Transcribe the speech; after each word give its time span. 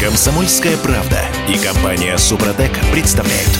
Комсомольская 0.00 0.76
правда 0.76 1.18
и 1.48 1.58
компания 1.58 2.16
Супротек 2.18 2.70
представляют. 2.92 3.50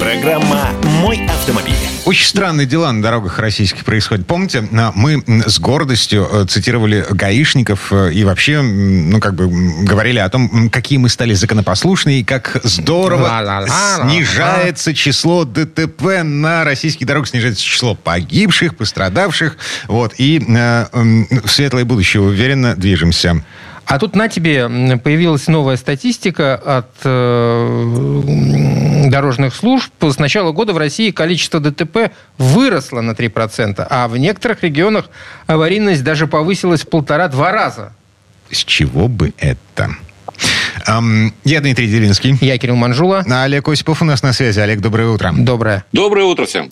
Программа 0.00 0.70
«Мой 1.00 1.24
автомобиль». 1.26 1.76
Очень 2.04 2.26
странные 2.26 2.66
дела 2.66 2.90
на 2.90 3.00
дорогах 3.00 3.38
российских 3.38 3.84
происходят. 3.84 4.26
Помните, 4.26 4.64
мы 4.72 5.22
с 5.46 5.60
гордостью 5.60 6.28
э, 6.28 6.44
цитировали 6.46 7.06
гаишников 7.08 7.92
э, 7.92 8.12
и 8.12 8.24
вообще, 8.24 8.62
ну, 8.62 9.20
как 9.20 9.34
бы 9.34 9.48
говорили 9.84 10.18
о 10.18 10.28
том, 10.28 10.70
какие 10.70 10.98
мы 10.98 11.08
стали 11.08 11.34
законопослушные 11.34 12.20
и 12.20 12.24
как 12.24 12.60
здорово 12.64 13.64
снижается 14.02 14.92
число 14.92 15.44
ДТП 15.44 16.24
на 16.24 16.64
российских 16.64 17.06
дорогах, 17.06 17.28
снижается 17.28 17.62
число 17.62 17.94
погибших, 17.94 18.76
пострадавших. 18.76 19.56
Вот. 19.86 20.14
И 20.18 20.44
э, 20.48 20.86
в 20.92 21.48
светлое 21.48 21.84
будущее 21.84 22.22
уверенно 22.24 22.74
движемся. 22.74 23.40
А 23.86 23.98
тут 24.00 24.16
на 24.16 24.28
тебе 24.28 24.68
появилась 24.98 25.46
новая 25.46 25.76
статистика 25.76 26.56
от 26.56 26.90
э, 27.04 28.22
дорожных 29.06 29.54
служб. 29.54 29.92
С 30.00 30.18
начала 30.18 30.50
года 30.50 30.72
в 30.72 30.78
России 30.78 31.12
количество 31.12 31.60
ДТП 31.60 32.10
выросло 32.36 33.00
на 33.00 33.12
3%, 33.12 33.86
а 33.88 34.08
в 34.08 34.16
некоторых 34.18 34.64
регионах 34.64 35.08
аварийность 35.46 36.02
даже 36.02 36.26
повысилась 36.26 36.82
в 36.82 36.88
полтора-два 36.88 37.52
раза. 37.52 37.92
С 38.50 38.64
чего 38.64 39.06
бы 39.06 39.32
это? 39.38 39.90
Um, 40.86 41.32
я 41.44 41.60
Дмитрий 41.60 41.86
Делинский. 41.86 42.36
Я 42.40 42.58
Кирилл 42.58 42.76
Манжула. 42.76 43.24
А 43.28 43.44
Олег 43.44 43.68
Осипов 43.68 44.02
у 44.02 44.04
нас 44.04 44.22
на 44.22 44.32
связи. 44.32 44.58
Олег, 44.60 44.80
доброе 44.80 45.08
утро. 45.08 45.32
Доброе. 45.32 45.84
Доброе 45.92 46.24
утро 46.24 46.44
всем. 46.44 46.68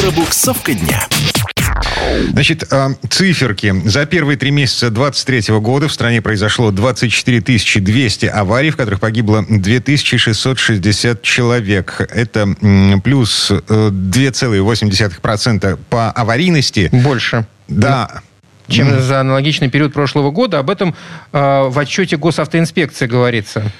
Пробуксовка 0.00 0.72
дня. 0.72 1.06
Значит, 2.30 2.64
а, 2.72 2.90
циферки. 3.08 3.74
За 3.84 4.06
первые 4.06 4.36
три 4.36 4.50
месяца 4.50 4.90
2023 4.90 5.60
года 5.60 5.86
в 5.88 5.92
стране 5.92 6.22
произошло 6.22 6.70
24 6.70 7.80
200 7.80 8.26
аварий, 8.26 8.70
в 8.70 8.76
которых 8.76 9.00
погибло 9.00 9.44
2660 9.48 11.22
человек. 11.22 12.00
Это 12.10 12.54
плюс 13.02 13.50
2,8% 13.50 15.64
э, 15.64 15.76
по 15.90 16.10
аварийности. 16.10 16.88
Больше. 16.92 17.46
Да 17.68 18.22
чем 18.68 19.00
за 19.00 19.20
аналогичный 19.20 19.70
период 19.70 19.92
прошлого 19.92 20.30
года. 20.30 20.58
Об 20.58 20.70
этом 20.70 20.94
э, 21.32 21.68
в 21.68 21.78
отчете 21.78 22.16
госавтоинспекции 22.16 23.06
говорится. 23.06 23.70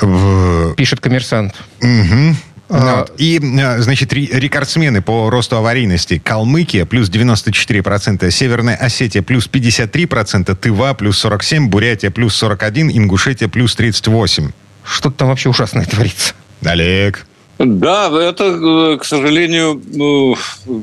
В... 0.00 0.74
Пишет 0.74 1.00
коммерсант. 1.00 1.54
Угу. 1.80 2.36
Вот. 2.68 3.12
И, 3.18 3.38
э, 3.38 3.80
значит, 3.80 4.12
рекордсмены 4.12 5.00
по 5.00 5.30
росту 5.30 5.56
аварийности. 5.56 6.18
Калмыкия 6.18 6.84
плюс 6.84 7.08
94%, 7.08 8.30
Северная 8.30 8.76
Осетия 8.76 9.22
плюс 9.22 9.48
53%, 9.48 10.54
Тыва 10.56 10.94
плюс 10.94 11.24
47%, 11.24 11.68
Бурятия 11.68 12.10
плюс 12.10 12.42
41%, 12.42 12.90
Ингушетия 12.92 13.48
плюс 13.48 13.76
38%. 13.76 14.52
Что-то 14.84 15.16
там 15.16 15.28
вообще 15.28 15.48
ужасное 15.48 15.84
творится. 15.84 16.34
Олег. 16.64 17.26
Да, 17.58 18.08
это, 18.08 18.44
э, 18.44 18.98
к 18.98 19.04
сожалению, 19.04 19.80
ну, 19.86 20.36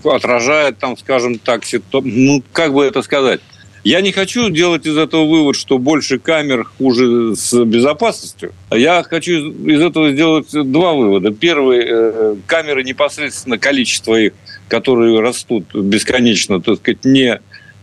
отражает, 0.06 0.80
там, 0.80 0.98
скажем 0.98 1.38
так, 1.38 1.64
ну, 1.92 2.44
как 2.52 2.74
бы 2.74 2.84
это 2.84 3.04
сказать, 3.04 3.42
я 3.84 4.02
не 4.02 4.12
хочу 4.12 4.50
делать 4.50 4.86
из 4.86 4.98
этого 4.98 5.26
вывод, 5.26 5.56
что 5.56 5.78
больше 5.78 6.20
камер 6.20 6.66
хуже 6.78 7.36
с 7.36 7.64
безопасностью. 7.66 8.54
Я 8.72 9.04
хочу 9.04 9.52
из 9.52 9.82
этого 9.82 10.12
сделать 10.12 10.48
два 10.52 10.94
вывода. 10.94 11.32
Первый, 11.32 11.86
э, 11.86 12.36
камеры 12.46 12.84
непосредственно 12.84 13.58
количество 13.58 14.16
их, 14.16 14.34
которые 14.70 15.20
растут 15.20 15.74
бесконечно, 15.76 16.62
так 16.62 16.78
сказать, 16.78 17.04
не 17.04 17.40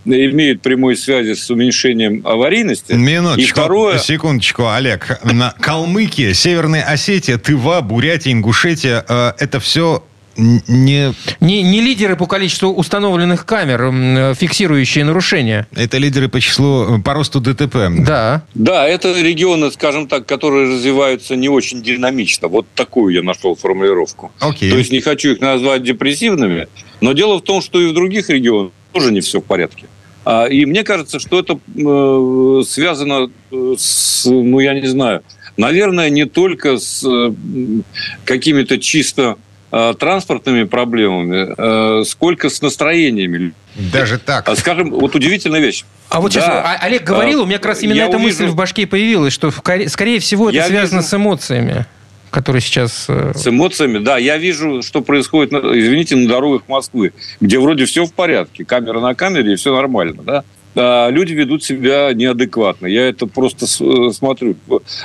имеют 0.06 0.62
прямой 0.62 0.96
связи 0.96 1.34
с 1.34 1.50
уменьшением 1.50 2.26
аварийности. 2.26 2.92
Минуточку, 2.92 3.42
и 3.42 3.46
второе... 3.46 3.98
секундочку, 3.98 4.68
Олег. 4.68 5.20
На 5.24 5.54
Калмыкия, 5.60 6.32
Северная 6.32 6.82
Осетия, 6.82 7.36
Тыва, 7.36 7.82
Бурятия, 7.82 8.32
Ингушетия 8.32 9.04
э,– 9.06 9.32
это 9.38 9.60
все 9.60 10.02
не... 10.36 11.14
не... 11.40 11.62
Не 11.62 11.80
лидеры 11.80 12.16
по 12.16 12.26
количеству 12.26 12.70
установленных 12.70 13.44
камер, 13.46 14.34
фиксирующие 14.34 15.04
нарушения. 15.04 15.66
Это 15.74 15.98
лидеры 15.98 16.28
по 16.28 16.40
числу, 16.40 16.98
э, 16.98 17.02
по 17.02 17.14
росту 17.14 17.40
ДТП. 17.40 17.88
Да. 18.00 18.42
Да, 18.54 18.88
это 18.88 19.20
регионы, 19.20 19.70
скажем 19.70 20.06
так, 20.06 20.26
которые 20.26 20.68
развиваются 20.74 21.36
не 21.36 21.48
очень 21.48 21.82
динамично. 21.82 22.48
Вот 22.48 22.66
такую 22.74 23.14
я 23.14 23.22
нашел 23.22 23.54
формулировку. 23.54 24.32
Окей. 24.40 24.70
То 24.70 24.78
есть 24.78 24.92
не 24.92 25.00
хочу 25.00 25.32
их 25.32 25.40
назвать 25.40 25.82
депрессивными, 25.82 26.68
но 27.00 27.12
дело 27.12 27.38
в 27.38 27.42
том, 27.42 27.62
что 27.62 27.80
и 27.80 27.86
в 27.86 27.94
других 27.94 28.30
регионах 28.30 28.72
тоже 28.92 29.12
не 29.12 29.20
все 29.20 29.40
в 29.40 29.44
порядке. 29.44 29.86
А, 30.24 30.46
и 30.46 30.64
мне 30.66 30.84
кажется, 30.84 31.18
что 31.18 31.38
это 31.38 31.58
э, 31.76 32.62
связано 32.66 33.30
э, 33.50 33.74
с, 33.78 34.26
ну, 34.26 34.60
я 34.60 34.74
не 34.74 34.86
знаю, 34.86 35.22
наверное, 35.56 36.10
не 36.10 36.26
только 36.26 36.78
с 36.78 37.06
какими-то 38.24 38.78
чисто 38.78 39.36
транспортными 39.70 40.64
проблемами, 40.64 41.54
э, 41.56 42.04
сколько 42.04 42.50
с 42.50 42.60
настроениями. 42.60 43.52
Даже 43.92 44.18
так. 44.18 44.48
А, 44.48 44.56
скажем, 44.56 44.90
вот 44.90 45.14
удивительная 45.14 45.60
вещь. 45.60 45.84
А 46.08 46.20
вот 46.20 46.32
да. 46.32 46.40
сейчас 46.40 46.48
а, 46.48 46.76
Олег 46.80 47.04
говорил, 47.04 47.42
у 47.42 47.46
меня 47.46 47.58
как 47.58 47.66
раз 47.66 47.82
именно 47.82 47.96
я 47.96 48.06
эта 48.06 48.16
увижу... 48.16 48.28
мысль 48.28 48.46
в 48.46 48.56
башке 48.56 48.86
появилась, 48.86 49.32
что 49.32 49.50
скорее 49.50 50.18
всего 50.18 50.48
это 50.48 50.56
я 50.56 50.66
связано 50.66 50.98
вижу... 50.98 51.08
с 51.08 51.14
эмоциями 51.14 51.86
которые 52.30 52.62
сейчас... 52.62 53.06
Э, 53.08 53.32
с 53.34 53.46
эмоциями, 53.46 53.98
да. 53.98 54.16
Я 54.16 54.38
вижу, 54.38 54.82
что 54.82 55.02
происходит, 55.02 55.52
извините, 55.52 56.16
на 56.16 56.28
дорогах 56.28 56.62
Москвы, 56.68 57.12
где 57.40 57.58
вроде 57.58 57.86
все 57.86 58.04
в 58.04 58.12
порядке, 58.12 58.64
камера 58.64 59.00
на 59.00 59.14
камере, 59.14 59.52
и 59.52 59.56
все 59.56 59.74
нормально, 59.74 60.22
да. 60.22 60.44
А 60.76 61.08
люди 61.10 61.32
ведут 61.32 61.64
себя 61.64 62.12
неадекватно. 62.14 62.86
Я 62.86 63.08
это 63.08 63.26
просто 63.26 63.66
смотрю. 63.66 64.56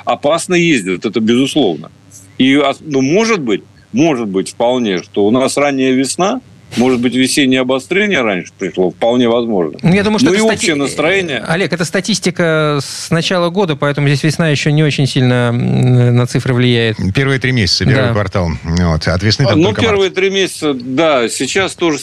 Опасно 0.06 0.54
ездят, 0.54 1.06
это 1.06 1.20
безусловно. 1.20 1.92
И, 2.38 2.56
а, 2.56 2.74
ну, 2.82 3.02
может 3.02 3.42
быть, 3.42 3.64
может 3.96 4.28
быть 4.28 4.52
вполне, 4.52 5.02
что 5.02 5.26
у 5.26 5.32
нас 5.32 5.58
ранняя 5.58 5.92
весна, 5.94 6.42
может 6.78 7.00
быть, 7.00 7.16
весеннее 7.16 7.62
обострение 7.62 8.22
раньше 8.22 8.52
пришло, 8.58 8.92
вполне 8.92 9.30
возможно. 9.30 9.80
Ну, 9.82 9.94
я 9.94 10.04
думаю, 10.04 10.20
что 10.20 10.28
ну 10.30 10.34
это 10.34 10.42
и 10.42 10.46
стати... 10.46 10.58
общее 10.58 10.76
настроение. 10.76 11.40
Олег, 11.48 11.72
это 11.72 11.86
статистика 11.86 12.80
с 12.82 13.10
начала 13.12 13.50
года, 13.50 13.78
поэтому 13.78 14.08
здесь 14.10 14.24
весна 14.24 14.50
еще 14.50 14.74
не 14.74 14.84
очень 14.84 15.08
сильно 15.08 15.54
на 15.54 16.28
цифры 16.28 16.54
влияет. 16.54 16.98
Первые 17.14 17.40
три 17.40 17.54
месяца, 17.54 17.86
первый 17.86 18.08
да. 18.08 18.12
квартал. 18.12 18.50
Вот. 18.64 19.08
От 19.08 19.24
весны 19.24 19.46
там 19.46 19.62
Ну, 19.62 19.74
первые 19.74 20.10
март. 20.10 20.16
три 20.16 20.30
месяца, 20.30 20.74
да. 20.74 21.30
Сейчас 21.30 21.76
тоже, 21.76 22.00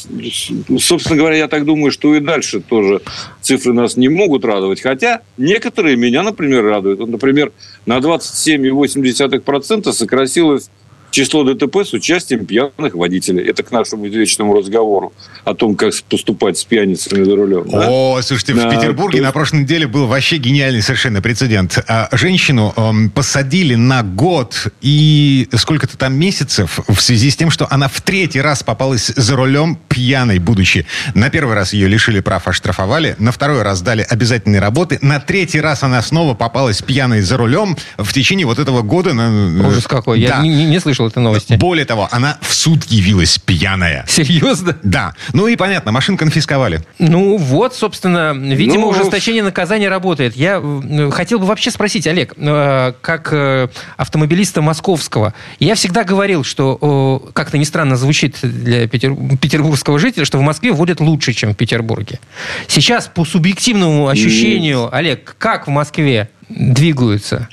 собственно 0.79 1.19
говоря, 1.19 1.37
я 1.37 1.49
так 1.49 1.67
думаю, 1.67 1.93
что 1.93 2.15
и 2.15 2.21
дальше 2.21 2.61
тоже 2.61 3.03
цифры 3.43 3.75
нас 3.75 3.99
не 3.99 4.09
могут 4.09 4.47
радовать. 4.47 4.81
Хотя 4.81 5.21
некоторые 5.37 5.97
меня, 5.97 6.23
например, 6.23 6.65
радуют. 6.65 7.07
Например, 7.07 7.53
на 7.85 7.99
27,8% 7.99 9.93
сократилось 9.93 10.71
число 11.13 11.45
ДТП 11.45 11.85
с 11.85 11.93
участием 11.93 12.45
пьяных 12.47 12.95
водителей. 12.95 13.45
Это 13.45 13.63
к 13.63 13.71
нашему 13.71 14.09
извечному 14.09 14.55
разговору 14.55 15.13
о 15.45 15.55
том, 15.55 15.77
как 15.77 15.93
поступать 16.09 16.59
с 16.59 16.65
пьяницами 16.65 17.23
за 17.23 17.37
рулем. 17.37 17.67
О, 17.73 18.17
да? 18.17 18.23
слушайте, 18.23 18.55
в 18.55 18.71
Петербурге 18.71 19.19
то... 19.19 19.25
на 19.25 19.33
прошлой 19.33 19.61
неделе 19.61 19.87
был 19.87 20.07
вообще 20.07 20.39
гениальный 20.39 20.83
совершенно 20.83 21.21
прецедент. 21.23 21.79
А, 21.87 22.09
женщину 22.13 22.73
эм, 22.77 23.11
посадили 23.11 23.75
на 23.75 24.03
год 24.03 24.73
и 24.81 25.49
сколько-то 25.55 25.97
там 25.99 26.15
месяцев 26.15 26.81
в 26.89 27.01
связи 27.01 27.31
с 27.31 27.37
тем, 27.37 27.51
что 27.51 27.67
она 27.71 27.89
в 27.89 28.01
третий 28.01 28.41
раз 28.41 28.63
попалась 28.63 29.09
за 29.09 29.37
рулем 29.37 29.79
пьяной, 29.89 30.39
будучи. 30.39 30.87
На 31.15 31.29
первый 31.29 31.55
раз 31.55 31.75
ее 31.75 31.89
лишили 31.89 32.21
прав, 32.21 32.49
оштрафовали. 32.49 33.17
На 33.19 33.33
второй 33.33 33.63
раз 33.63 33.83
дали 33.83 34.03
обязательные 34.09 34.61
работы. 34.61 34.99
На 35.03 35.21
третий 35.21 35.61
раз 35.61 35.83
она 35.83 36.01
снова 36.01 36.35
попалась 36.35 36.81
пьяной 36.81 37.21
за 37.21 37.37
рулем 37.37 37.77
в 37.99 38.13
течение 38.13 38.47
вот 38.47 38.59
этого 38.59 38.81
года. 38.81 39.13
Ужас 39.13 39.87
какой. 39.87 40.21
Да. 40.23 40.37
Я 40.37 40.43
не, 40.43 40.65
не 40.65 40.81
слышал 40.81 41.02
слышал 41.03 41.07
этой 41.09 41.23
новости. 41.23 41.55
Более 41.55 41.85
того, 41.85 42.09
она 42.11 42.39
в 42.41 42.55
суд 42.55 42.85
явилась 42.85 43.39
пьяная. 43.39 44.05
Серьезно? 44.09 44.77
Да. 44.83 45.15
Ну 45.33 45.47
и 45.47 45.57
понятно, 45.57 45.93
машин 45.93 46.17
конфисковали. 46.17 46.83
Ну 46.99 47.37
вот, 47.37 47.75
собственно, 47.75 48.33
видимо, 48.33 48.83
ну... 48.83 48.89
ужесточение 48.89 49.43
наказания 49.43 49.89
работает. 49.89 50.37
Я 50.37 50.61
э, 50.63 51.11
хотел 51.11 51.39
бы 51.39 51.47
вообще 51.47 51.71
спросить, 51.71 52.07
Олег, 52.07 52.35
э, 52.37 52.93
как 53.01 53.33
э, 53.33 53.69
автомобилиста 53.97 54.63
московского, 54.63 55.35
я 55.59 55.75
всегда 55.75 56.05
говорил, 56.05 56.45
что 56.45 57.31
как-то 57.33 57.59
не 57.59 57.65
странно 57.65 57.97
звучит 57.97 58.37
для 58.43 58.87
петер... 58.89 59.15
петербургского 59.41 59.99
жителя, 59.99 60.25
что 60.25 60.39
в 60.39 60.43
Москве 60.43 60.73
водят 60.73 61.01
лучше, 61.01 61.33
чем 61.33 61.53
в 61.53 61.57
Петербурге. 61.57 62.21
Сейчас 62.69 63.11
по 63.13 63.25
субъективному 63.25 64.09
ощущению, 64.09 64.95
Олег, 64.95 65.37
как 65.39 65.67
в 65.67 65.71
Москве 65.71 66.29
двигаются? 66.49 67.49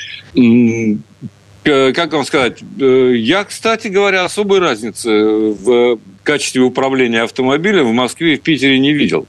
Как 1.63 2.13
вам 2.13 2.25
сказать, 2.25 2.59
э, 2.79 3.13
я, 3.15 3.43
кстати 3.43 3.87
говоря, 3.87 4.23
особой 4.25 4.59
разницы 4.59 5.09
в 5.09 5.99
качестве 6.23 6.61
управления 6.61 7.21
автомобилем 7.23 7.87
в 7.87 7.93
Москве 7.93 8.33
и 8.35 8.37
в 8.37 8.41
Питере 8.41 8.79
не 8.79 8.93
видел. 8.93 9.27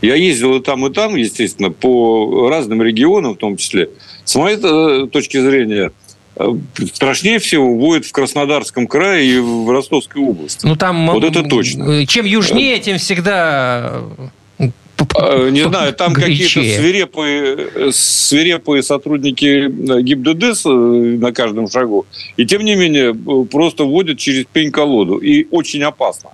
Я 0.00 0.14
ездил 0.14 0.56
и 0.56 0.62
там, 0.62 0.86
и 0.86 0.92
там, 0.92 1.16
естественно, 1.16 1.70
по 1.70 2.48
разным 2.48 2.82
регионам 2.82 3.34
в 3.34 3.38
том 3.38 3.56
числе. 3.56 3.90
С 4.24 4.34
моей 4.36 4.58
э, 4.62 5.08
точки 5.08 5.40
зрения, 5.40 5.90
э, 6.36 6.48
страшнее 6.92 7.38
всего 7.38 7.74
будет 7.74 8.06
в 8.06 8.12
Краснодарском 8.12 8.86
крае 8.86 9.26
и 9.26 9.38
в 9.38 9.70
Ростовской 9.70 10.22
области. 10.22 10.66
Ну, 10.66 10.76
там... 10.76 11.06
Вот 11.08 11.24
это 11.24 11.42
точно. 11.42 12.06
Чем 12.06 12.26
южнее, 12.26 12.78
тем 12.78 12.98
всегда 12.98 14.02
не 15.50 15.62
знаю, 15.62 15.92
там 15.92 16.12
какие-то 16.12 16.60
свирепые, 16.60 17.92
свирепые 17.92 18.82
сотрудники 18.82 19.68
ГИБДД 20.02 20.64
на 21.20 21.32
каждом 21.32 21.68
шагу. 21.68 22.06
И 22.36 22.46
тем 22.46 22.64
не 22.64 22.74
менее, 22.74 23.14
просто 23.46 23.84
водят 23.84 24.18
через 24.18 24.44
пень-колоду. 24.52 25.18
И 25.18 25.46
очень 25.50 25.82
опасно. 25.82 26.30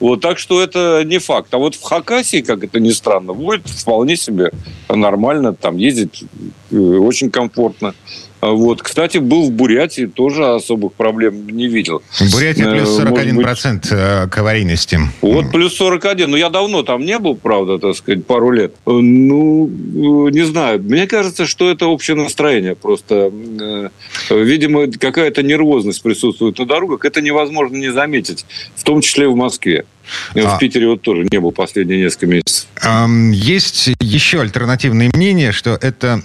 Вот, 0.00 0.22
так 0.22 0.38
что 0.38 0.62
это 0.62 1.02
не 1.04 1.18
факт. 1.18 1.52
А 1.52 1.58
вот 1.58 1.74
в 1.74 1.82
Хакасии, 1.82 2.40
как 2.40 2.64
это 2.64 2.80
ни 2.80 2.90
странно, 2.90 3.34
будет 3.34 3.68
вполне 3.68 4.16
себе 4.16 4.50
нормально 4.88 5.52
там 5.52 5.76
ездить 5.76 6.24
э, 6.70 6.76
очень 6.76 7.30
комфортно. 7.30 7.94
А 8.40 8.50
вот. 8.50 8.82
Кстати, 8.82 9.18
был 9.18 9.44
в 9.44 9.52
Бурятии, 9.52 10.06
тоже 10.06 10.46
особых 10.46 10.94
проблем 10.94 11.48
не 11.48 11.68
видел. 11.68 12.02
Бурятия 12.32 12.70
плюс 12.70 12.98
41% 12.98 13.10
э, 13.10 13.74
быть... 13.74 13.88
Э, 13.92 14.28
к 14.28 14.38
аварийности. 14.38 14.98
Вот 15.20 15.50
плюс 15.52 15.74
41. 15.76 16.26
Но 16.26 16.30
ну, 16.32 16.36
я 16.36 16.48
давно 16.48 16.82
там 16.82 17.04
не 17.04 17.18
был, 17.18 17.36
правда, 17.36 17.78
так 17.78 17.96
сказать, 17.96 18.24
пару 18.26 18.50
лет. 18.50 18.74
Ну, 18.86 19.68
не 20.30 20.42
знаю. 20.42 20.82
Мне 20.82 21.06
кажется, 21.06 21.46
что 21.46 21.70
это 21.70 21.86
общее 21.86 22.16
настроение. 22.16 22.74
Просто, 22.74 23.30
видимо, 24.30 24.86
какая-то 24.86 25.42
нервозность 25.42 26.02
присутствует 26.02 26.58
на 26.58 26.66
дорогах. 26.66 27.04
Это 27.04 27.20
невозможно 27.20 27.76
не 27.76 27.92
заметить, 27.92 28.46
в 28.74 28.84
том 28.84 29.02
числе 29.02 29.28
в 29.28 29.36
Москве. 29.36 29.84
Я 30.34 30.52
а... 30.52 30.56
в 30.56 30.58
Питере 30.58 30.86
вот 30.88 31.02
тоже 31.02 31.26
не 31.30 31.40
был 31.40 31.52
последние 31.52 32.00
несколько 32.00 32.26
месяцев. 32.26 32.66
Есть 33.32 33.90
еще 34.00 34.40
альтернативное 34.40 35.10
мнение, 35.14 35.52
что 35.52 35.78
это 35.80 36.22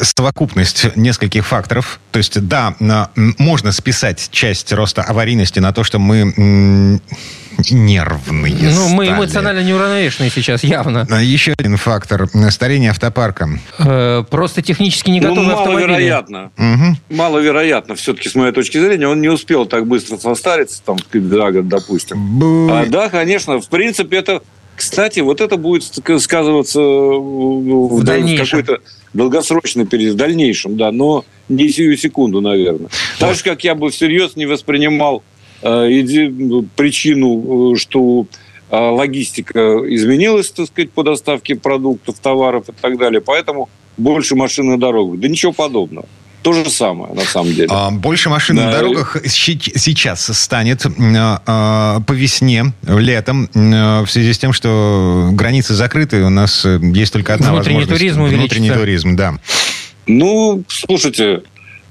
совокупность 0.00 0.96
нескольких 0.96 1.46
факторов. 1.46 2.00
То 2.10 2.18
есть, 2.18 2.40
да, 2.46 2.76
можно 3.16 3.72
списать 3.72 4.28
часть 4.30 4.72
роста 4.72 5.02
аварийности 5.02 5.60
на 5.60 5.72
то, 5.72 5.84
что 5.84 5.98
мы 5.98 7.00
нервные 7.70 8.70
Ну, 8.74 8.88
мы 8.88 9.08
эмоционально 9.08 9.60
неуравновешенные 9.60 10.30
сейчас, 10.30 10.62
явно. 10.64 11.06
А, 11.10 11.22
еще 11.22 11.54
один 11.56 11.76
фактор. 11.76 12.28
Старение 12.50 12.90
автопарка. 12.90 13.48
Э, 13.78 14.24
просто 14.28 14.62
технически 14.62 15.10
не 15.10 15.20
готовы 15.20 15.46
ну, 15.46 15.56
маловероятно. 15.56 16.50
Угу. 16.56 17.16
Маловероятно, 17.16 17.94
все-таки, 17.94 18.28
с 18.28 18.34
моей 18.34 18.52
точки 18.52 18.78
зрения. 18.78 19.08
Он 19.08 19.20
не 19.20 19.28
успел 19.28 19.66
так 19.66 19.86
быстро 19.86 20.16
состариться, 20.18 20.82
там, 20.84 20.98
за 21.12 21.50
год, 21.50 21.68
допустим. 21.68 22.38
Бу... 22.38 22.68
А, 22.70 22.86
да, 22.86 23.08
конечно, 23.08 23.60
в 23.60 23.68
принципе, 23.68 24.18
это... 24.18 24.42
Кстати, 24.76 25.18
вот 25.18 25.40
это 25.40 25.56
будет 25.56 25.82
сказываться 26.20 26.78
в, 26.78 28.00
в 28.00 28.36
какой-то 28.38 28.78
долгосрочный 29.12 29.86
период, 29.86 30.14
в 30.14 30.16
дальнейшем, 30.16 30.76
да, 30.76 30.92
но 30.92 31.24
не 31.48 31.68
сию 31.68 31.96
секунду, 31.96 32.40
наверное. 32.40 32.88
Так 33.18 33.34
же, 33.34 33.42
как 33.42 33.64
я 33.64 33.74
бы 33.74 33.90
всерьез 33.90 34.36
не 34.36 34.46
воспринимал 34.46 35.14
ну, 35.14 35.22
причину, 35.60 37.74
э, 37.74 37.76
что 37.76 38.26
э, 38.70 38.76
логистика 38.76 39.78
изменилась, 39.88 40.50
так 40.50 40.66
сказать, 40.66 40.92
по 40.92 41.02
доставке 41.02 41.56
продуктов, 41.56 42.18
товаров 42.20 42.68
и 42.68 42.72
так 42.72 42.98
далее. 42.98 43.20
Поэтому 43.20 43.68
больше 43.96 44.36
машин 44.36 44.66
на 44.66 44.78
дорогах. 44.78 45.20
Да 45.20 45.28
ничего 45.28 45.52
подобного. 45.52 46.06
То 46.42 46.52
же 46.52 46.70
самое, 46.70 47.12
на 47.14 47.22
самом 47.22 47.52
деле. 47.52 47.66
А, 47.68 47.90
больше 47.90 48.30
машин 48.30 48.56
да. 48.56 48.66
на 48.66 48.72
дорогах 48.72 49.16
сейчас 49.26 50.24
станет 50.38 50.84
по 50.84 52.04
весне, 52.10 52.72
летом, 52.86 53.48
в 53.52 54.06
связи 54.06 54.32
с 54.32 54.38
тем, 54.38 54.52
что 54.52 55.30
границы 55.32 55.74
закрыты, 55.74 56.22
у 56.22 56.30
нас 56.30 56.64
есть 56.64 57.12
только 57.12 57.34
одна 57.34 57.52
Внутренний 57.52 57.80
возможность. 57.80 58.00
туризм 58.00 58.22
увеличится. 58.22 58.60
Внутренний 58.60 58.80
туризм, 58.80 59.16
да. 59.16 59.34
Ну, 60.06 60.62
слушайте, 60.68 61.42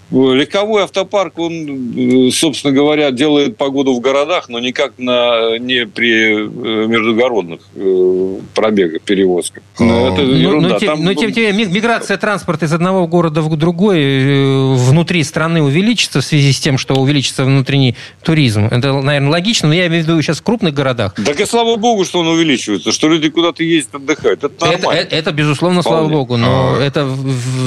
Легковой 0.10 0.84
автопарк, 0.84 1.38
он, 1.38 2.32
собственно 2.32 2.74
говоря, 2.74 3.12
делает 3.12 3.58
погоду 3.58 3.94
в 3.94 4.00
городах, 4.00 4.48
но 4.48 4.58
никак 4.60 4.94
на, 4.98 5.58
не 5.58 5.86
при 5.86 6.46
э, 6.46 6.88
междугородных 6.88 7.60
э, 7.76 8.36
пробегах, 8.56 9.02
перевозках. 9.02 9.64
Но, 9.80 10.14
это 10.14 10.22
ерунда. 10.22 10.70
Но, 10.70 10.74
но, 10.76 10.80
Там... 10.80 11.04
но 11.04 11.14
тем 11.14 11.32
не 11.32 11.52
менее, 11.52 11.68
миграция 11.68 12.18
транспорта 12.18 12.66
из 12.66 12.74
одного 12.74 13.06
города 13.06 13.42
в 13.42 13.54
другой 13.58 14.00
э, 14.00 14.74
внутри 14.76 15.24
страны 15.24 15.62
увеличится 15.62 16.22
в 16.22 16.24
связи 16.24 16.54
с 16.54 16.60
тем, 16.62 16.78
что 16.78 16.96
увеличится 16.96 17.44
внутренний 17.44 17.98
туризм. 18.24 18.68
Это, 18.68 18.94
наверное, 18.94 19.30
логично, 19.30 19.68
но 19.68 19.74
я 19.74 19.88
имею 19.88 20.06
в 20.06 20.08
виду 20.08 20.22
сейчас 20.22 20.40
в 20.40 20.44
крупных 20.44 20.74
городах. 20.74 21.16
Так 21.16 21.38
и 21.38 21.46
слава 21.46 21.76
богу, 21.76 22.06
что 22.06 22.20
он 22.20 22.30
увеличивается, 22.30 22.94
что 22.94 23.10
люди 23.10 23.30
куда-то 23.30 23.62
ездят 23.62 23.96
отдыхать. 23.96 24.40
Это 24.42 24.52
нормально. 24.66 25.02
Это, 25.02 25.16
это 25.18 25.32
безусловно, 25.34 25.82
Вполне. 25.82 26.00
слава 26.00 26.10
богу, 26.10 26.38
но 26.38 26.78
а. 26.78 26.82
это 26.82 27.06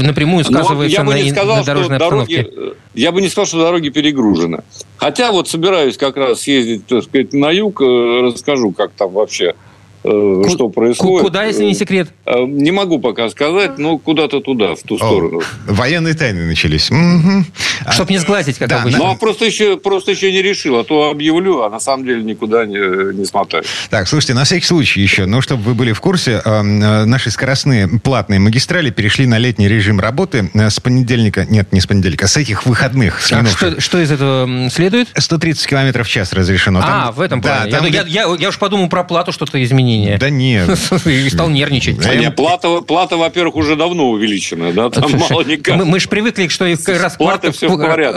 напрямую 0.03 0.45
сказывается 0.47 1.03
на, 1.03 1.15
на 1.15 1.65
дорожной 1.65 1.99
обстановке 1.99 2.30
дороги, 2.37 2.75
я 2.95 3.13
бы 3.13 3.21
не 3.21 3.29
сказал, 3.29 3.47
что 3.47 3.59
дороги 3.59 3.89
перегружены. 3.89 4.63
Хотя 4.97 5.33
вот 5.33 5.49
собираюсь 5.49 5.97
как 5.97 6.17
раз 6.17 6.43
съездить, 6.43 6.87
так 6.87 7.05
сказать, 7.05 7.33
на 7.33 7.51
юг, 7.51 7.81
э, 7.81 7.85
расскажу, 8.23 8.73
как 8.73 8.93
там 8.93 9.13
вообще 9.13 9.55
Э, 10.03 10.43
что 10.49 10.71
происходит. 10.71 11.25
Куда, 11.25 11.45
если 11.45 11.65
не 11.65 11.75
секрет? 11.75 12.09
Э, 12.25 12.45
не 12.47 12.71
могу 12.71 12.99
пока 12.99 13.29
сказать, 13.29 13.77
но 13.77 13.99
куда-то 13.99 14.41
туда, 14.41 14.75
в 14.75 14.83
ту 14.83 14.97
сторону. 14.97 15.41
О, 15.41 15.73
военные 15.73 16.15
тайны 16.15 16.47
начались. 16.47 16.91
Угу. 16.91 17.45
Чтоб 17.91 18.09
не 18.09 18.17
сглазить, 18.17 18.57
как 18.57 18.69
да, 18.69 18.81
обычно. 18.81 18.99
Ну, 18.99 19.11
а 19.11 19.15
просто 19.15 19.45
еще, 19.45 19.77
просто 19.77 20.13
еще 20.13 20.33
не 20.33 20.41
решил, 20.41 20.79
а 20.79 20.85
то 20.85 21.11
объявлю, 21.11 21.63
а 21.63 21.71
на 21.71 21.81
самом 21.81 22.07
деле 22.07 22.23
никуда 22.23 22.65
не, 22.65 23.15
не 23.15 23.27
смотаю. 23.27 23.65
Так, 23.91 24.09
слушайте, 24.09 24.33
на 24.33 24.45
всякий 24.45 24.65
случай 24.65 25.03
еще, 25.03 25.27
ну, 25.27 25.43
чтобы 25.43 25.65
вы 25.65 25.75
были 25.75 25.93
в 25.93 26.01
курсе, 26.01 26.41
э, 26.43 26.63
наши 26.63 27.31
скоростные 27.31 27.87
платные 27.87 28.41
магистрали 28.41 28.89
перешли 28.89 29.27
на 29.27 29.37
летний 29.37 29.69
режим 29.69 30.01
работы 30.01 30.51
с 30.55 30.81
понедельника, 30.81 31.45
нет, 31.45 31.73
не 31.73 31.81
с 31.81 31.87
понедельника, 31.87 32.27
с 32.27 32.39
этих 32.39 32.65
выходных. 32.65 33.21
С 33.21 33.33
а 33.33 33.45
что, 33.45 33.79
что 33.79 34.01
из 34.01 34.11
этого 34.11 34.71
следует? 34.71 35.09
130 35.15 35.67
километров 35.67 36.07
в 36.07 36.11
час 36.11 36.33
разрешено. 36.33 36.81
Там, 36.81 36.91
а, 36.91 37.13
в 37.13 37.21
этом 37.21 37.43
да, 37.43 37.57
плане. 37.57 37.71
Там... 37.71 37.85
Я, 37.85 38.03
я, 38.03 38.25
я, 38.25 38.37
я 38.39 38.49
уж 38.49 38.59
подумал 38.59 38.89
про 38.89 39.05
плату, 39.05 39.33
что-то 39.33 39.63
изменить 39.63 39.90
изменения. 39.91 40.19
Да 40.19 40.31
нет. 40.31 40.69
И 41.07 41.29
стал 41.31 41.49
нервничать. 41.49 41.99
А 42.05 42.31
плата, 42.31 42.81
плата, 42.81 43.17
во-первых, 43.17 43.57
уже 43.57 43.77
давно 43.77 44.11
увеличена, 44.11 44.73
да, 44.73 44.91
там 44.91 45.11
мало 45.19 45.43
не 45.43 45.59
мы, 45.77 45.85
мы 45.85 46.01
же 46.01 46.09
привыкли, 46.09 46.49
что 46.49 46.67
их 46.67 46.79
раз, 46.87 47.17
квартал, 47.17 47.53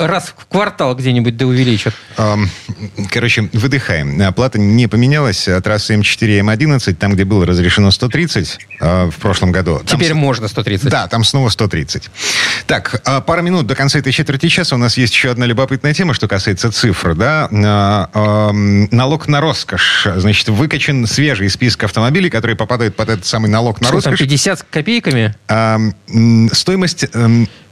раз 0.08 0.34
в 0.38 0.46
квартал 0.46 0.96
где-нибудь 0.96 1.38
да 1.38 1.46
увеличат. 1.46 1.94
Короче, 3.10 3.50
выдыхаем. 3.54 4.22
А, 4.22 4.32
плата 4.32 4.60
не 4.60 4.88
поменялась. 4.88 5.48
Трасса 5.64 5.94
М4 5.94 6.40
и 6.40 6.42
М11, 6.42 6.94
там, 6.96 7.14
где 7.14 7.26
было 7.26 7.46
разрешено 7.46 7.92
130 7.92 8.60
а, 8.80 9.10
в 9.10 9.16
прошлом 9.18 9.52
году. 9.52 9.82
Теперь 9.86 10.10
там, 10.10 10.18
можно 10.18 10.48
130. 10.48 10.90
Да, 10.90 11.08
там 11.08 11.24
снова 11.24 11.50
130. 11.50 12.10
Так, 12.68 13.02
а, 13.06 13.22
пара 13.22 13.42
минут 13.42 13.68
до 13.68 13.76
конца 13.76 14.00
этой 14.00 14.12
четверти 14.12 14.48
часа. 14.48 14.76
У 14.76 14.78
нас 14.78 14.98
есть 14.98 15.14
еще 15.14 15.32
одна 15.32 15.46
любопытная 15.46 15.94
тема, 15.94 16.14
что 16.14 16.28
касается 16.28 16.72
цифр. 16.72 17.16
Да? 17.16 17.48
Налог 17.52 19.28
на 19.28 19.42
роскошь. 19.42 20.08
Значит, 20.16 20.50
выкачан 20.50 21.06
свежий 21.08 21.50
список 21.50 21.84
автомобилей, 21.86 22.30
которые 22.30 22.56
попадают 22.56 22.96
под 22.96 23.10
этот 23.10 23.26
самый 23.26 23.50
налог 23.50 23.82
на 23.82 23.88
Что 23.88 23.96
роскошь. 23.98 24.20
там, 24.20 24.28
50 24.28 24.60
с 24.60 24.66
копейками? 24.70 25.36
А, 25.48 25.80
стоимость... 26.52 27.06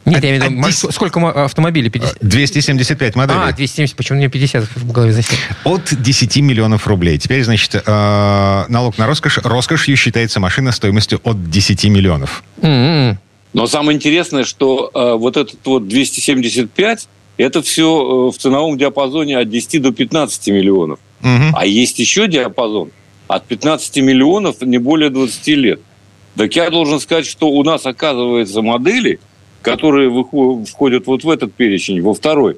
Нет, 0.03 0.23
я 0.23 0.35
имею 0.35 0.43
в 0.49 0.67
виду, 0.67 0.91
сколько 0.91 1.19
автомобилей? 1.45 1.89
50? 1.91 2.17
275 2.21 3.15
моделей. 3.15 3.39
А, 3.39 3.51
270, 3.51 3.95
почему 3.95 4.17
меня 4.17 4.29
50 4.29 4.63
в 4.77 4.91
голове 4.91 5.13
засел? 5.13 5.37
От 5.63 5.93
10 5.93 6.37
миллионов 6.37 6.87
рублей. 6.87 7.19
Теперь, 7.19 7.43
значит, 7.43 7.75
э, 7.75 8.65
налог 8.67 8.97
на 8.97 9.05
роскошь. 9.05 9.37
Роскошью 9.43 9.95
считается 9.95 10.39
машина 10.39 10.71
стоимостью 10.71 11.21
от 11.23 11.51
10 11.51 11.83
миллионов. 11.85 12.43
Mm-hmm. 12.61 13.17
Но 13.53 13.67
самое 13.67 13.95
интересное, 13.95 14.43
что 14.43 14.91
э, 14.93 15.13
вот 15.15 15.37
этот 15.37 15.59
вот 15.65 15.87
275, 15.87 17.07
это 17.37 17.61
все 17.61 17.83
э, 17.83 18.31
в 18.31 18.37
ценовом 18.37 18.77
диапазоне 18.77 19.37
от 19.37 19.49
10 19.49 19.81
до 19.81 19.91
15 19.91 20.47
миллионов. 20.47 20.99
Угу. 21.21 21.55
А 21.55 21.65
есть 21.65 21.99
еще 21.99 22.27
диапазон 22.27 22.91
от 23.27 23.45
15 23.45 23.97
миллионов 23.97 24.61
не 24.61 24.77
более 24.77 25.09
20 25.09 25.47
лет. 25.47 25.81
Так 26.35 26.55
я 26.55 26.69
должен 26.69 26.99
сказать, 26.99 27.25
что 27.25 27.49
у 27.49 27.63
нас, 27.63 27.85
оказывается, 27.85 28.61
модели, 28.61 29.19
которые 29.61 30.09
входят 30.65 31.07
вот 31.07 31.23
в 31.23 31.29
этот 31.29 31.53
перечень, 31.53 32.01
во 32.01 32.13
второй, 32.13 32.57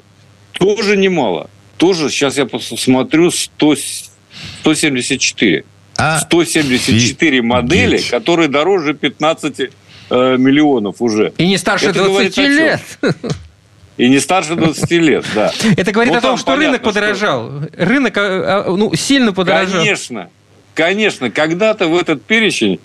тоже 0.53 0.95
немало. 0.95 1.50
Тоже, 1.77 2.09
сейчас 2.09 2.38
я 2.38 2.45
посмотрю, 2.45 3.31
100, 3.31 3.75
174. 4.62 5.65
А 5.97 6.19
174 6.19 7.41
модели, 7.41 7.97
которые 7.97 8.47
дороже 8.47 8.93
15 8.93 9.69
э, 10.13 10.38
миллионов 10.38 11.01
уже. 11.01 11.34
И 11.38 11.48
не 11.48 11.58
старше 11.58 11.88
Это 11.88 12.05
20 12.05 12.38
лет. 12.38 12.82
И 13.98 14.10
не 14.10 14.20
старше 14.20 14.55
20 14.55 14.91
лет, 14.91 15.25
да. 15.36 15.51
Это 15.77 15.91
говорит 15.91 16.13
вот 16.13 16.24
о 16.24 16.27
том, 16.27 16.38
что 16.38 16.55
рынок 16.55 16.82
подорожал. 16.82 17.50
Что... 17.50 17.86
Рынок 17.86 18.17
а, 18.17 18.63
а, 18.65 18.75
ну, 18.75 18.93
сильно 18.96 19.34
подорожал. 19.34 19.82
Конечно. 19.82 20.29
Конечно, 20.74 21.29
когда-то 21.29 21.88
в 21.88 21.96
этот 21.96 22.24
перечень, 22.24 22.79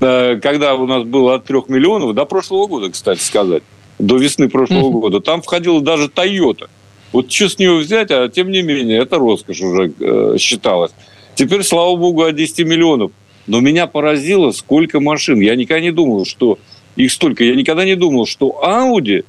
когда 0.00 0.74
у 0.74 0.86
нас 0.86 1.04
было 1.04 1.34
от 1.34 1.44
3 1.44 1.64
миллионов, 1.68 2.14
до 2.14 2.24
прошлого 2.24 2.66
года, 2.66 2.90
кстати 2.90 3.20
сказать, 3.20 3.62
до 3.98 4.16
весны 4.16 4.48
прошлого 4.48 4.88
mm-hmm. 4.88 5.00
года, 5.00 5.20
там 5.20 5.42
входила 5.42 5.82
даже 5.82 6.06
Toyota. 6.06 6.68
Вот 7.12 7.30
что 7.30 7.48
с 7.50 7.58
нее 7.58 7.76
взять, 7.76 8.10
а 8.10 8.28
тем 8.28 8.50
не 8.50 8.62
менее, 8.62 8.98
это 8.98 9.18
роскошь 9.18 9.60
уже 9.60 9.92
э, 10.00 10.36
считалось. 10.38 10.92
Теперь, 11.34 11.62
слава 11.62 11.94
богу, 11.96 12.22
от 12.22 12.34
10 12.34 12.66
миллионов. 12.66 13.12
Но 13.46 13.60
меня 13.60 13.86
поразило, 13.86 14.52
сколько 14.52 15.00
машин. 15.00 15.40
Я 15.40 15.54
никогда 15.54 15.80
не 15.80 15.90
думал, 15.90 16.24
что 16.24 16.58
их 16.96 17.12
столько. 17.12 17.44
Я 17.44 17.54
никогда 17.54 17.84
не 17.84 17.96
думал, 17.96 18.26
что 18.26 18.60
Audi 18.62 19.24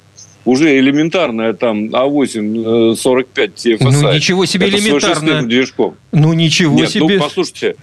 уже 0.46 0.78
элементарная 0.78 1.54
там 1.54 1.88
А8 1.88 2.96
45 2.96 3.52
TFSI. 3.52 3.78
Ну, 3.82 4.14
ничего 4.14 4.46
себе 4.46 4.70
элементарная. 4.70 5.42
движком. 5.42 5.96
Ну, 6.12 6.34
ничего 6.34 6.76
Нет, 6.76 6.92
себе. 6.92 7.18
Ну, 7.18 7.20
послушайте, 7.20 7.76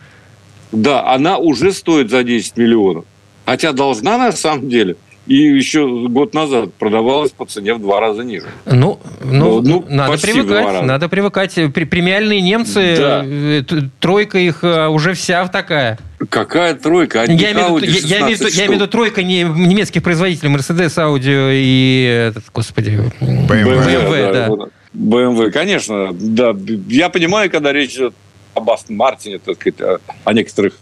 да, 0.70 1.06
она 1.12 1.38
уже 1.38 1.72
стоит 1.72 2.10
за 2.10 2.22
10 2.22 2.56
миллионов. 2.56 3.04
Хотя 3.44 3.72
должна 3.72 4.18
на 4.18 4.32
самом 4.32 4.68
деле 4.68 4.96
и 5.26 5.34
еще 5.34 5.86
год 6.08 6.34
назад 6.34 6.74
продавалась 6.74 7.30
по 7.30 7.46
цене 7.46 7.74
в 7.74 7.80
два 7.80 8.00
раза 8.00 8.24
ниже. 8.24 8.46
Ну, 8.66 8.98
ну, 9.22 9.62
ну 9.62 9.84
надо 9.88 10.20
привыкать, 10.20 10.82
надо 10.82 11.08
привыкать. 11.08 11.54
Премиальные 11.54 12.40
немцы, 12.40 12.96
да. 12.96 13.22
Э, 13.24 13.62
тройка 14.00 14.38
их 14.38 14.60
а, 14.62 14.88
уже 14.88 15.14
вся 15.14 15.46
такая. 15.46 15.98
Какая 16.28 16.74
тройка? 16.74 17.22
Одни 17.22 17.36
я, 17.36 17.52
имею, 17.52 17.78
я, 17.78 18.18
я, 18.18 18.20
имею, 18.20 18.38
я 18.38 18.66
имею 18.66 18.72
в 18.72 18.74
виду 18.74 18.86
тройка 18.88 19.22
не, 19.22 19.42
немецких 19.42 20.02
производителей 20.02 20.52
Mercedes, 20.52 20.96
Audi 20.96 21.52
и, 21.54 22.30
этот, 22.30 22.44
господи, 22.52 23.00
BMW. 23.20 23.48
BMW, 23.48 24.32
да. 24.32 24.48
да. 24.48 24.68
BMW, 24.92 25.50
конечно, 25.50 26.10
да. 26.12 26.54
Я 26.88 27.08
понимаю, 27.08 27.50
когда 27.50 27.72
речь 27.72 27.94
идет 27.94 28.14
об 28.54 28.70
Астон 28.70 28.96
Мартине, 28.96 29.38
так 29.38 29.54
сказать, 29.54 29.80
о, 29.80 29.98
о 30.24 30.32
некоторых 30.32 30.74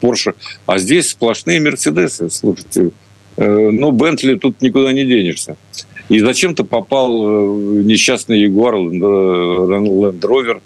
Porsche, 0.00 0.34
а 0.66 0.78
здесь 0.78 1.10
сплошные 1.10 1.60
Мерседесы, 1.60 2.30
слушайте. 2.30 2.90
Э, 3.38 3.70
ну, 3.70 3.92
Бентли 3.92 4.34
тут 4.34 4.60
никуда 4.60 4.92
не 4.92 5.04
денешься. 5.04 5.56
И 6.08 6.18
зачем-то 6.18 6.64
попал 6.64 7.10
э, 7.12 7.82
несчастный 7.84 8.40
Ягуар, 8.40 8.74
Land 8.74 10.20
Rover. 10.20 10.60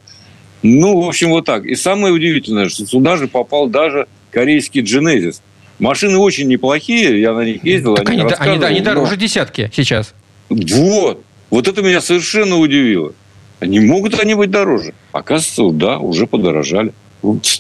Ну, 0.63 1.01
в 1.03 1.09
общем, 1.09 1.31
вот 1.31 1.45
так. 1.45 1.67
И 1.67 1.75
самое 1.75 2.15
удивительное, 2.15 2.69
что 2.69 2.87
сюда 2.87 3.17
же 3.17 3.29
попал 3.29 3.67
даже 3.69 4.07
корейский 4.31 4.81
Genesis. 4.81 5.41
Машины 5.79 6.17
очень 6.17 6.49
неплохие, 6.49 7.21
я 7.21 7.35
на 7.35 7.45
них 7.45 7.65
ездил. 7.65 7.95
Так 7.95 8.09
они, 8.09 8.23
они, 8.23 8.33
они, 8.39 8.65
они 8.65 8.81
дороже 8.81 9.17
десятки 9.17 9.71
сейчас. 9.75 10.15
Вот. 10.49 11.23
Вот 11.51 11.69
это 11.69 11.83
меня 11.83 12.01
совершенно 12.01 12.57
удивило. 12.57 13.13
Не 13.61 13.81
могут 13.81 14.19
они 14.19 14.35
быть 14.35 14.51
дороже. 14.51 14.95
Оказывается, 15.13 15.71
да, 15.77 15.99
уже 15.99 16.27
подорожали. 16.27 16.93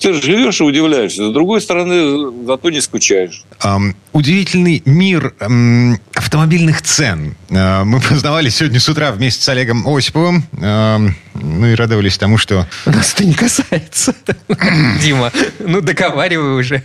Ты 0.00 0.12
живешь 0.12 0.60
и 0.60 0.64
удивляешься. 0.64 1.28
С 1.28 1.32
другой 1.32 1.60
стороны, 1.60 2.44
зато 2.46 2.70
не 2.70 2.80
скучаешь. 2.80 3.44
Удивительный 4.12 4.82
мир 4.84 5.34
автомобильных 6.32 6.80
цен. 6.80 7.36
Uh, 7.50 7.84
мы 7.84 8.00
познавали 8.00 8.48
сегодня 8.48 8.80
с 8.80 8.88
утра 8.88 9.12
вместе 9.12 9.42
с 9.42 9.48
Олегом 9.50 9.86
Осиповым. 9.86 10.42
Uh, 10.52 11.10
ну 11.34 11.66
и 11.66 11.74
радовались 11.74 12.16
тому, 12.16 12.38
что... 12.38 12.66
Нас 12.86 13.12
это 13.12 13.26
не 13.26 13.34
касается. 13.34 14.14
Дима, 15.02 15.30
ну 15.58 15.82
договаривай 15.82 16.58
уже. 16.58 16.82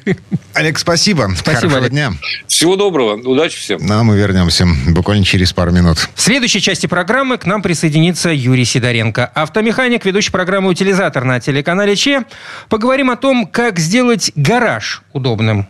Олег, 0.53 0.77
спасибо. 0.77 1.29
Спасибо, 1.33 1.61
Хорошего 1.61 1.77
Олег. 1.77 1.91
дня. 1.91 2.11
Всего 2.47 2.75
доброго. 2.75 3.13
Удачи 3.13 3.57
всем. 3.57 3.79
Ну, 3.81 3.97
а 3.97 4.03
мы 4.03 4.17
вернемся 4.17 4.67
буквально 4.89 5.23
через 5.23 5.53
пару 5.53 5.71
минут. 5.71 6.09
В 6.13 6.21
следующей 6.21 6.59
части 6.59 6.87
программы 6.87 7.37
к 7.37 7.45
нам 7.45 7.61
присоединится 7.61 8.29
Юрий 8.33 8.65
Сидоренко. 8.65 9.27
Автомеханик, 9.27 10.03
ведущий 10.03 10.31
программы 10.31 10.69
«Утилизатор» 10.71 11.23
на 11.23 11.39
телеканале 11.39 11.95
ЧЕ. 11.95 12.25
Поговорим 12.67 13.11
о 13.11 13.15
том, 13.15 13.47
как 13.47 13.79
сделать 13.79 14.29
гараж 14.35 15.03
удобным. 15.13 15.69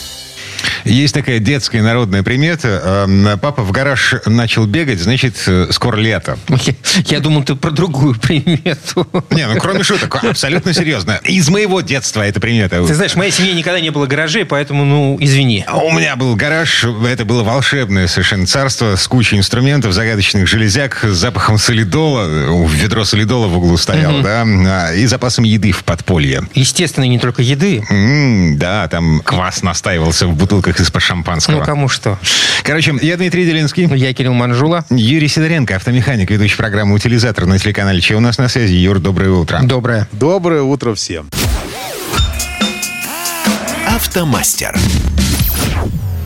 Есть 0.85 1.13
такая 1.13 1.39
детская 1.39 1.81
народная 1.81 2.23
примета. 2.23 3.05
Эм, 3.07 3.39
папа 3.39 3.63
в 3.63 3.71
гараж 3.71 4.15
начал 4.25 4.65
бегать, 4.65 4.99
значит, 4.99 5.35
э, 5.47 5.67
скоро 5.71 5.97
лето. 5.97 6.37
Я, 6.49 6.73
я 7.05 7.19
думал, 7.19 7.43
ты 7.43 7.55
про 7.55 7.71
другую 7.71 8.15
примету. 8.15 9.07
Не, 9.29 9.47
ну 9.47 9.59
кроме 9.59 9.83
шуток, 9.83 10.23
абсолютно 10.23 10.73
серьезно. 10.73 11.19
Из 11.23 11.49
моего 11.49 11.81
детства 11.81 12.21
эта 12.21 12.39
примета. 12.39 12.85
Ты 12.85 12.93
знаешь, 12.93 13.13
в 13.13 13.15
моей 13.17 13.31
семье 13.31 13.53
никогда 13.53 13.79
не 13.79 13.89
было 13.89 14.05
гаражей, 14.05 14.45
поэтому, 14.45 14.85
ну, 14.85 15.17
извини. 15.19 15.65
У 15.71 15.91
меня 15.91 16.15
был 16.15 16.35
гараж, 16.35 16.85
это 17.07 17.25
было 17.25 17.43
волшебное 17.43 18.07
совершенно 18.07 18.45
царство 18.45 18.95
с 18.95 19.07
кучей 19.07 19.37
инструментов, 19.37 19.93
загадочных 19.93 20.47
железяк, 20.47 21.03
с 21.03 21.15
запахом 21.15 21.57
солидола. 21.57 22.65
Ведро 22.67 23.05
солидола 23.05 23.47
в 23.47 23.57
углу 23.57 23.77
стояло, 23.77 24.15
угу. 24.15 24.23
да, 24.23 24.43
а, 24.45 24.93
и 24.93 25.05
запасом 25.05 25.43
еды 25.43 25.71
в 25.71 25.83
подполье. 25.83 26.43
Естественно, 26.53 27.05
не 27.05 27.19
только 27.19 27.41
еды. 27.41 27.83
М-м, 27.89 28.57
да, 28.57 28.87
там 28.87 29.21
квас 29.23 29.63
настаивался 29.63 30.27
в 30.27 30.35
бутылках 30.35 30.70
из-под 30.79 31.01
шампанского. 31.01 31.59
Ну, 31.59 31.65
кому 31.65 31.89
что. 31.89 32.17
Короче, 32.63 32.93
я 33.01 33.17
Дмитрий 33.17 33.45
Делинский. 33.45 33.89
Я 33.95 34.13
Кирилл 34.13 34.33
Манжула. 34.33 34.85
Юрий 34.89 35.27
Сидоренко, 35.27 35.75
автомеханик, 35.75 36.29
ведущий 36.29 36.57
программы 36.57 36.95
«Утилизатор» 36.95 37.45
на 37.45 37.57
телеканале 37.57 38.01
«Че 38.01 38.15
у 38.15 38.19
нас 38.19 38.37
на 38.37 38.47
связи». 38.47 38.73
Юр, 38.73 38.99
доброе 38.99 39.31
утро. 39.31 39.59
Доброе. 39.63 40.07
Доброе 40.11 40.61
утро 40.61 40.93
всем. 40.93 41.29
Автомастер. 43.87 44.77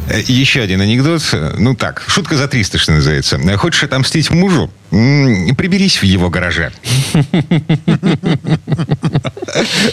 Э, 0.08 0.22
еще 0.28 0.62
один 0.62 0.82
анекдот. 0.82 1.24
Ну 1.58 1.76
так, 1.76 2.04
шутка 2.08 2.38
за 2.38 2.48
300, 2.48 2.78
что 2.78 2.92
называется. 2.94 3.40
Хочешь 3.58 3.84
отомстить 3.84 4.30
мужу? 4.30 4.72
Приберись 4.96 5.98
в 6.02 6.04
его 6.04 6.30
гараже. 6.30 6.72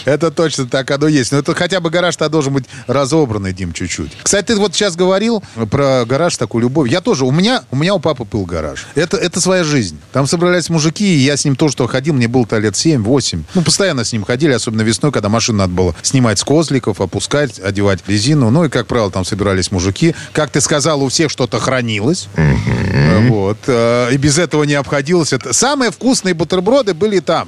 Это 0.05 0.31
точно 0.31 0.65
так 0.65 0.89
оно 0.91 1.07
есть. 1.07 1.31
Но 1.31 1.39
это 1.39 1.53
хотя 1.53 1.81
бы 1.81 1.89
гараж-то 1.89 2.29
должен 2.29 2.53
быть 2.53 2.65
разобранный, 2.87 3.51
Дим, 3.53 3.73
чуть-чуть. 3.73 4.11
Кстати, 4.23 4.47
ты 4.47 4.55
вот 4.55 4.73
сейчас 4.73 4.95
говорил 4.95 5.43
про 5.69 6.05
гараж, 6.05 6.37
такую 6.37 6.61
любовь. 6.63 6.89
Я 6.89 7.01
тоже. 7.01 7.25
У 7.25 7.31
меня 7.31 7.63
у, 7.71 7.75
меня 7.75 7.95
у 7.95 7.99
папы 7.99 8.23
был 8.23 8.45
гараж. 8.45 8.85
Это, 8.95 9.17
это 9.17 9.41
своя 9.41 9.63
жизнь. 9.63 9.99
Там 10.13 10.25
собрались 10.25 10.69
мужики, 10.69 11.05
и 11.05 11.19
я 11.19 11.35
с 11.35 11.43
ним 11.43 11.55
тоже 11.55 11.73
что 11.73 11.87
ходил. 11.87 12.13
Мне 12.13 12.29
было-то 12.29 12.57
лет 12.59 12.75
7-8. 12.75 13.43
Ну, 13.55 13.61
постоянно 13.61 14.05
с 14.05 14.13
ним 14.13 14.23
ходили, 14.23 14.53
особенно 14.53 14.83
весной, 14.83 15.11
когда 15.11 15.27
машину 15.27 15.59
надо 15.59 15.73
было 15.73 15.95
снимать 16.01 16.39
с 16.39 16.43
козликов, 16.43 17.01
опускать, 17.01 17.59
одевать 17.59 17.99
резину. 18.07 18.49
Ну, 18.51 18.65
и, 18.65 18.69
как 18.69 18.87
правило, 18.87 19.11
там 19.11 19.25
собирались 19.25 19.71
мужики. 19.71 20.15
Как 20.31 20.49
ты 20.49 20.61
сказал, 20.61 21.03
у 21.03 21.09
всех 21.09 21.29
что-то 21.29 21.59
хранилось. 21.59 22.27
Вот. 23.27 23.57
Э, 23.67 24.09
и 24.11 24.17
без 24.17 24.37
этого 24.37 24.63
не 24.63 24.75
обходилось. 24.93 25.33
Это... 25.33 25.53
Самые 25.53 25.91
вкусные 25.91 26.33
бутерброды 26.35 26.93
были 26.93 27.19
там. 27.19 27.47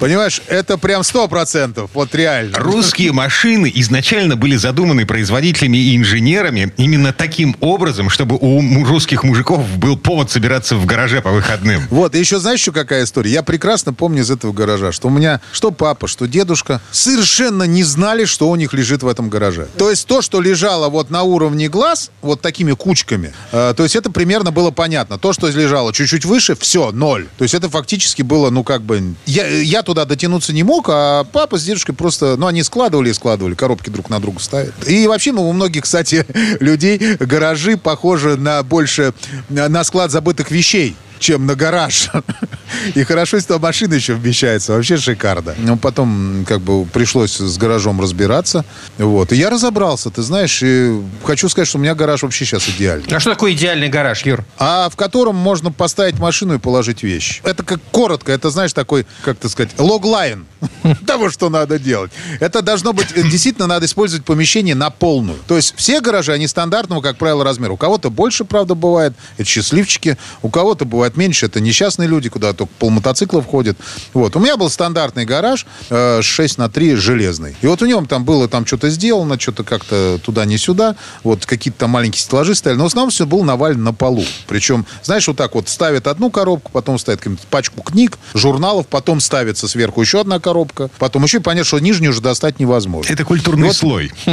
Понимаешь, 0.00 0.40
это 0.48 0.78
прям 0.78 1.02
сто 1.02 1.28
процентов. 1.28 1.90
Вот 1.92 2.14
реально. 2.14 2.58
Русские 2.58 3.12
машины 3.12 3.70
изначально 3.74 4.36
были 4.36 4.56
задуманы 4.56 5.04
производителями 5.04 5.76
и 5.76 5.96
инженерами 5.96 6.72
именно 6.78 7.12
таким 7.12 7.56
образом, 7.60 8.08
чтобы 8.08 8.38
у 8.40 8.84
русских 8.84 9.22
мужиков 9.22 9.66
был 9.76 9.96
повод 9.98 10.30
собираться 10.30 10.76
в 10.76 10.86
гараже 10.86 11.20
по 11.20 11.30
выходным. 11.30 11.82
Вот, 11.90 12.14
и 12.14 12.18
еще 12.18 12.38
знаешь, 12.38 12.60
еще 12.60 12.72
какая 12.72 13.04
история? 13.04 13.30
Я 13.30 13.42
прекрасно 13.42 13.92
помню 13.92 14.22
из 14.22 14.30
этого 14.30 14.52
гаража, 14.52 14.92
что 14.92 15.08
у 15.08 15.10
меня 15.10 15.40
что 15.52 15.70
папа, 15.70 16.08
что 16.08 16.26
дедушка 16.26 16.80
совершенно 16.90 17.64
не 17.64 17.82
знали, 17.84 18.24
что 18.24 18.48
у 18.48 18.56
них 18.56 18.72
лежит 18.72 19.02
в 19.02 19.08
этом 19.08 19.28
гараже. 19.28 19.68
То 19.76 19.90
есть 19.90 20.06
то, 20.06 20.22
что 20.22 20.40
лежало 20.40 20.88
вот 20.88 21.10
на 21.10 21.22
уровне 21.22 21.68
глаз, 21.68 22.10
вот 22.22 22.40
такими 22.40 22.72
кучками, 22.72 23.32
э, 23.52 23.74
то 23.76 23.82
есть 23.82 23.96
это 23.96 24.10
примерно 24.10 24.50
было 24.50 24.70
понятно. 24.70 25.18
То, 25.18 25.32
что 25.32 25.48
лежало 25.48 25.92
чуть-чуть 25.92 26.24
выше, 26.24 26.56
все, 26.62 26.92
ноль. 26.92 27.26
То 27.36 27.42
есть 27.42 27.54
это 27.54 27.68
фактически 27.68 28.22
было, 28.22 28.50
ну, 28.50 28.64
как 28.64 28.82
бы... 28.82 29.14
Я, 29.26 29.46
я 29.48 29.82
туда 29.82 30.04
дотянуться 30.04 30.52
не 30.52 30.62
мог, 30.62 30.86
а 30.88 31.24
папа 31.24 31.58
с 31.58 31.64
дедушкой 31.64 31.94
просто... 31.94 32.36
Ну, 32.36 32.46
они 32.46 32.62
складывали 32.62 33.10
и 33.10 33.12
складывали, 33.12 33.54
коробки 33.54 33.90
друг 33.90 34.08
на 34.08 34.20
друга 34.20 34.40
ставят. 34.40 34.72
И 34.88 35.06
вообще, 35.06 35.32
ну, 35.32 35.48
у 35.48 35.52
многих, 35.52 35.82
кстати, 35.82 36.24
людей 36.60 37.16
гаражи 37.18 37.76
похожи 37.76 38.36
на 38.36 38.62
больше... 38.62 39.12
на 39.48 39.84
склад 39.84 40.10
забытых 40.10 40.50
вещей 40.50 40.96
чем 41.22 41.46
на 41.46 41.54
гараж. 41.54 42.10
И 42.94 43.04
хорошо, 43.04 43.36
если 43.36 43.48
там 43.48 43.62
машина 43.62 43.94
еще 43.94 44.14
вмещается. 44.14 44.72
Вообще 44.72 44.96
шикарно. 44.96 45.54
Но 45.58 45.76
потом 45.76 46.44
как 46.46 46.60
бы 46.60 46.84
пришлось 46.84 47.36
с 47.36 47.56
гаражом 47.56 48.00
разбираться. 48.00 48.64
Вот. 48.98 49.32
И 49.32 49.36
я 49.36 49.48
разобрался, 49.48 50.10
ты 50.10 50.22
знаешь. 50.22 50.60
И 50.62 51.00
хочу 51.24 51.48
сказать, 51.48 51.68
что 51.68 51.78
у 51.78 51.80
меня 51.80 51.94
гараж 51.94 52.22
вообще 52.22 52.44
сейчас 52.44 52.68
идеальный. 52.68 53.06
А 53.10 53.20
что 53.20 53.30
такое 53.30 53.52
идеальный 53.52 53.88
гараж, 53.88 54.24
Юр? 54.26 54.44
А 54.58 54.90
в 54.90 54.96
котором 54.96 55.36
можно 55.36 55.70
поставить 55.70 56.18
машину 56.18 56.54
и 56.54 56.58
положить 56.58 57.02
вещи. 57.02 57.40
Это 57.44 57.62
как 57.62 57.80
коротко. 57.90 58.32
Это, 58.32 58.50
знаешь, 58.50 58.72
такой, 58.72 59.06
как 59.24 59.38
так 59.38 59.50
сказать, 59.50 59.70
логлайн 59.78 60.46
того, 61.06 61.30
что 61.30 61.48
надо 61.50 61.78
делать. 61.78 62.10
Это 62.40 62.62
должно 62.62 62.92
быть, 62.92 63.08
э, 63.14 63.22
действительно, 63.22 63.66
надо 63.66 63.86
использовать 63.86 64.24
помещение 64.24 64.74
на 64.74 64.90
полную. 64.90 65.38
То 65.46 65.56
есть 65.56 65.74
все 65.76 66.00
гаражи, 66.00 66.32
они 66.32 66.46
стандартного, 66.46 67.00
как 67.00 67.16
правило, 67.16 67.44
размера. 67.44 67.72
У 67.72 67.76
кого-то 67.76 68.10
больше, 68.10 68.44
правда, 68.44 68.74
бывает. 68.74 69.14
Это 69.36 69.48
счастливчики. 69.48 70.16
У 70.42 70.50
кого-то 70.50 70.84
бывает 70.84 71.16
меньше, 71.16 71.46
это 71.46 71.60
несчастные 71.60 72.08
люди, 72.08 72.28
куда 72.28 72.52
только 72.52 72.72
полмотоцикла 72.78 73.42
входит. 73.42 73.78
Вот. 74.14 74.36
У 74.36 74.40
меня 74.40 74.56
был 74.56 74.70
стандартный 74.70 75.24
гараж 75.24 75.66
э, 75.90 76.22
6 76.22 76.58
на 76.58 76.68
3 76.68 76.94
железный. 76.94 77.56
И 77.60 77.66
вот 77.66 77.82
у 77.82 77.86
нем 77.86 78.06
там 78.06 78.24
было 78.24 78.48
там 78.48 78.66
что-то 78.66 78.90
сделано, 78.90 79.38
что-то 79.38 79.64
как-то 79.64 80.18
туда 80.22 80.44
не 80.44 80.58
сюда. 80.58 80.96
Вот 81.24 81.46
какие-то 81.46 81.80
там 81.80 81.90
маленькие 81.90 82.22
стеллажи 82.22 82.54
стояли. 82.54 82.78
Но 82.78 82.84
в 82.84 82.86
основном 82.86 83.10
все 83.10 83.26
было 83.26 83.42
навалено 83.42 83.82
на 83.82 83.92
полу. 83.92 84.24
Причем, 84.46 84.86
знаешь, 85.02 85.26
вот 85.28 85.36
так 85.36 85.54
вот 85.54 85.68
ставят 85.68 86.06
одну 86.06 86.30
коробку, 86.30 86.70
потом 86.72 86.98
ставят 86.98 87.20
пачку 87.50 87.82
книг, 87.82 88.18
журналов, 88.34 88.86
потом 88.86 89.20
ставится 89.20 89.68
сверху 89.68 90.00
еще 90.00 90.20
одна 90.20 90.38
коробка 90.38 90.51
коробка. 90.52 90.90
Потом 90.98 91.22
еще 91.24 91.38
и 91.38 91.40
понять, 91.40 91.66
что 91.66 91.78
нижнюю 91.78 92.10
уже 92.10 92.20
достать 92.20 92.60
невозможно. 92.60 93.10
Это 93.10 93.24
культурный 93.24 93.68
Вот. 93.68 93.76
слой. 93.76 94.12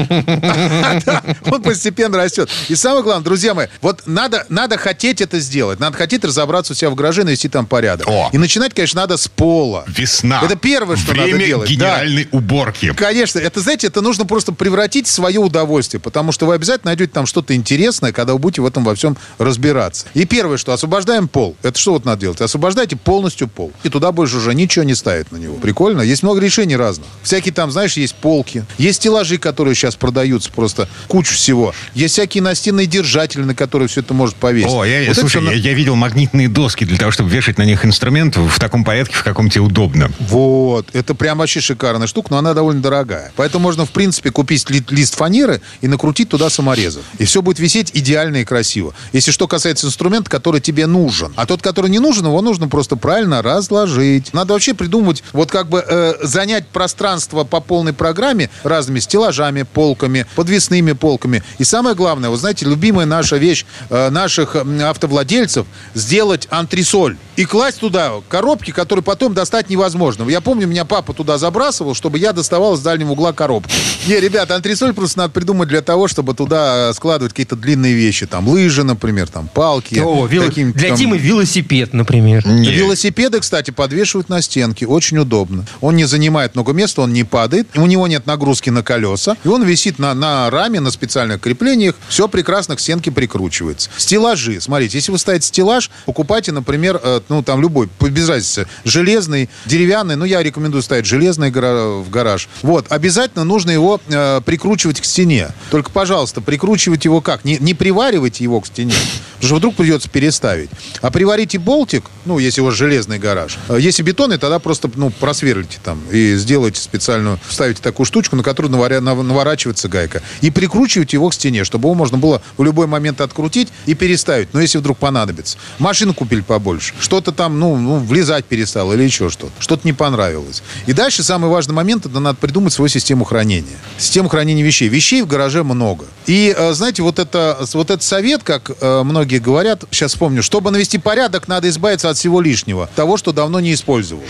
Да, 1.05 1.23
Он 1.51 1.61
постепенно 1.61 2.17
растет. 2.17 2.49
И 2.67 2.75
самое 2.75 3.03
главное, 3.03 3.23
друзья 3.23 3.53
мои, 3.53 3.67
вот 3.81 4.03
надо, 4.05 4.45
надо 4.49 4.77
хотеть 4.77 5.21
это 5.21 5.39
сделать. 5.39 5.79
Надо 5.79 5.95
хотеть 5.97 6.23
разобраться 6.25 6.73
у 6.73 6.75
себя 6.75 6.89
в 6.89 6.95
гараже, 6.95 7.23
навести 7.23 7.47
там 7.47 7.65
порядок. 7.65 8.07
О. 8.07 8.29
И 8.33 8.37
начинать, 8.37 8.73
конечно, 8.73 9.01
надо 9.01 9.17
с 9.17 9.27
пола. 9.27 9.85
Весна. 9.87 10.41
Это 10.43 10.55
первое, 10.55 10.97
что 10.97 11.11
Время 11.11 11.33
надо 11.33 11.45
делать. 11.45 11.69
Да. 11.69 11.73
генеральной 11.75 12.27
уборки. 12.31 12.93
Конечно, 12.93 13.39
это, 13.39 13.61
знаете, 13.61 13.87
это 13.87 14.01
нужно 14.01 14.25
просто 14.25 14.51
превратить 14.51 15.07
в 15.07 15.11
свое 15.11 15.39
удовольствие, 15.39 16.01
потому 16.01 16.31
что 16.31 16.45
вы 16.45 16.55
обязательно 16.55 16.89
найдете 16.89 17.11
там 17.13 17.25
что-то 17.25 17.55
интересное, 17.55 18.11
когда 18.11 18.33
вы 18.33 18.39
будете 18.39 18.61
в 18.61 18.65
этом 18.65 18.83
во 18.83 18.95
всем 18.95 19.15
разбираться. 19.37 20.05
И 20.13 20.25
первое, 20.25 20.57
что 20.57 20.73
освобождаем 20.73 21.27
пол. 21.27 21.55
Это 21.63 21.79
что 21.79 21.93
вот 21.93 22.03
надо 22.05 22.21
делать? 22.21 22.41
Освобождайте 22.41 22.95
полностью 22.97 23.47
пол. 23.47 23.71
И 23.83 23.89
туда 23.89 24.11
больше 24.11 24.37
уже 24.37 24.53
ничего 24.53 24.83
не 24.83 24.95
ставить 24.95 25.31
на 25.31 25.37
него. 25.37 25.55
Прикольно. 25.55 26.01
Есть 26.09 26.23
много 26.23 26.41
решений 26.41 26.75
разных. 26.75 27.07
Всякие 27.21 27.53
там, 27.53 27.69
знаешь, 27.69 27.93
есть 27.93 28.15
полки. 28.15 28.65
Есть 28.79 28.97
стеллажи, 28.97 29.37
которые 29.37 29.75
сейчас 29.75 29.95
продаются 29.95 30.51
просто 30.51 30.89
кучу 31.07 31.35
всего. 31.35 31.71
Есть 31.93 32.13
всякие 32.13 32.41
настенные 32.41 32.87
держатели, 32.87 33.43
на 33.43 33.53
которые 33.53 33.87
все 33.87 34.01
это 34.01 34.15
может 34.15 34.35
повесить. 34.35 34.71
О, 34.71 34.83
я, 34.83 35.01
Вот 35.01 35.11
это 35.11 35.19
слушай, 35.21 35.39
всё 35.41 35.51
я, 35.51 35.55
я 35.55 35.73
видел 35.75 35.95
магнитные 35.95 36.49
доски 36.49 36.83
для 36.83 36.97
того, 36.97 37.11
чтобы 37.11 37.29
вешать 37.29 37.59
на 37.59 37.63
них 37.63 37.85
инструмент 37.85 38.37
в 38.37 38.59
таком 38.59 38.83
порядке, 38.83 39.13
в 39.13 39.23
каком 39.23 39.51
тебе 39.51 39.61
удобно. 39.61 40.09
Вот, 40.19 40.87
это 40.93 41.13
прям 41.13 41.37
вообще 41.37 41.59
шикарная 41.61 42.07
штука, 42.07 42.29
но 42.31 42.39
она 42.39 42.55
довольно 42.55 42.81
дорогая. 42.81 43.31
Поэтому 43.35 43.61
можно, 43.61 43.85
в 43.85 43.91
принципе, 43.91 44.31
купить 44.31 44.67
ли- 44.71 44.83
лист 44.89 45.13
фанеры 45.15 45.61
и 45.81 45.87
накрутить 45.87 46.29
туда 46.29 46.49
саморезы. 46.49 47.01
И 47.19 47.25
все 47.25 47.43
будет 47.43 47.59
висеть 47.59 47.91
идеально 47.93 48.37
и 48.37 48.45
красиво. 48.45 48.95
Если 49.13 49.29
что 49.29 49.47
касается 49.47 49.85
инструмента, 49.85 50.27
который 50.31 50.59
тебе 50.59 50.87
нужен. 50.87 51.31
А 51.35 51.45
тот, 51.45 51.61
который 51.61 51.91
не 51.91 51.99
нужен, 51.99 52.25
его 52.25 52.41
нужно 52.41 52.67
просто 52.67 52.95
правильно 52.95 53.43
разложить. 53.43 54.33
Надо 54.33 54.53
вообще 54.53 54.73
придумывать, 54.73 55.23
вот 55.33 55.51
как 55.51 55.69
бы 55.69 55.85
э, 55.99 56.25
занять 56.25 56.67
пространство 56.67 57.43
по 57.43 57.59
полной 57.59 57.93
программе 57.93 58.49
разными 58.63 58.99
стеллажами, 58.99 59.63
полками, 59.63 60.25
подвесными 60.35 60.93
полками. 60.93 61.43
И 61.57 61.63
самое 61.63 61.95
главное, 61.95 62.29
вы 62.29 62.37
знаете, 62.37 62.65
любимая 62.65 63.05
наша 63.05 63.37
вещь 63.37 63.65
э, 63.89 64.09
наших 64.09 64.55
автовладельцев 64.55 65.65
сделать 65.93 66.47
антресоль 66.49 67.17
и 67.39 67.45
класть 67.45 67.79
туда 67.79 68.11
коробки, 68.27 68.71
которые 68.71 69.01
потом 69.01 69.33
достать 69.33 69.69
невозможно. 69.69 70.29
Я 70.29 70.41
помню, 70.41 70.67
меня 70.67 70.83
папа 70.83 71.13
туда 71.13 71.37
забрасывал, 71.37 71.93
чтобы 71.93 72.19
я 72.19 72.33
доставал 72.33 72.75
с 72.75 72.81
дальнего 72.81 73.11
угла 73.11 73.31
коробку. 73.31 73.71
Не, 74.07 74.19
ребята, 74.19 74.57
антресоль 74.57 74.93
просто 74.93 75.19
надо 75.19 75.29
придумать 75.31 75.69
для 75.69 75.81
того, 75.81 76.09
чтобы 76.09 76.33
туда 76.33 76.89
э, 76.89 76.93
складывать 76.93 77.31
какие-то 77.31 77.55
длинные 77.55 77.93
вещи. 77.93 78.25
Там 78.27 78.45
лыжи, 78.49 78.83
например, 78.83 79.29
там 79.29 79.47
палки. 79.47 79.99
О, 79.99 80.27
вел- 80.27 80.51
Для 80.73 80.89
там- 80.89 80.97
Димы 80.97 81.17
велосипед, 81.17 81.93
например. 81.93 82.45
Не. 82.45 82.71
Велосипеды, 82.73 83.39
кстати, 83.39 83.71
подвешивают 83.71 84.27
на 84.27 84.41
стенке. 84.41 84.85
Очень 84.85 85.19
удобно. 85.19 85.65
Он 85.79 85.95
не 85.95 86.03
занимает 86.03 86.55
много 86.55 86.73
места, 86.73 87.03
он 87.03 87.13
не 87.13 87.23
падает. 87.23 87.69
У 87.77 87.85
него 87.85 88.05
нет 88.07 88.25
нагрузки 88.25 88.69
на 88.69 88.83
колеса. 88.83 89.37
И 89.45 89.47
он 89.47 89.63
висит 89.63 89.97
на, 89.97 90.13
на 90.13 90.49
раме, 90.49 90.81
на 90.81 90.91
специальных 90.91 91.39
креплениях. 91.39 91.95
Все 92.09 92.27
прекрасно 92.27 92.75
к 92.75 92.81
стенке 92.81 93.11
прикручивается. 93.11 93.89
Стеллажи. 93.95 94.59
Смотрите, 94.59 94.97
если 94.97 95.13
вы 95.13 95.17
ставите 95.19 95.47
стеллаж, 95.47 95.89
покупайте, 96.05 96.51
например, 96.51 96.99
э, 97.01 97.21
ну, 97.29 97.43
там 97.43 97.61
любой, 97.61 97.89
без 97.99 98.27
разницы, 98.27 98.67
железный, 98.83 99.49
деревянный. 99.65 100.15
Ну, 100.15 100.25
я 100.25 100.43
рекомендую 100.43 100.81
ставить 100.83 101.05
железный 101.05 101.51
в 101.51 102.09
гараж. 102.09 102.49
Вот. 102.61 102.85
Обязательно 102.89 103.43
нужно 103.43 103.71
его 103.71 104.01
э, 104.07 104.41
прикручивать 104.45 104.99
к 105.01 105.05
стене. 105.05 105.49
Только, 105.71 105.91
пожалуйста, 105.91 106.41
прикручивать 106.41 107.05
его 107.05 107.21
как? 107.21 107.45
Не, 107.45 107.57
не 107.59 107.73
приваривайте 107.73 108.43
его 108.43 108.59
к 108.61 108.67
стене. 108.67 108.93
Потому 109.35 109.47
что 109.47 109.55
вдруг 109.55 109.75
придется 109.75 110.09
переставить. 110.09 110.69
А 111.01 111.11
приварите 111.11 111.59
болтик, 111.59 112.03
ну, 112.25 112.39
если 112.39 112.61
у 112.61 112.65
вас 112.65 112.75
железный 112.75 113.19
гараж. 113.19 113.57
Э, 113.69 113.77
Если 113.79 114.03
бетонный, 114.03 114.37
тогда 114.37 114.59
просто, 114.59 114.89
ну, 114.95 115.09
просверлите 115.11 115.77
там 115.83 116.01
и 116.11 116.35
сделайте 116.35 116.81
специальную, 116.81 117.39
вставите 117.47 117.81
такую 117.81 118.05
штучку, 118.05 118.35
на 118.35 118.43
которую 118.43 118.73
наваря- 118.73 118.99
нав- 118.99 119.23
наворачивается 119.23 119.87
гайка. 119.87 120.21
И 120.41 120.51
прикручивайте 120.51 121.17
его 121.17 121.29
к 121.29 121.33
стене, 121.33 121.63
чтобы 121.63 121.87
его 121.87 121.93
можно 121.95 122.17
было 122.17 122.41
в 122.57 122.63
любой 122.63 122.87
момент 122.87 123.21
открутить 123.21 123.69
и 123.85 123.93
переставить. 123.93 124.53
Но 124.53 124.59
если 124.61 124.77
вдруг 124.77 124.97
понадобится. 124.97 125.57
Машину 125.79 126.13
купили 126.13 126.41
побольше. 126.41 126.93
Что-то 127.19 127.33
там, 127.33 127.59
ну, 127.59 127.75
ну, 127.75 127.97
влезать 127.97 128.45
перестало 128.45 128.93
или 128.93 129.03
еще 129.03 129.29
что-то. 129.29 129.51
Что-то 129.59 129.85
не 129.85 129.91
понравилось. 129.91 130.63
И 130.85 130.93
дальше 130.93 131.21
самый 131.21 131.49
важный 131.49 131.73
момент, 131.73 132.05
это 132.05 132.21
надо 132.21 132.37
придумать 132.37 132.71
свою 132.71 132.87
систему 132.87 133.25
хранения. 133.25 133.75
Систему 133.97 134.29
хранения 134.29 134.63
вещей. 134.63 134.87
Вещей 134.87 135.21
в 135.21 135.27
гараже 135.27 135.65
много. 135.65 136.05
И, 136.27 136.55
э, 136.57 136.71
знаете, 136.71 137.01
вот 137.01 137.19
это, 137.19 137.57
вот 137.73 137.89
этот 137.89 138.03
совет, 138.03 138.43
как 138.43 138.71
э, 138.79 139.03
многие 139.03 139.39
говорят, 139.39 139.83
сейчас 139.91 140.11
вспомню, 140.11 140.41
чтобы 140.41 140.71
навести 140.71 140.97
порядок, 140.97 141.49
надо 141.49 141.67
избавиться 141.67 142.09
от 142.09 142.15
всего 142.15 142.39
лишнего. 142.39 142.89
Того, 142.95 143.17
что 143.17 143.33
давно 143.33 143.59
не 143.59 143.73
использовал. 143.73 144.23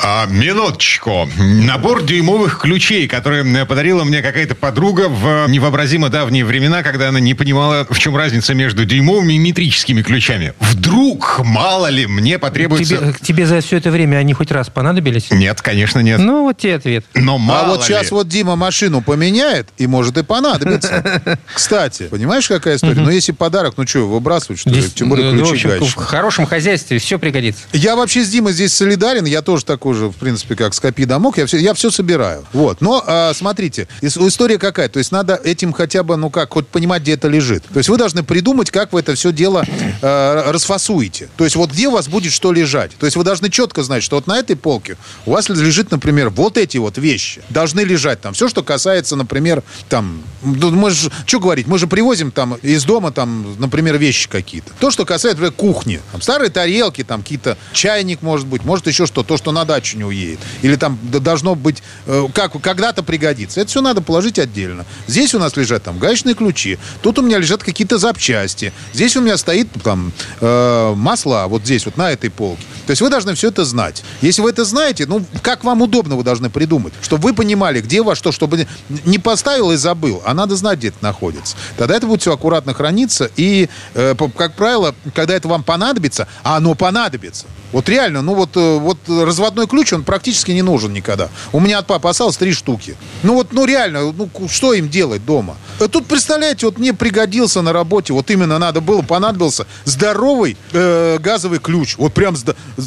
А, 0.00 0.26
минуточку. 0.26 1.26
Набор 1.38 2.02
дюймовых 2.02 2.58
ключей, 2.58 3.08
которые 3.08 3.64
подарила 3.64 4.04
мне 4.04 4.20
какая-то 4.20 4.54
подруга 4.54 5.08
в 5.08 5.46
невообразимо 5.48 6.10
давние 6.10 6.44
времена, 6.44 6.82
когда 6.82 7.08
она 7.08 7.20
не 7.20 7.32
понимала, 7.32 7.86
в 7.88 7.98
чем 7.98 8.14
разница 8.14 8.52
между 8.52 8.84
дюймовыми 8.84 9.32
и 9.32 9.38
метрическими 9.38 10.02
ключами. 10.02 10.52
Вдруг, 10.60 11.40
мало 11.42 11.86
ли, 11.86 12.06
мне 12.06 12.33
потребуется... 12.38 12.96
Тебе, 12.96 13.14
тебе 13.20 13.46
за 13.46 13.60
все 13.60 13.76
это 13.78 13.90
время 13.90 14.16
они 14.16 14.32
хоть 14.32 14.50
раз 14.50 14.68
понадобились? 14.68 15.30
Нет, 15.30 15.60
конечно, 15.62 16.00
нет. 16.00 16.20
Ну, 16.20 16.44
вот 16.44 16.58
тебе 16.58 16.76
ответ. 16.76 17.04
Но 17.14 17.38
мало 17.38 17.60
а 17.60 17.68
вот 17.68 17.80
ли. 17.80 17.86
сейчас 17.86 18.10
вот 18.10 18.28
Дима 18.28 18.56
машину 18.56 19.02
поменяет, 19.02 19.68
и 19.78 19.86
может 19.86 20.16
и 20.18 20.22
понадобится. 20.22 21.38
Кстати, 21.54 22.04
понимаешь, 22.04 22.48
какая 22.48 22.76
история? 22.76 23.00
Ну, 23.00 23.10
если 23.10 23.32
подарок, 23.32 23.74
ну 23.76 23.86
что, 23.86 24.08
выбрасывать, 24.08 24.60
что 24.60 24.70
ли? 24.70 24.82
Тем 24.88 25.08
более 25.08 25.32
ну, 25.32 25.44
в 25.44 25.48
ключи 25.48 25.68
в 25.68 25.94
хорошем 25.94 26.46
хозяйстве 26.46 26.98
все 26.98 27.18
пригодится. 27.18 27.62
Я 27.72 27.96
вообще 27.96 28.24
с 28.24 28.28
Димой 28.28 28.52
здесь 28.52 28.72
солидарен. 28.74 29.24
Я 29.24 29.42
тоже 29.42 29.64
такой 29.64 29.94
же, 29.94 30.08
в 30.08 30.16
принципе, 30.16 30.56
как 30.56 30.74
Скопи 30.74 31.04
домок. 31.04 31.38
Я 31.38 31.46
все, 31.46 31.58
я 31.58 31.74
все 31.74 31.90
собираю. 31.90 32.44
Вот. 32.52 32.80
Но 32.80 33.02
а, 33.06 33.32
смотрите, 33.34 33.88
ис- 34.00 34.26
история 34.26 34.58
какая? 34.58 34.88
То 34.88 34.98
есть 34.98 35.12
надо 35.12 35.40
этим 35.42 35.72
хотя 35.72 36.02
бы, 36.02 36.16
ну 36.16 36.30
как, 36.30 36.52
хоть 36.52 36.68
понимать, 36.68 37.02
где 37.02 37.12
это 37.12 37.28
лежит. 37.28 37.64
То 37.72 37.78
есть 37.78 37.88
вы 37.88 37.96
должны 37.96 38.22
придумать, 38.22 38.70
как 38.70 38.92
вы 38.92 39.00
это 39.00 39.14
все 39.14 39.32
дело 39.32 39.64
э, 40.02 40.50
расфасуете. 40.50 41.28
То 41.36 41.44
есть 41.44 41.56
вот 41.56 41.70
где 41.70 41.88
у 41.88 41.92
вас 41.92 42.08
будет 42.14 42.32
что 42.32 42.52
лежать. 42.52 42.92
То 42.96 43.06
есть 43.06 43.16
вы 43.16 43.24
должны 43.24 43.50
четко 43.50 43.82
знать, 43.82 44.04
что 44.04 44.14
вот 44.14 44.28
на 44.28 44.38
этой 44.38 44.54
полке 44.54 44.96
у 45.26 45.32
вас 45.32 45.48
лежит, 45.48 45.90
например, 45.90 46.30
вот 46.30 46.56
эти 46.56 46.78
вот 46.78 46.96
вещи. 46.96 47.42
Должны 47.50 47.80
лежать 47.80 48.20
там. 48.20 48.34
Все, 48.34 48.48
что 48.48 48.62
касается, 48.62 49.16
например, 49.16 49.64
там, 49.88 50.22
ну, 50.42 50.70
мы 50.70 50.92
же, 50.92 51.10
что 51.26 51.40
говорить, 51.40 51.66
мы 51.66 51.76
же 51.76 51.88
привозим 51.88 52.30
там 52.30 52.54
из 52.62 52.84
дома, 52.84 53.10
там, 53.10 53.56
например, 53.58 53.98
вещи 53.98 54.28
какие-то. 54.28 54.70
То, 54.78 54.92
что 54.92 55.04
касается 55.04 55.42
например, 55.42 55.54
кухни. 55.54 56.00
Там, 56.12 56.22
старые 56.22 56.50
тарелки, 56.50 57.02
там 57.02 57.22
какие-то 57.22 57.58
чайник, 57.72 58.22
может 58.22 58.46
быть, 58.46 58.64
может 58.64 58.86
еще 58.86 59.06
что, 59.06 59.24
то, 59.24 59.36
что 59.36 59.50
на 59.50 59.64
дачу 59.64 59.96
не 59.96 60.04
уедет. 60.04 60.38
Или 60.62 60.76
там 60.76 60.96
должно 61.02 61.56
быть, 61.56 61.82
э, 62.06 62.28
как 62.32 62.52
когда-то 62.62 63.02
пригодится. 63.02 63.60
Это 63.60 63.70
все 63.70 63.80
надо 63.80 64.02
положить 64.02 64.38
отдельно. 64.38 64.86
Здесь 65.08 65.34
у 65.34 65.40
нас 65.40 65.56
лежат 65.56 65.82
там 65.82 65.98
гаечные 65.98 66.36
ключи. 66.36 66.78
Тут 67.02 67.18
у 67.18 67.22
меня 67.22 67.38
лежат 67.38 67.64
какие-то 67.64 67.98
запчасти. 67.98 68.72
Здесь 68.92 69.16
у 69.16 69.20
меня 69.20 69.36
стоит 69.36 69.66
там 69.82 70.12
э, 70.40 70.94
масла, 70.94 71.48
вот 71.48 71.62
здесь, 71.62 71.84
вот 71.86 71.96
на 71.96 72.03
этой 72.10 72.30
полке. 72.30 72.62
То 72.86 72.90
есть 72.90 73.02
вы 73.02 73.10
должны 73.10 73.34
все 73.34 73.48
это 73.48 73.64
знать. 73.64 74.02
Если 74.20 74.42
вы 74.42 74.50
это 74.50 74.64
знаете, 74.64 75.06
ну, 75.06 75.24
как 75.42 75.64
вам 75.64 75.82
удобно, 75.82 76.16
вы 76.16 76.24
должны 76.24 76.50
придумать. 76.50 76.92
Чтобы 77.02 77.28
вы 77.28 77.34
понимали, 77.34 77.80
где 77.80 78.00
у 78.00 78.04
вас 78.04 78.18
что, 78.18 78.32
чтобы 78.32 78.66
не 79.04 79.18
поставил 79.18 79.72
и 79.72 79.76
забыл, 79.76 80.22
а 80.24 80.34
надо 80.34 80.56
знать, 80.56 80.78
где 80.78 80.88
это 80.88 80.98
находится. 81.00 81.56
Тогда 81.76 81.96
это 81.96 82.06
будет 82.06 82.20
все 82.20 82.32
аккуратно 82.32 82.74
храниться. 82.74 83.30
И, 83.36 83.68
э, 83.94 84.14
как 84.36 84.54
правило, 84.54 84.94
когда 85.14 85.34
это 85.34 85.48
вам 85.48 85.62
понадобится, 85.62 86.28
а 86.42 86.56
оно 86.56 86.74
понадобится. 86.74 87.46
Вот 87.72 87.88
реально, 87.88 88.22
ну 88.22 88.34
вот, 88.34 88.56
э, 88.56 88.78
вот 88.78 88.98
разводной 89.08 89.66
ключ, 89.66 89.92
он 89.92 90.04
практически 90.04 90.52
не 90.52 90.62
нужен 90.62 90.92
никогда. 90.92 91.28
У 91.52 91.58
меня 91.58 91.78
от 91.78 91.88
папы 91.88 92.08
осталось 92.08 92.36
три 92.36 92.52
штуки. 92.52 92.96
Ну 93.24 93.34
вот, 93.34 93.52
ну 93.52 93.64
реально, 93.64 94.12
ну 94.12 94.30
что 94.48 94.74
им 94.74 94.88
делать 94.88 95.24
дома? 95.26 95.56
А 95.80 95.88
Тут, 95.88 96.06
представляете, 96.06 96.66
вот 96.66 96.78
мне 96.78 96.94
пригодился 96.94 97.62
на 97.62 97.72
работе, 97.72 98.12
вот 98.12 98.30
именно 98.30 98.58
надо 98.58 98.80
было, 98.80 99.02
понадобился 99.02 99.66
здоровый 99.84 100.56
э, 100.72 101.18
газовый 101.18 101.58
ключ. 101.58 101.93
Вот 101.96 102.12
прям, 102.12 102.36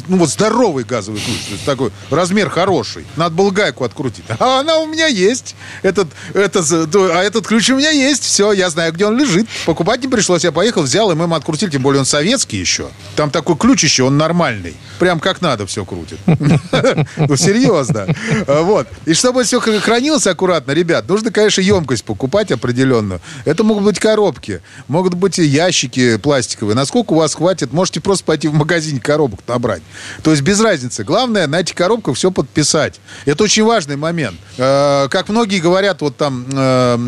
ну 0.08 0.18
вот 0.18 0.28
здоровый 0.28 0.84
газовый 0.84 1.20
ключ. 1.20 1.38
То 1.46 1.52
есть 1.52 1.64
такой 1.64 1.90
размер 2.10 2.50
хороший. 2.50 3.06
Надо 3.16 3.34
было 3.34 3.50
гайку 3.50 3.84
открутить. 3.84 4.24
А 4.38 4.60
она 4.60 4.78
у 4.78 4.86
меня 4.86 5.06
есть. 5.06 5.54
Этот, 5.82 6.08
это, 6.34 6.62
за- 6.62 6.86
то- 6.86 7.10
а 7.16 7.22
этот 7.22 7.46
ключ 7.46 7.70
у 7.70 7.76
меня 7.76 7.90
есть. 7.90 8.22
Все, 8.24 8.52
я 8.52 8.70
знаю, 8.70 8.92
где 8.92 9.06
он 9.06 9.16
лежит. 9.18 9.46
Покупать 9.66 10.00
не 10.02 10.08
пришлось. 10.08 10.44
Я 10.44 10.52
поехал, 10.52 10.82
взял, 10.82 11.10
и 11.10 11.14
мы 11.14 11.24
ему 11.24 11.34
открутили. 11.34 11.70
Тем 11.70 11.82
более 11.82 12.00
он 12.00 12.06
советский 12.06 12.58
еще. 12.58 12.88
Там 13.16 13.30
такой 13.30 13.56
ключ 13.56 13.82
еще, 13.84 14.04
он 14.04 14.18
нормальный. 14.18 14.76
Прям 14.98 15.20
как 15.20 15.40
надо 15.40 15.66
все 15.66 15.84
крутит. 15.84 16.18
Ну, 17.16 17.36
серьезно. 17.36 18.06
Вот. 18.46 18.88
И 19.06 19.14
чтобы 19.14 19.44
все 19.44 19.60
хранилось 19.60 20.26
аккуратно, 20.26 20.72
ребят, 20.72 21.08
нужно, 21.08 21.30
конечно, 21.30 21.60
емкость 21.60 22.04
покупать 22.04 22.50
определенную. 22.50 23.20
Это 23.44 23.64
могут 23.64 23.84
быть 23.84 23.98
коробки, 23.98 24.60
могут 24.88 25.14
быть 25.14 25.38
ящики 25.38 26.16
пластиковые. 26.18 26.74
Насколько 26.76 27.12
у 27.12 27.16
вас 27.16 27.34
хватит, 27.34 27.72
можете 27.72 28.00
просто 28.00 28.24
пойти 28.24 28.48
в 28.48 28.54
магазин 28.54 28.97
коробок 29.00 29.40
набрать. 29.46 29.82
То 30.22 30.30
есть 30.30 30.42
без 30.42 30.60
разницы. 30.60 31.04
Главное 31.04 31.46
на 31.46 31.60
этих 31.60 31.74
коробках 31.74 32.16
все 32.16 32.30
подписать. 32.30 33.00
Это 33.24 33.44
очень 33.44 33.64
важный 33.64 33.96
момент. 33.96 34.38
Э, 34.56 35.08
как 35.10 35.28
многие 35.28 35.60
говорят, 35.60 36.00
вот 36.00 36.16
там 36.16 36.46
э, 36.52 36.98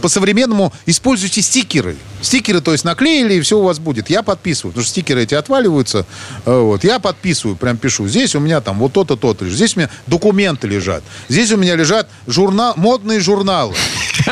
по-современному 0.00 0.72
используйте 0.86 1.42
стикеры. 1.42 1.96
Стикеры, 2.20 2.60
то 2.60 2.72
есть 2.72 2.84
наклеили, 2.84 3.34
и 3.34 3.40
все 3.40 3.58
у 3.58 3.62
вас 3.62 3.78
будет. 3.78 4.10
Я 4.10 4.22
подписываю, 4.22 4.72
потому 4.72 4.84
что 4.84 4.90
стикеры 4.90 5.22
эти 5.22 5.34
отваливаются. 5.34 6.06
Э, 6.44 6.60
вот. 6.60 6.84
Я 6.84 6.98
подписываю, 6.98 7.56
прям 7.56 7.76
пишу. 7.76 8.06
Здесь 8.08 8.34
у 8.34 8.40
меня 8.40 8.60
там 8.60 8.78
вот 8.78 8.92
то-то, 8.92 9.16
то-то. 9.16 9.48
Здесь 9.48 9.76
у 9.76 9.80
меня 9.80 9.90
документы 10.06 10.68
лежат. 10.68 11.02
Здесь 11.28 11.50
у 11.52 11.56
меня 11.56 11.76
лежат 11.76 12.08
журнал, 12.26 12.74
модные 12.76 13.20
журналы. 13.20 13.74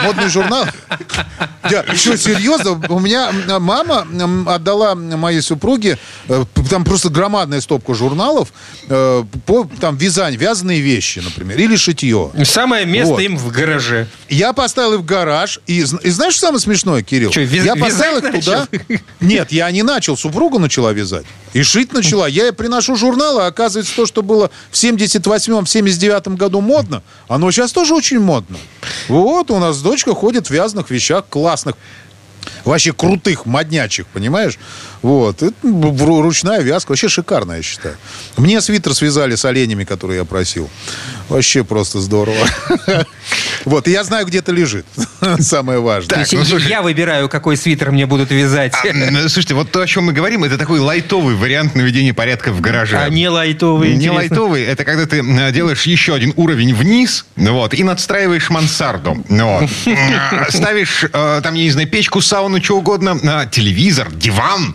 Модный 0.02 0.28
журнал. 0.28 0.66
Я, 1.70 1.84
что, 1.94 2.16
серьезно? 2.16 2.80
У 2.88 3.00
меня 3.00 3.30
мама 3.58 4.06
отдала 4.46 4.94
моей 4.94 5.40
супруге 5.40 5.98
э, 6.28 6.44
там 6.68 6.84
просто 6.84 7.08
громадная 7.08 7.60
стопка 7.60 7.94
журналов 7.94 8.52
э, 8.88 9.24
по 9.46 9.68
там 9.80 9.96
вязание, 9.96 10.38
вязаные 10.38 10.80
вещи, 10.80 11.20
например, 11.20 11.58
или 11.58 11.76
шитье. 11.76 12.30
Самое 12.44 12.86
место 12.86 13.14
вот. 13.14 13.20
им 13.20 13.36
в 13.36 13.50
гараже. 13.50 14.06
Я 14.28 14.52
поставил 14.52 14.94
их 14.94 15.00
в 15.00 15.04
гараж. 15.04 15.60
И, 15.66 15.80
и 15.80 16.10
знаешь, 16.10 16.34
что 16.34 16.46
самое 16.46 16.60
смешное, 16.60 17.02
Кирилл? 17.02 17.30
Что, 17.30 17.40
вяз, 17.40 17.64
я 17.64 17.76
поставил 17.76 18.18
их 18.18 18.24
начал? 18.24 18.66
туда. 18.66 18.68
Нет, 19.20 19.52
я 19.52 19.70
не 19.70 19.82
начал. 19.82 20.16
Супруга 20.16 20.58
начала 20.58 20.92
вязать. 20.92 21.26
И 21.52 21.62
шить 21.62 21.92
начала. 21.92 22.26
Я 22.26 22.44
ей 22.44 22.52
приношу 22.52 22.96
журналы, 22.96 23.42
а 23.42 23.46
оказывается, 23.46 23.94
то, 23.94 24.06
что 24.06 24.22
было 24.22 24.50
в 24.70 24.74
78-м, 24.74 25.64
79-м 25.64 26.36
году 26.36 26.60
модно, 26.60 27.02
оно 27.28 27.50
сейчас 27.50 27.72
тоже 27.72 27.94
очень 27.94 28.20
модно. 28.20 28.56
Вот 29.08 29.50
у 29.50 29.58
нас 29.70 29.80
дочка 29.83 30.14
ходит 30.14 30.48
в 30.48 30.50
вязаных 30.50 30.90
вещах 30.90 31.24
классных 31.28 31.76
вообще 32.64 32.92
крутых, 32.92 33.46
моднячих, 33.46 34.06
понимаешь? 34.06 34.59
Вот. 35.02 35.42
Это 35.42 35.54
ручная 35.62 36.60
вязка. 36.60 36.92
Вообще 36.92 37.08
шикарная, 37.08 37.58
я 37.58 37.62
считаю. 37.62 37.96
Мне 38.36 38.60
свитер 38.60 38.94
связали 38.94 39.34
с 39.34 39.44
оленями, 39.44 39.84
которые 39.84 40.18
я 40.18 40.24
просил. 40.24 40.68
Вообще 41.28 41.64
просто 41.64 42.00
здорово. 42.00 42.46
Вот, 43.64 43.86
и 43.88 43.90
я 43.90 44.04
знаю, 44.04 44.26
где 44.26 44.38
это 44.38 44.52
лежит. 44.52 44.86
Самое 45.38 45.80
важное. 45.80 46.24
Так, 46.24 46.32
ну, 46.32 46.44
слушай, 46.44 46.68
я 46.68 46.80
выбираю, 46.80 47.28
какой 47.28 47.56
свитер 47.58 47.90
мне 47.90 48.06
будут 48.06 48.30
вязать. 48.30 48.72
А, 48.72 48.92
ну, 48.92 49.20
слушайте, 49.28 49.54
вот 49.54 49.70
то, 49.70 49.82
о 49.82 49.86
чем 49.86 50.04
мы 50.04 50.12
говорим, 50.12 50.44
это 50.44 50.56
такой 50.56 50.80
лайтовый 50.80 51.34
вариант 51.34 51.74
наведения 51.74 52.14
порядка 52.14 52.52
в 52.52 52.60
гараже. 52.60 52.98
А 52.98 53.08
не 53.10 53.28
лайтовый, 53.28 53.94
Не 53.96 54.10
лайтовый, 54.10 54.64
это 54.64 54.84
когда 54.84 55.06
ты 55.06 55.22
делаешь 55.52 55.82
еще 55.82 56.14
один 56.14 56.32
уровень 56.36 56.74
вниз, 56.74 57.26
вот, 57.36 57.74
и 57.74 57.84
надстраиваешь 57.84 58.48
мансарду. 58.50 59.22
Вот. 59.28 59.68
Ставишь, 60.48 61.04
э, 61.12 61.40
там, 61.42 61.54
я 61.54 61.64
не 61.64 61.70
знаю, 61.70 61.88
печку, 61.88 62.20
сауну, 62.22 62.62
что 62.62 62.78
угодно, 62.78 63.46
телевизор, 63.50 64.10
диван. 64.10 64.74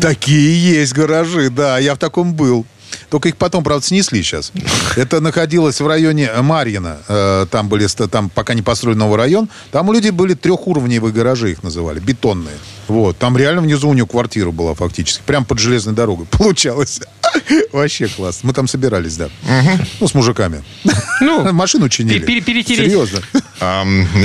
Такие 0.00 0.80
есть 0.80 0.92
гаражи, 0.92 1.50
да, 1.50 1.78
я 1.78 1.94
в 1.94 1.98
таком 1.98 2.34
был. 2.34 2.66
Только 3.08 3.28
их 3.28 3.36
потом, 3.36 3.64
правда, 3.64 3.86
снесли 3.86 4.22
сейчас. 4.22 4.52
Это 4.96 5.20
находилось 5.20 5.80
в 5.80 5.86
районе 5.86 6.30
Марьина. 6.40 6.98
Э, 7.08 7.46
там 7.50 7.68
были, 7.68 7.86
там 7.86 8.30
пока 8.30 8.54
не 8.54 8.62
построен 8.62 8.98
новый 8.98 9.18
район. 9.18 9.48
Там 9.70 9.88
у 9.88 9.92
людей 9.92 10.10
были 10.10 10.34
трехуровневые 10.34 11.12
гаражи, 11.12 11.52
их 11.52 11.62
называли, 11.62 12.00
бетонные. 12.00 12.56
Вот. 12.92 13.16
Там 13.16 13.38
реально 13.38 13.62
внизу 13.62 13.88
у 13.88 13.94
него 13.94 14.06
квартира 14.06 14.50
была 14.50 14.74
фактически. 14.74 15.22
Прям 15.24 15.46
под 15.46 15.58
железной 15.58 15.94
дорогой. 15.94 16.26
Получалось. 16.30 17.00
Вообще 17.72 18.06
класс. 18.06 18.40
Мы 18.42 18.52
там 18.52 18.68
собирались, 18.68 19.16
да. 19.16 19.30
Ну, 19.98 20.06
с 20.06 20.12
мужиками. 20.12 20.62
Ну, 21.22 21.50
Машину 21.52 21.88
чинили. 21.88 22.18
Перетереть. 22.18 22.68
Серьезно. 22.68 23.20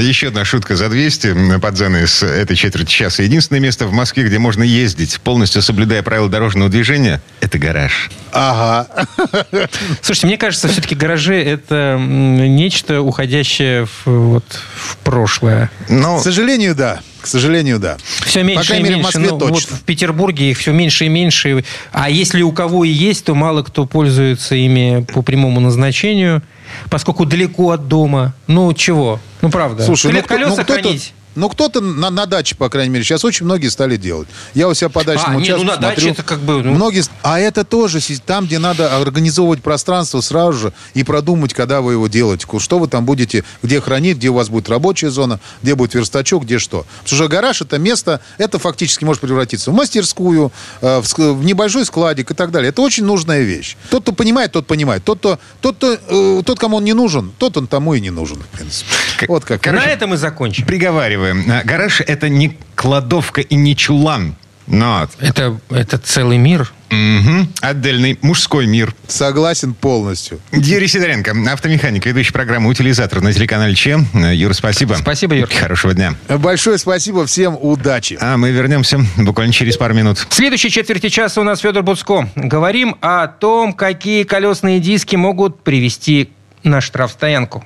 Еще 0.01 0.27
одна 0.27 0.43
шутка 0.43 0.75
за 0.75 0.89
200 0.89 1.59
под 1.59 1.77
занавес 1.77 2.23
этой 2.23 2.57
четверти 2.57 2.89
часа. 2.89 3.23
Единственное 3.23 3.61
место 3.61 3.87
в 3.87 3.93
Москве, 3.93 4.23
где 4.23 4.37
можно 4.37 4.63
ездить, 4.63 5.21
полностью 5.21 5.61
соблюдая 5.61 6.03
правила 6.03 6.27
дорожного 6.27 6.69
движения, 6.69 7.21
это 7.39 7.57
гараж. 7.57 8.09
Ага. 8.33 9.07
Слушайте, 10.01 10.27
мне 10.27 10.37
кажется, 10.37 10.67
все-таки 10.67 10.93
гаражи 10.95 11.35
это 11.35 11.97
нечто 11.97 13.01
уходящее 13.01 13.85
в, 13.85 14.07
вот, 14.07 14.59
в 14.75 14.97
прошлое. 14.97 15.71
Но... 15.87 16.19
К 16.19 16.23
сожалению, 16.23 16.75
да. 16.75 16.99
К 17.27 17.29
сожалению, 17.29 17.77
да. 17.77 17.97
Все 18.25 18.41
меньше 18.41 18.71
По 18.71 18.77
и 18.77 18.81
мере, 18.81 18.95
меньше. 18.95 19.11
В 19.11 19.15
Москве 19.15 19.31
ну, 19.31 19.37
точно. 19.37 19.55
Вот 19.55 19.79
в 19.79 19.83
Петербурге 19.83 20.51
их 20.51 20.57
все 20.57 20.71
меньше 20.71 21.05
и 21.05 21.09
меньше. 21.09 21.65
А 21.91 22.09
если 22.09 22.41
у 22.41 22.53
кого 22.53 22.85
и 22.85 22.89
есть, 22.89 23.25
то 23.25 23.35
мало 23.35 23.63
кто 23.63 23.85
пользуется 23.85 24.55
ими 24.55 25.05
по 25.13 25.21
прямому 25.21 25.59
назначению, 25.59 26.41
поскольку 26.89 27.25
далеко 27.25 27.71
от 27.71 27.89
дома. 27.89 28.33
Ну, 28.47 28.73
чего? 28.73 29.19
Ну, 29.41 29.49
правда. 29.49 29.83
Слушай, 29.83 30.13
ну, 30.13 30.23
колеса 30.23 30.55
ну, 30.57 30.63
хранить. 30.63 31.13
Ну, 31.37 31.49
кто-то 31.49 31.81
на, 31.81 32.09
на 32.09 32.25
даче, 32.25 32.55
по 32.55 32.67
крайней 32.67 32.89
мере, 32.89 33.03
сейчас 33.03 33.23
очень 33.23 33.45
многие 33.45 33.67
стали 33.67 33.95
делать. 33.95 34.27
Я 34.55 34.67
у 34.67 34.73
себя 34.73 34.89
по 34.89 35.03
дачному 35.03 35.37
а, 35.37 35.41
участку 35.41 35.63
не, 35.63 35.65
ну, 35.65 35.71
на 35.71 35.77
смотрю, 35.77 35.95
даче 35.95 36.09
это 36.09 36.23
как 36.23 36.39
бы... 36.39 36.63
Ну... 36.63 36.73
Многие, 36.73 37.03
а 37.21 37.39
это 37.39 37.63
тоже 37.63 37.99
там, 38.25 38.47
где 38.47 38.57
надо 38.57 38.97
организовывать 38.97 39.61
пространство 39.61 40.21
сразу 40.21 40.57
же 40.57 40.73
и 40.95 41.03
продумать, 41.03 41.53
когда 41.53 41.81
вы 41.81 41.93
его 41.93 42.07
делаете. 42.07 42.47
Что 42.57 42.79
вы 42.79 42.87
там 42.87 43.05
будете, 43.05 43.43
где 43.61 43.79
хранить, 43.79 44.17
где 44.17 44.29
у 44.29 44.33
вас 44.33 44.49
будет 44.49 44.67
рабочая 44.67 45.11
зона, 45.11 45.39
где 45.61 45.75
будет 45.75 45.93
верстачок, 45.93 46.43
где 46.43 46.57
что. 46.57 46.87
Потому 47.03 47.17
что 47.17 47.27
гараж 47.27 47.61
это 47.61 47.77
место, 47.77 48.19
это 48.39 48.57
фактически 48.57 49.03
может 49.03 49.21
превратиться 49.21 49.69
в 49.69 49.75
мастерскую, 49.75 50.51
э, 50.81 51.01
в, 51.01 51.17
в 51.17 51.45
небольшой 51.45 51.85
складик 51.85 52.31
и 52.31 52.33
так 52.33 52.49
далее. 52.49 52.69
Это 52.69 52.81
очень 52.81 53.05
нужная 53.05 53.41
вещь. 53.43 53.77
Тот, 53.91 54.01
кто 54.01 54.11
понимает, 54.11 54.53
тот 54.53 54.65
понимает. 54.65 55.03
Тот, 55.03 55.19
кто, 55.19 55.39
тот, 55.61 55.77
кто, 55.77 55.93
э, 55.93 56.41
тот 56.43 56.59
кому 56.59 56.77
он 56.77 56.83
не 56.83 56.93
нужен, 56.93 57.31
тот 57.37 57.57
он 57.57 57.67
тому 57.67 57.93
и 57.93 58.01
не 58.01 58.09
нужен, 58.09 58.39
в 58.39 58.47
принципе. 58.57 58.89
Вот 59.27 59.45
как. 59.45 59.63
На 59.67 59.85
этом 59.85 60.09
мы 60.09 60.17
закончим. 60.17 60.65
Приговариваем 60.65 61.26
рассказываем. 61.27 61.65
Гараж– 61.65 62.01
это 62.07 62.29
не 62.29 62.57
кладовка 62.75 63.41
и 63.41 63.55
не 63.55 63.75
чулан. 63.75 64.35
Но... 64.67 65.07
Это, 65.19 65.57
это 65.69 65.97
целый 65.97 66.37
мир. 66.37 66.73
Угу. 66.89 67.47
Отдельный 67.61 68.19
мужской 68.21 68.65
мир. 68.65 68.93
Согласен 69.07 69.73
полностью. 69.73 70.39
Юрий 70.51 70.87
Сидоренко, 70.87 71.33
автомеханик, 71.51 72.05
ведущий 72.05 72.33
программы 72.33 72.69
«Утилизатор» 72.69 73.21
на 73.21 73.31
телеканале 73.31 73.75
Че. 73.75 74.05
Юр, 74.13 74.53
спасибо. 74.53 74.95
Спасибо, 74.95 75.35
Юр. 75.35 75.49
Хорошего 75.49 75.93
дня. 75.93 76.15
Большое 76.27 76.77
спасибо, 76.77 77.25
всем 77.25 77.57
удачи. 77.59 78.17
А 78.19 78.35
мы 78.35 78.51
вернемся 78.51 78.99
буквально 79.15 79.53
через 79.53 79.77
пару 79.77 79.93
минут. 79.93 80.25
В 80.29 80.33
следующей 80.33 80.69
четверти 80.69 81.07
часа 81.07 81.39
у 81.39 81.43
нас 81.45 81.59
Федор 81.59 81.83
Буцко. 81.83 82.29
Говорим 82.35 82.97
о 83.01 83.27
том, 83.27 83.71
какие 83.71 84.23
колесные 84.23 84.81
диски 84.81 85.15
могут 85.15 85.63
привести 85.63 86.29
на 86.63 86.81
штрафстоянку. 86.81 87.65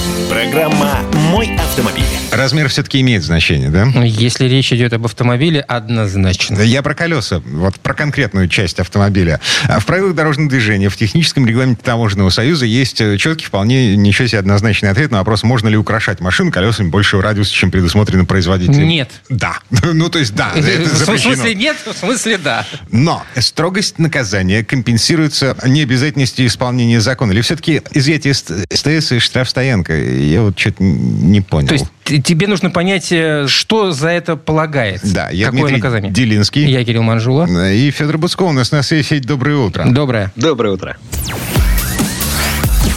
Программа 0.41 1.01
«Мой 1.29 1.55
автомобиль». 1.55 2.03
Размер 2.31 2.67
все-таки 2.69 2.99
имеет 3.01 3.23
значение, 3.23 3.69
да? 3.69 3.83
Если 4.03 4.45
речь 4.45 4.73
идет 4.73 4.91
об 4.93 5.05
автомобиле, 5.05 5.59
однозначно. 5.61 6.61
Я 6.61 6.81
про 6.81 6.95
колеса, 6.95 7.41
вот 7.45 7.75
про 7.75 7.93
конкретную 7.93 8.47
часть 8.47 8.79
автомобиля. 8.79 9.39
А 9.67 9.79
в 9.79 9.85
правилах 9.85 10.15
дорожного 10.15 10.49
движения, 10.49 10.89
в 10.89 10.97
техническом 10.97 11.45
регламенте 11.45 11.81
Таможенного 11.83 12.29
союза 12.29 12.65
есть 12.65 13.01
э, 13.01 13.17
четкий, 13.17 13.45
вполне 13.45 13.95
ничего 13.95 14.27
себе 14.27 14.39
однозначный 14.39 14.89
ответ 14.89 15.11
на 15.11 15.19
вопрос, 15.19 15.43
можно 15.43 15.67
ли 15.67 15.77
украшать 15.77 16.21
машину 16.21 16.51
колесами 16.51 16.89
большего 16.89 17.21
радиуса, 17.21 17.53
чем 17.53 17.69
предусмотрено 17.69 18.25
производителем. 18.25 18.87
Нет. 18.87 19.11
Да. 19.29 19.59
Ну, 19.93 20.09
то 20.09 20.19
есть, 20.19 20.33
да. 20.33 20.53
В 20.55 21.17
смысле 21.17 21.53
нет, 21.53 21.77
в 21.85 21.95
смысле 21.95 22.37
да. 22.37 22.65
Но 22.91 23.23
строгость 23.37 23.99
наказания 23.99 24.63
компенсируется 24.63 25.55
не 25.65 25.81
обязательно 25.81 26.01
обязательности 26.01 26.47
исполнения 26.47 26.99
закона? 26.99 27.31
Или 27.31 27.41
все-таки 27.41 27.81
изъятие 27.93 28.33
СТС 28.33 29.11
и 29.11 29.19
штрафстоянка? 29.19 29.93
Я 30.31 30.43
вот 30.43 30.57
что-то 30.57 30.81
не 30.81 31.41
понял. 31.41 31.67
То 31.67 31.73
есть 31.73 32.23
тебе 32.23 32.47
нужно 32.47 32.69
понять, 32.69 33.11
э, 33.11 33.47
что 33.49 33.91
за 33.91 34.07
это 34.07 34.37
полагается? 34.37 35.13
Да, 35.13 35.29
я 35.29 35.47
Какое 35.47 35.63
Дмитрий 35.63 35.77
наказание? 35.77 36.11
Делинский. 36.13 36.71
Я 36.71 36.85
Кирилл 36.85 37.03
Манжула. 37.03 37.47
И 37.69 37.91
Федор 37.91 38.17
Буцко 38.17 38.43
у 38.43 38.53
нас 38.53 38.71
на 38.71 38.81
связи. 38.81 39.19
Доброе 39.19 39.57
утро. 39.57 39.83
Доброе. 39.89 40.31
Доброе 40.37 40.73
утро. 40.73 40.95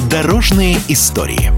Дорожные 0.08 0.78
истории. 0.86 1.50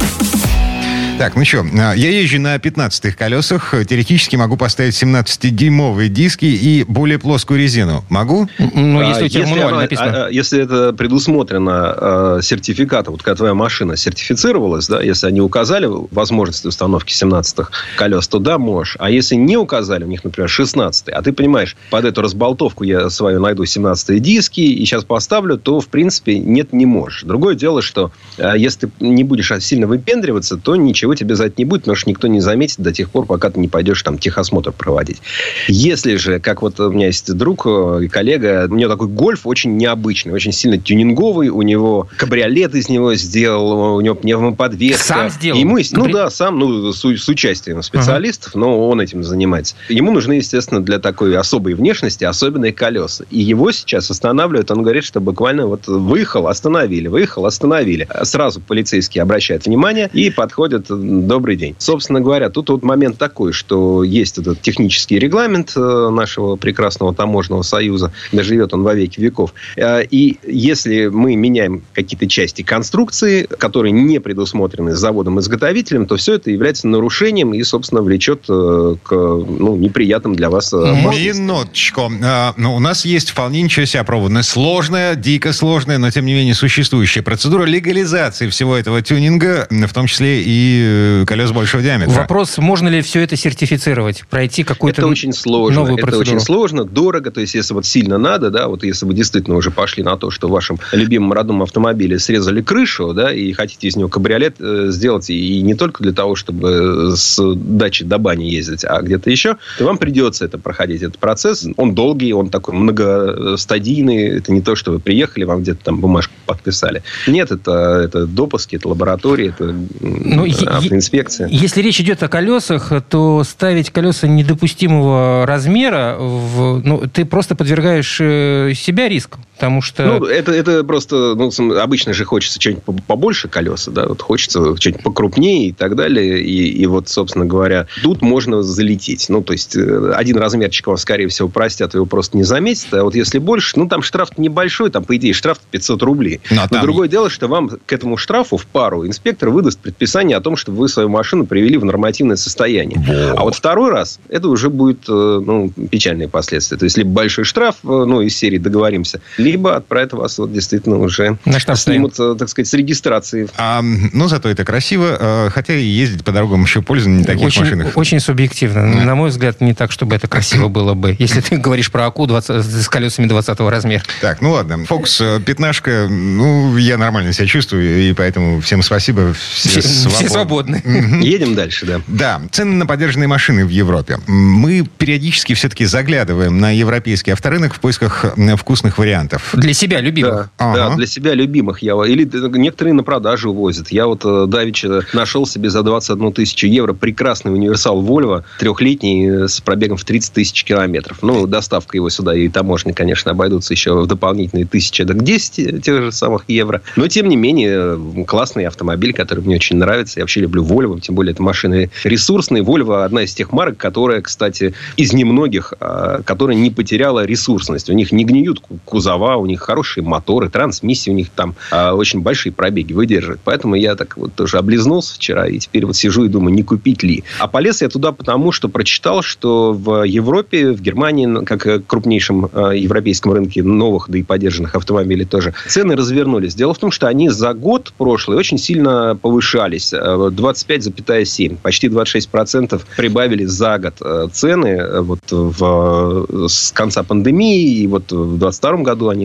Так, 1.18 1.34
ну 1.34 1.46
что, 1.46 1.64
а, 1.78 1.94
я 1.94 2.10
езжу 2.10 2.38
на 2.38 2.56
15-х 2.56 3.16
колесах. 3.16 3.74
Теоретически 3.88 4.36
могу 4.36 4.58
поставить 4.58 5.02
17-дюймовые 5.02 6.08
диски 6.08 6.44
и 6.44 6.84
более 6.84 7.18
плоскую 7.18 7.58
резину. 7.58 8.04
Могу? 8.10 8.50
Ну, 8.58 9.00
если 9.00 9.24
у 9.24 9.28
тебя 9.28 9.40
если 9.40 9.54
мануально 9.54 9.80
написано. 9.80 10.24
А, 10.24 10.26
а, 10.26 10.30
если 10.30 10.62
это 10.62 10.92
предусмотрено 10.92 11.72
а, 11.72 12.38
сертификатом, 12.42 13.14
вот 13.14 13.22
когда 13.22 13.36
твоя 13.36 13.54
машина 13.54 13.96
сертифицировалась, 13.96 14.88
да, 14.88 15.00
если 15.00 15.26
они 15.26 15.40
указали 15.40 15.88
возможность 16.10 16.66
установки 16.66 17.14
17-х 17.14 17.70
колес, 17.96 18.28
то 18.28 18.38
да, 18.38 18.58
можешь. 18.58 18.96
А 19.00 19.08
если 19.08 19.36
не 19.36 19.56
указали, 19.56 20.04
у 20.04 20.08
них, 20.08 20.22
например, 20.22 20.50
16 20.50 21.08
а 21.08 21.22
ты 21.22 21.32
понимаешь, 21.32 21.78
под 21.88 22.04
эту 22.04 22.20
разболтовку 22.20 22.84
я 22.84 23.08
свою 23.08 23.40
найду 23.40 23.64
17 23.64 24.20
диски 24.20 24.60
и 24.60 24.84
сейчас 24.84 25.04
поставлю, 25.04 25.56
то, 25.56 25.80
в 25.80 25.88
принципе, 25.88 26.38
нет, 26.38 26.74
не 26.74 26.84
можешь. 26.84 27.22
Другое 27.22 27.54
дело, 27.54 27.80
что 27.80 28.12
если 28.36 28.86
ты 28.86 28.90
не 29.00 29.24
будешь 29.24 29.50
сильно 29.60 29.86
выпендриваться, 29.86 30.58
то 30.58 30.76
ничего 30.76 31.05
ничего 31.06 31.14
тебе 31.14 31.36
за 31.36 31.46
это 31.46 31.54
не 31.58 31.64
будет, 31.64 31.82
потому 31.82 31.96
что 31.96 32.10
никто 32.10 32.26
не 32.26 32.40
заметит 32.40 32.80
до 32.80 32.92
тех 32.92 33.10
пор, 33.10 33.26
пока 33.26 33.50
ты 33.50 33.60
не 33.60 33.68
пойдешь 33.68 34.02
там 34.02 34.18
техосмотр 34.18 34.72
проводить. 34.72 35.22
Если 35.68 36.16
же, 36.16 36.40
как 36.40 36.62
вот 36.62 36.80
у 36.80 36.90
меня 36.90 37.06
есть 37.06 37.32
друг 37.32 37.66
и 37.66 38.08
коллега, 38.08 38.66
у 38.68 38.74
него 38.74 38.90
такой 38.90 39.08
гольф 39.08 39.46
очень 39.46 39.76
необычный, 39.76 40.32
очень 40.32 40.52
сильно 40.52 40.78
тюнинговый, 40.78 41.48
у 41.48 41.62
него 41.62 42.08
кабриолет 42.16 42.74
из 42.74 42.88
него 42.88 43.14
сделал, 43.14 43.96
у 43.96 44.00
него 44.00 44.16
пневмоподвеска. 44.16 45.04
Сам 45.04 45.30
сделал? 45.30 45.58
Ему, 45.58 45.78
ну 45.92 46.08
да, 46.08 46.30
сам, 46.30 46.58
ну, 46.58 46.92
с, 46.92 46.98
с 46.98 47.28
участием 47.28 47.82
специалистов, 47.82 48.52
ага. 48.54 48.60
но 48.60 48.88
он 48.88 49.00
этим 49.00 49.22
занимается. 49.22 49.76
Ему 49.88 50.12
нужны, 50.12 50.34
естественно, 50.34 50.80
для 50.80 50.98
такой 50.98 51.36
особой 51.36 51.74
внешности 51.74 52.24
особенные 52.24 52.72
колеса. 52.72 53.24
И 53.30 53.40
его 53.40 53.70
сейчас 53.70 54.10
останавливают, 54.10 54.70
он 54.70 54.82
говорит, 54.82 55.04
что 55.04 55.20
буквально 55.20 55.66
вот 55.66 55.86
выехал, 55.86 56.48
остановили, 56.48 57.06
выехал, 57.06 57.46
остановили. 57.46 58.08
Сразу 58.22 58.60
полицейские 58.60 59.22
обращают 59.22 59.66
внимание 59.66 60.10
и 60.12 60.30
подходят, 60.30 60.90
добрый 60.96 61.56
день. 61.56 61.74
Собственно 61.78 62.20
говоря, 62.20 62.50
тут 62.50 62.70
вот 62.70 62.82
момент 62.82 63.18
такой, 63.18 63.52
что 63.52 64.02
есть 64.02 64.38
этот 64.38 64.60
технический 64.60 65.18
регламент 65.18 65.72
э, 65.76 66.08
нашего 66.10 66.56
прекрасного 66.56 67.14
таможенного 67.14 67.62
союза, 67.62 68.12
доживет 68.32 68.74
он 68.74 68.82
во 68.82 68.94
веки 68.94 69.20
веков. 69.20 69.54
Э, 69.76 70.02
и 70.04 70.38
если 70.46 71.06
мы 71.06 71.36
меняем 71.36 71.82
какие-то 71.92 72.28
части 72.28 72.62
конструкции, 72.62 73.44
которые 73.44 73.92
не 73.92 74.18
предусмотрены 74.20 74.94
заводом-изготовителем, 74.94 76.06
то 76.06 76.16
все 76.16 76.34
это 76.34 76.50
является 76.50 76.88
нарушением 76.88 77.54
и, 77.54 77.62
собственно, 77.62 78.02
влечет 78.02 78.44
э, 78.48 78.96
к 79.02 79.12
ну, 79.12 79.76
неприятным 79.76 80.34
для 80.34 80.50
вас 80.50 80.72
Минуточку. 80.72 82.10
Ну, 82.56 82.74
у 82.74 82.80
нас 82.80 83.04
есть 83.04 83.30
вполне 83.30 83.62
ничего 83.62 83.86
себе 83.86 84.00
опробованная, 84.00 84.42
сложная, 84.42 85.14
дико 85.14 85.52
сложная, 85.52 85.98
но, 85.98 86.10
тем 86.10 86.26
не 86.26 86.34
менее, 86.34 86.54
существующая 86.54 87.22
процедура 87.22 87.64
легализации 87.64 88.48
всего 88.48 88.76
этого 88.76 89.02
тюнинга, 89.02 89.66
в 89.70 89.92
том 89.92 90.06
числе 90.06 90.42
и 90.44 90.85
колес 91.26 91.52
большого 91.52 91.82
диаметра. 91.82 92.12
Вопрос, 92.12 92.58
можно 92.58 92.88
ли 92.88 93.02
все 93.02 93.20
это 93.20 93.36
сертифицировать, 93.36 94.24
пройти 94.28 94.64
какую-то 94.64 95.02
Это 95.02 95.08
очень 95.08 95.32
сложно. 95.32 95.80
Новую 95.80 95.98
это 95.98 96.06
процедуру. 96.06 96.36
очень 96.36 96.40
сложно, 96.40 96.84
дорого. 96.84 97.30
То 97.30 97.40
есть, 97.40 97.54
если 97.54 97.74
вот 97.74 97.86
сильно 97.86 98.18
надо, 98.18 98.50
да, 98.50 98.68
вот 98.68 98.84
если 98.84 99.06
вы 99.06 99.14
действительно 99.14 99.56
уже 99.56 99.70
пошли 99.70 100.02
на 100.02 100.16
то, 100.16 100.30
что 100.30 100.48
в 100.48 100.50
вашем 100.50 100.78
любимом 100.92 101.32
родном 101.32 101.62
автомобиле 101.62 102.18
срезали 102.18 102.60
крышу, 102.62 103.12
да, 103.12 103.32
и 103.32 103.52
хотите 103.52 103.88
из 103.88 103.96
него 103.96 104.08
кабриолет 104.08 104.56
э, 104.60 104.86
сделать, 104.90 105.30
и 105.30 105.62
не 105.62 105.74
только 105.74 106.02
для 106.02 106.12
того, 106.12 106.34
чтобы 106.34 107.12
с 107.16 107.40
дачи 107.54 108.04
до 108.04 108.18
бани 108.18 108.44
ездить, 108.44 108.84
а 108.84 109.00
где-то 109.02 109.30
еще, 109.30 109.56
то 109.78 109.84
вам 109.84 109.98
придется 109.98 110.44
это 110.44 110.58
проходить. 110.58 111.02
Этот 111.02 111.18
процесс, 111.18 111.66
он 111.76 111.94
долгий, 111.94 112.32
он 112.32 112.50
такой 112.50 112.74
многостадийный. 112.74 114.38
Это 114.38 114.52
не 114.52 114.60
то, 114.60 114.76
что 114.76 114.92
вы 114.92 114.98
приехали, 114.98 115.44
вам 115.44 115.62
где-то 115.62 115.84
там 115.84 116.00
бумажку 116.00 116.32
подписали. 116.46 117.02
Нет, 117.26 117.50
это, 117.50 118.00
это 118.04 118.26
допуски, 118.26 118.76
это 118.76 118.88
лаборатории, 118.88 119.48
это 119.48 119.74
ну, 120.00 120.46
автоинспекция. 120.78 121.48
Если 121.48 121.82
речь 121.82 122.00
идет 122.00 122.22
о 122.22 122.28
колесах, 122.28 122.92
то 123.08 123.44
ставить 123.44 123.90
колеса 123.90 124.26
недопустимого 124.26 125.46
размера, 125.46 126.16
в, 126.18 126.80
ну, 126.84 127.06
ты 127.06 127.24
просто 127.24 127.54
подвергаешь 127.54 128.18
э, 128.20 128.72
себя 128.74 129.08
риску. 129.08 129.38
Потому 129.56 129.80
что... 129.80 130.04
Ну, 130.04 130.24
это, 130.26 130.52
это 130.52 130.84
просто... 130.84 131.34
Ну, 131.34 131.50
обычно 131.80 132.12
же 132.12 132.26
хочется 132.26 132.60
что-нибудь 132.60 132.84
побольше 133.06 133.48
колеса, 133.48 133.90
да, 133.90 134.06
вот 134.06 134.20
хочется 134.20 134.76
что-нибудь 134.76 135.02
покрупнее 135.02 135.68
и 135.68 135.72
так 135.72 135.96
далее. 135.96 136.42
И, 136.42 136.68
и 136.68 136.86
вот, 136.86 137.08
собственно 137.08 137.46
говоря, 137.46 137.86
тут 138.02 138.20
можно 138.20 138.62
залететь. 138.62 139.26
Ну, 139.30 139.42
то 139.42 139.54
есть, 139.54 139.74
э, 139.74 140.12
один 140.14 140.36
размерчик 140.36 140.88
вам, 140.88 140.98
скорее 140.98 141.28
всего, 141.28 141.48
простят, 141.48 141.94
его 141.94 142.04
просто 142.04 142.36
не 142.36 142.42
заметят. 142.42 142.92
А 142.92 143.04
вот 143.04 143.14
если 143.14 143.38
больше, 143.38 143.78
ну, 143.78 143.88
там 143.88 144.02
штраф 144.02 144.36
небольшой, 144.36 144.90
там, 144.90 145.04
по 145.04 145.16
идее, 145.16 145.32
штраф 145.32 145.58
500 145.70 146.02
рублей. 146.02 146.40
Но, 146.50 146.56
ну, 146.56 146.60
а 146.60 146.64
Но 146.64 146.68
там... 146.68 146.82
другое 146.82 147.08
дело, 147.08 147.30
что 147.30 147.48
вам 147.48 147.70
к 147.86 147.92
этому 147.92 148.18
штрафу 148.18 148.58
в 148.58 148.66
пару 148.66 149.06
инспектор 149.06 149.48
выдаст 149.48 149.78
предписание 149.78 150.36
о 150.36 150.40
том, 150.42 150.56
что 150.56 150.70
вы 150.70 150.86
свою 150.88 151.08
машину 151.08 151.46
привели 151.46 151.78
в 151.78 151.84
нормативное 151.86 152.36
состояние. 152.36 153.02
Во. 153.06 153.40
А 153.40 153.44
вот 153.44 153.54
второй 153.54 153.90
раз, 153.90 154.18
это 154.28 154.48
уже 154.48 154.68
будет, 154.68 155.08
э, 155.08 155.12
ну, 155.12 155.72
печальные 155.90 156.28
последствия. 156.28 156.76
То 156.76 156.84
есть, 156.84 156.98
либо 156.98 157.10
большой 157.10 157.44
штраф, 157.44 157.76
э, 157.84 157.86
ну, 157.86 158.20
из 158.20 158.36
серии 158.36 158.58
договоримся, 158.58 159.22
либо 159.46 159.76
отправят 159.76 160.12
вас 160.12 160.38
вот 160.38 160.52
действительно 160.52 160.98
уже 160.98 161.38
снимут, 161.74 162.18
э, 162.18 162.34
так 162.38 162.48
сказать, 162.48 162.68
с 162.68 162.74
регистрации. 162.74 163.48
А, 163.56 163.80
ну, 163.82 164.28
зато 164.28 164.48
это 164.48 164.64
красиво, 164.64 165.16
э, 165.18 165.50
хотя 165.50 165.74
и 165.74 165.84
ездить 165.84 166.24
по 166.24 166.32
дорогам 166.32 166.64
еще 166.64 166.82
пользы 166.82 167.08
на 167.08 167.24
таких 167.24 167.46
очень, 167.46 167.62
машинах. 167.62 167.96
Очень 167.96 168.20
субъективно. 168.20 168.92
Да. 168.92 169.04
На 169.04 169.14
мой 169.14 169.30
взгляд, 169.30 169.60
не 169.60 169.74
так, 169.74 169.92
чтобы 169.92 170.16
это 170.16 170.26
красиво 170.26 170.68
было 170.68 170.94
бы, 170.94 171.16
если 171.18 171.40
ты 171.40 171.56
говоришь 171.56 171.90
про 171.90 172.06
АКУ 172.06 172.26
20, 172.26 172.64
с 172.64 172.88
колесами 172.88 173.26
20 173.26 173.60
размера. 173.60 174.02
Так, 174.20 174.40
ну 174.40 174.52
ладно. 174.52 174.84
Фокус, 174.84 175.20
э, 175.20 175.40
пятнашка, 175.44 176.08
ну, 176.08 176.76
я 176.76 176.98
нормально 176.98 177.32
себя 177.32 177.46
чувствую, 177.46 178.08
и 178.08 178.12
поэтому 178.12 178.60
всем 178.60 178.82
спасибо. 178.82 179.32
Все, 179.32 179.80
все, 179.80 180.08
все 180.08 180.28
свободны. 180.28 180.82
Едем 181.22 181.54
дальше, 181.54 181.86
да. 181.86 182.00
Да, 182.08 182.42
цены 182.50 182.72
на 182.72 182.86
поддержанные 182.86 183.28
машины 183.28 183.64
в 183.64 183.70
Европе. 183.70 184.18
Мы 184.26 184.86
периодически 184.98 185.54
все-таки 185.54 185.84
заглядываем 185.84 186.58
на 186.58 186.72
европейский 186.76 187.30
авторынок 187.30 187.74
в 187.74 187.80
поисках 187.80 188.24
вкусных 188.56 188.98
вариантов 188.98 189.35
клиентов. 189.36 189.54
Для 189.54 189.74
себя 189.74 190.00
любимых. 190.00 190.34
Да, 190.34 190.50
ага. 190.58 190.88
да 190.90 190.96
для 190.96 191.06
себя 191.06 191.34
любимых. 191.34 191.82
Я, 191.82 191.94
или 192.04 192.28
некоторые 192.58 192.94
на 192.94 193.02
продажу 193.02 193.52
возят. 193.52 193.90
Я 193.90 194.06
вот 194.06 194.22
э, 194.24 194.46
давеча 194.46 195.02
нашел 195.12 195.46
себе 195.46 195.70
за 195.70 195.82
21 195.82 196.32
тысячу 196.32 196.66
евро 196.66 196.92
прекрасный 196.92 197.52
универсал 197.52 198.02
Volvo, 198.02 198.44
трехлетний, 198.58 199.44
э, 199.44 199.48
с 199.48 199.60
пробегом 199.60 199.96
в 199.96 200.04
30 200.04 200.32
тысяч 200.32 200.64
километров. 200.64 201.18
Ну, 201.22 201.46
доставка 201.46 201.96
его 201.96 202.10
сюда 202.10 202.34
и 202.34 202.48
таможня, 202.48 202.94
конечно, 202.94 203.30
обойдутся 203.30 203.74
еще 203.74 203.94
в 204.00 204.06
дополнительные 204.06 204.66
тысячи 204.66 205.04
до 205.04 205.14
10 205.14 205.82
тех 205.82 206.02
же 206.02 206.12
самых 206.12 206.44
евро. 206.48 206.82
Но, 206.96 207.08
тем 207.08 207.28
не 207.28 207.36
менее, 207.36 207.98
классный 208.26 208.66
автомобиль, 208.66 209.12
который 209.12 209.44
мне 209.44 209.56
очень 209.56 209.76
нравится. 209.76 210.20
Я 210.20 210.24
вообще 210.24 210.40
люблю 210.40 210.64
Volvo, 210.64 211.00
тем 211.00 211.14
более 211.14 211.32
это 211.32 211.42
машины 211.42 211.90
ресурсные. 212.04 212.62
Volvo 212.62 213.04
одна 213.04 213.22
из 213.22 213.34
тех 213.34 213.52
марок, 213.52 213.76
которая, 213.76 214.20
кстати, 214.20 214.74
из 214.96 215.12
немногих, 215.12 215.74
а, 215.80 216.22
которая 216.22 216.56
не 216.56 216.70
потеряла 216.70 217.24
ресурсность. 217.24 217.90
У 217.90 217.92
них 217.92 218.12
не 218.12 218.24
гниют 218.24 218.60
кузова, 218.84 219.25
кузова, 219.26 219.36
у 219.36 219.46
них 219.46 219.60
хорошие 219.60 220.04
моторы, 220.04 220.48
трансмиссии 220.48 221.10
у 221.10 221.14
них 221.14 221.28
там 221.30 221.54
э, 221.70 221.90
очень 221.90 222.20
большие 222.20 222.52
пробеги 222.52 222.92
выдерживают. 222.92 223.40
Поэтому 223.44 223.74
я 223.74 223.94
так 223.94 224.16
вот 224.16 224.34
тоже 224.34 224.58
облизнулся 224.58 225.14
вчера, 225.14 225.46
и 225.46 225.58
теперь 225.58 225.86
вот 225.86 225.96
сижу 225.96 226.24
и 226.24 226.28
думаю, 226.28 226.54
не 226.54 226.62
купить 226.62 227.02
ли. 227.02 227.24
А 227.38 227.48
полез 227.48 227.82
я 227.82 227.88
туда 227.88 228.12
потому, 228.12 228.52
что 228.52 228.68
прочитал, 228.68 229.22
что 229.22 229.72
в 229.72 230.04
Европе, 230.04 230.72
в 230.72 230.80
Германии, 230.80 231.44
как 231.44 231.86
крупнейшем 231.86 232.46
э, 232.52 232.76
европейском 232.76 233.32
рынке 233.32 233.62
новых, 233.62 234.06
да 234.08 234.18
и 234.18 234.22
поддержанных 234.22 234.74
автомобилей 234.74 235.24
тоже, 235.24 235.54
цены 235.66 235.96
развернулись. 235.96 236.54
Дело 236.54 236.74
в 236.74 236.78
том, 236.78 236.90
что 236.90 237.06
они 237.08 237.28
за 237.28 237.52
год 237.54 237.92
прошлый 237.98 238.38
очень 238.38 238.58
сильно 238.58 239.18
повышались. 239.20 239.92
25,7, 239.92 241.58
почти 241.62 241.88
26% 241.88 242.80
прибавили 242.96 243.44
за 243.44 243.78
год 243.78 243.94
э, 244.00 244.28
цены 244.32 244.66
э, 244.66 245.00
вот 245.00 245.20
в, 245.30 246.48
с 246.48 246.72
конца 246.72 247.02
пандемии. 247.02 247.80
И 247.82 247.86
вот 247.86 248.12
в 248.12 248.38
2022 248.38 248.76
году 248.82 249.08
они 249.08 249.15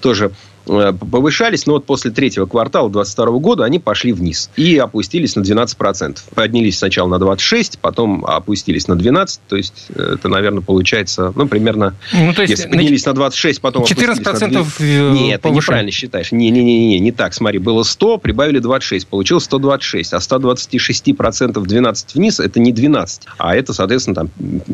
тоже 0.00 0.26
Э, 0.26 0.57
повышались, 0.68 1.66
но 1.66 1.74
вот 1.74 1.86
после 1.86 2.10
третьего 2.10 2.46
квартала 2.46 2.90
2022 2.90 3.38
года 3.38 3.64
они 3.64 3.78
пошли 3.78 4.12
вниз 4.12 4.50
и 4.56 4.76
опустились 4.76 5.36
на 5.36 5.40
12%. 5.40 6.18
Поднялись 6.34 6.78
сначала 6.78 7.08
на 7.08 7.18
26, 7.18 7.78
потом 7.78 8.24
опустились 8.24 8.88
на 8.88 8.96
12, 8.96 9.40
то 9.48 9.56
есть 9.56 9.86
э, 9.94 10.14
это, 10.14 10.28
наверное, 10.28 10.60
получается, 10.60 11.32
ну, 11.34 11.46
примерно, 11.46 11.94
ну, 12.12 12.32
то 12.34 12.42
есть, 12.42 12.50
если 12.50 12.68
поднялись 12.68 13.04
на 13.06 13.14
26, 13.14 13.60
потом 13.60 13.84
14 13.84 14.22
процентов 14.22 14.80
э, 14.80 15.12
Нет, 15.12 15.42
ты 15.42 15.50
неправильно 15.50 15.90
считаешь. 15.90 16.32
Не-не-не, 16.32 16.98
не 16.98 17.12
так, 17.12 17.34
смотри, 17.34 17.58
было 17.58 17.82
100, 17.82 18.18
прибавили 18.18 18.58
26, 18.58 19.06
получилось 19.06 19.44
126, 19.44 20.12
а 20.14 20.20
126 20.20 21.16
процентов 21.16 21.66
12 21.66 22.14
вниз, 22.14 22.40
это 22.40 22.60
не 22.60 22.72
12, 22.72 23.22
а 23.38 23.56
это, 23.56 23.72
соответственно, 23.72 24.14
там 24.14 24.30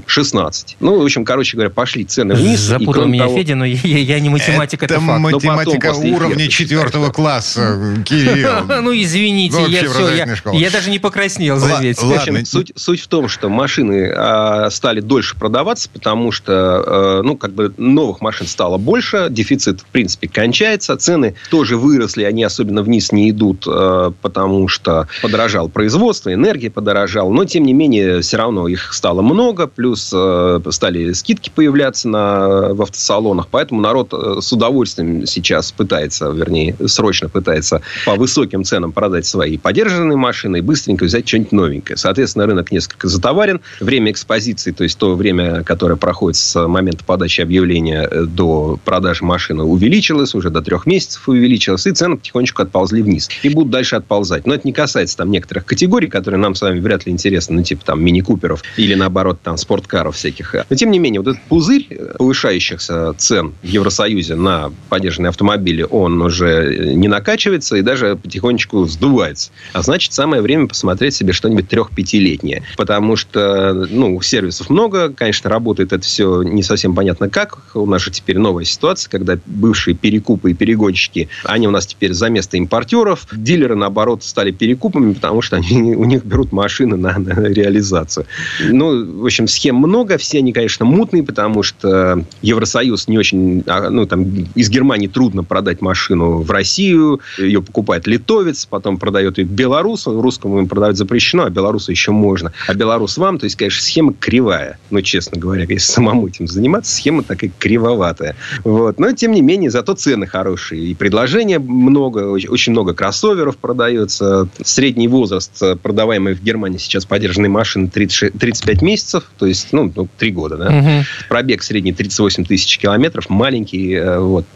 16. 0.07 0.76
Ну, 0.80 1.00
в 1.00 1.04
общем, 1.04 1.24
короче 1.24 1.57
говоря, 1.57 1.70
пошли 1.70 2.04
цены 2.04 2.35
вниз. 2.35 2.61
Запутал 2.61 3.07
меня 3.07 3.24
того... 3.24 3.37
Федя, 3.37 3.54
но 3.54 3.64
я, 3.64 3.98
я 3.98 4.20
не 4.20 4.28
математик, 4.28 4.83
это, 4.83 4.94
это 4.94 5.02
факт. 5.02 5.20
математика 5.20 5.83
уровня 5.92 6.48
четвертого 6.48 7.10
класса, 7.10 7.78
Кирилл. 8.04 8.50
Ну, 8.84 8.92
извините, 8.92 9.64
я 9.68 9.88
все, 9.88 10.26
я 10.52 10.70
даже 10.70 10.90
не 10.90 10.98
покраснел, 10.98 11.56
заметьте. 11.58 12.04
Ладно. 12.04 12.40
Суть 12.44 13.00
в 13.00 13.08
том, 13.08 13.28
что 13.28 13.48
машины 13.48 14.12
а, 14.14 14.70
стали 14.70 15.00
дольше 15.00 15.36
продаваться, 15.36 15.88
потому 15.88 16.32
что, 16.32 16.52
э, 16.86 17.22
ну, 17.22 17.36
как 17.36 17.52
бы 17.52 17.72
новых 17.76 18.20
машин 18.20 18.46
стало 18.46 18.76
больше, 18.78 19.28
дефицит, 19.30 19.80
в 19.80 19.86
принципе, 19.86 20.28
кончается, 20.28 20.96
цены 20.96 21.34
тоже 21.50 21.76
выросли, 21.76 22.24
они 22.24 22.44
особенно 22.44 22.82
вниз 22.82 23.12
не 23.12 23.30
идут, 23.30 23.64
э, 23.66 24.12
потому 24.20 24.68
что 24.68 25.08
подорожал 25.22 25.68
производство, 25.68 26.32
энергия 26.32 26.70
подорожала, 26.70 27.30
но, 27.30 27.44
тем 27.44 27.64
не 27.64 27.72
менее, 27.72 28.20
все 28.20 28.36
равно 28.36 28.68
их 28.68 28.92
стало 28.92 29.22
много, 29.22 29.66
плюс 29.66 30.04
стали 30.04 31.12
скидки 31.12 31.50
появляться 31.54 32.08
на, 32.08 32.74
в 32.74 32.82
автосалонах, 32.82 33.48
поэтому 33.50 33.80
народ 33.80 34.12
с 34.12 34.52
удовольствием 34.52 35.26
сейчас 35.26 35.72
пытается, 35.74 36.30
вернее, 36.30 36.76
срочно 36.87 37.28
пытается 37.28 37.82
по 38.04 38.14
высоким 38.14 38.64
ценам 38.64 38.92
продать 38.92 39.26
свои 39.26 39.58
подержанные 39.58 40.16
машины 40.16 40.58
и 40.58 40.60
быстренько 40.60 41.04
взять 41.04 41.26
что-нибудь 41.26 41.52
новенькое. 41.52 41.96
Соответственно, 41.96 42.46
рынок 42.46 42.72
несколько 42.72 43.08
затоварен. 43.08 43.60
Время 43.80 44.10
экспозиции, 44.10 44.72
то 44.72 44.84
есть 44.84 44.98
то 44.98 45.14
время, 45.14 45.62
которое 45.64 45.96
проходит 45.96 46.37
с 46.37 46.66
момента 46.66 47.04
подачи 47.04 47.40
объявления 47.40 48.08
э, 48.10 48.24
до 48.24 48.78
продажи 48.84 49.24
машины, 49.24 49.64
увеличилось, 49.64 50.34
уже 50.34 50.50
до 50.50 50.62
трех 50.62 50.87
месяцев 50.87 51.28
увеличилось, 51.28 51.87
и 51.87 51.92
цены 51.92 52.16
потихонечку 52.16 52.62
отползли 52.62 53.02
вниз. 53.02 53.28
И 53.42 53.48
будут 53.48 53.70
дальше 53.70 53.96
отползать. 53.96 54.46
Но 54.46 54.54
это 54.54 54.66
не 54.66 54.72
касается 54.72 55.16
там 55.16 55.30
некоторых 55.30 55.64
категорий, 55.64 56.08
которые 56.08 56.40
нам 56.40 56.54
с 56.54 56.62
вами 56.62 56.80
вряд 56.80 57.06
ли 57.06 57.12
интересны, 57.12 57.56
ну, 57.56 57.62
типа 57.62 57.84
там 57.84 58.02
мини-куперов 58.02 58.62
или, 58.76 58.94
наоборот, 58.94 59.40
там 59.42 59.56
спорткаров 59.56 60.16
всяких. 60.16 60.54
Но, 60.68 60.76
тем 60.76 60.90
не 60.90 60.98
менее, 60.98 61.20
вот 61.20 61.30
этот 61.30 61.42
пузырь 61.44 61.87
повышающихся 62.18 63.14
цен 63.18 63.54
в 63.62 63.66
Евросоюзе 63.66 64.34
на 64.34 64.72
поддержанные 64.88 65.30
автомобили, 65.30 65.53
он 65.84 66.20
уже 66.22 66.94
не 66.94 67.08
накачивается 67.08 67.76
и 67.76 67.82
даже 67.82 68.16
потихонечку 68.16 68.84
сдувается. 68.86 69.50
А 69.72 69.82
значит, 69.82 70.12
самое 70.12 70.42
время 70.42 70.66
посмотреть 70.66 71.14
себе 71.14 71.32
что-нибудь 71.32 71.68
трех-пятилетнее. 71.68 72.62
Потому 72.76 73.16
что, 73.16 73.72
ну, 73.90 74.20
сервисов 74.22 74.70
много, 74.70 75.10
конечно, 75.10 75.50
работает 75.50 75.92
это 75.92 76.04
все 76.04 76.42
не 76.42 76.62
совсем 76.62 76.94
понятно 76.94 77.28
как. 77.28 77.58
У 77.74 77.86
нас 77.86 78.02
же 78.02 78.10
теперь 78.10 78.38
новая 78.38 78.64
ситуация, 78.64 79.10
когда 79.10 79.38
бывшие 79.46 79.94
перекупы 79.94 80.50
и 80.50 80.54
перегонщики, 80.54 81.28
они 81.44 81.68
у 81.68 81.70
нас 81.70 81.86
теперь 81.86 82.12
за 82.12 82.28
место 82.30 82.56
импортеров. 82.56 83.26
Дилеры, 83.32 83.76
наоборот, 83.76 84.24
стали 84.24 84.50
перекупами, 84.50 85.12
потому 85.12 85.42
что 85.42 85.56
они, 85.56 85.94
у 85.96 86.04
них 86.04 86.24
берут 86.24 86.52
машины 86.52 86.96
на, 86.96 87.18
на 87.18 87.48
реализацию. 87.48 88.26
Ну, 88.60 89.20
в 89.20 89.24
общем, 89.24 89.46
схем 89.46 89.76
много. 89.76 90.18
Все 90.18 90.38
они, 90.38 90.52
конечно, 90.52 90.84
мутные, 90.84 91.22
потому 91.22 91.62
что 91.62 92.24
Евросоюз 92.42 93.08
не 93.08 93.18
очень... 93.18 93.62
А, 93.66 93.90
ну, 93.90 94.06
там, 94.06 94.24
из 94.54 94.70
Германии 94.70 95.06
трудно 95.06 95.43
продать 95.44 95.80
машину 95.80 96.38
в 96.42 96.50
Россию. 96.50 97.20
Ее 97.38 97.62
покупает 97.62 98.07
литовец, 98.07 98.66
потом 98.66 98.98
продает 98.98 99.38
ее 99.38 99.44
белорусу. 99.44 100.20
Русскому 100.20 100.59
им 100.59 100.68
продавать 100.68 100.96
запрещено, 100.96 101.44
а 101.44 101.50
белорусу 101.50 101.90
еще 101.90 102.12
можно. 102.12 102.52
А 102.66 102.74
белорус 102.74 103.16
вам, 103.18 103.38
то 103.38 103.44
есть, 103.44 103.57
конечно, 103.57 103.83
схема 103.83 104.14
кривая. 104.14 104.78
Ну, 104.90 105.00
честно 105.02 105.40
говоря, 105.40 105.62
если 105.62 105.78
самому 105.78 106.28
этим 106.28 106.46
заниматься, 106.46 106.94
схема 106.94 107.22
такая 107.22 107.50
кривоватая. 107.59 108.37
Вот. 108.64 108.98
Но, 108.98 109.12
тем 109.12 109.33
не 109.33 109.42
менее, 109.42 109.70
зато 109.70 109.94
цены 109.94 110.26
хорошие. 110.26 110.83
И 110.83 110.94
предложения 110.94 111.59
много, 111.59 112.30
очень 112.30 112.72
много 112.72 112.94
кроссоверов 112.94 113.57
продается. 113.57 114.48
Средний 114.62 115.09
возраст 115.09 115.62
продаваемой 115.83 116.35
в 116.35 116.42
Германии 116.42 116.78
сейчас 116.78 117.04
подержанной 117.04 117.48
машины 117.48 117.88
30, 117.88 118.38
35 118.38 118.83
месяцев, 118.83 119.24
то 119.38 119.46
есть, 119.46 119.68
ну, 119.72 119.90
3 119.90 120.33
ну, 120.33 120.35
года, 120.35 120.57
да. 120.57 120.78
Угу. 120.78 121.04
Пробег 121.28 121.62
средний 121.62 121.92
38 121.92 122.44
тысяч 122.44 122.78
километров, 122.78 123.30
маленький, 123.30 123.94
э, 123.94 124.18
вот. 124.18 124.46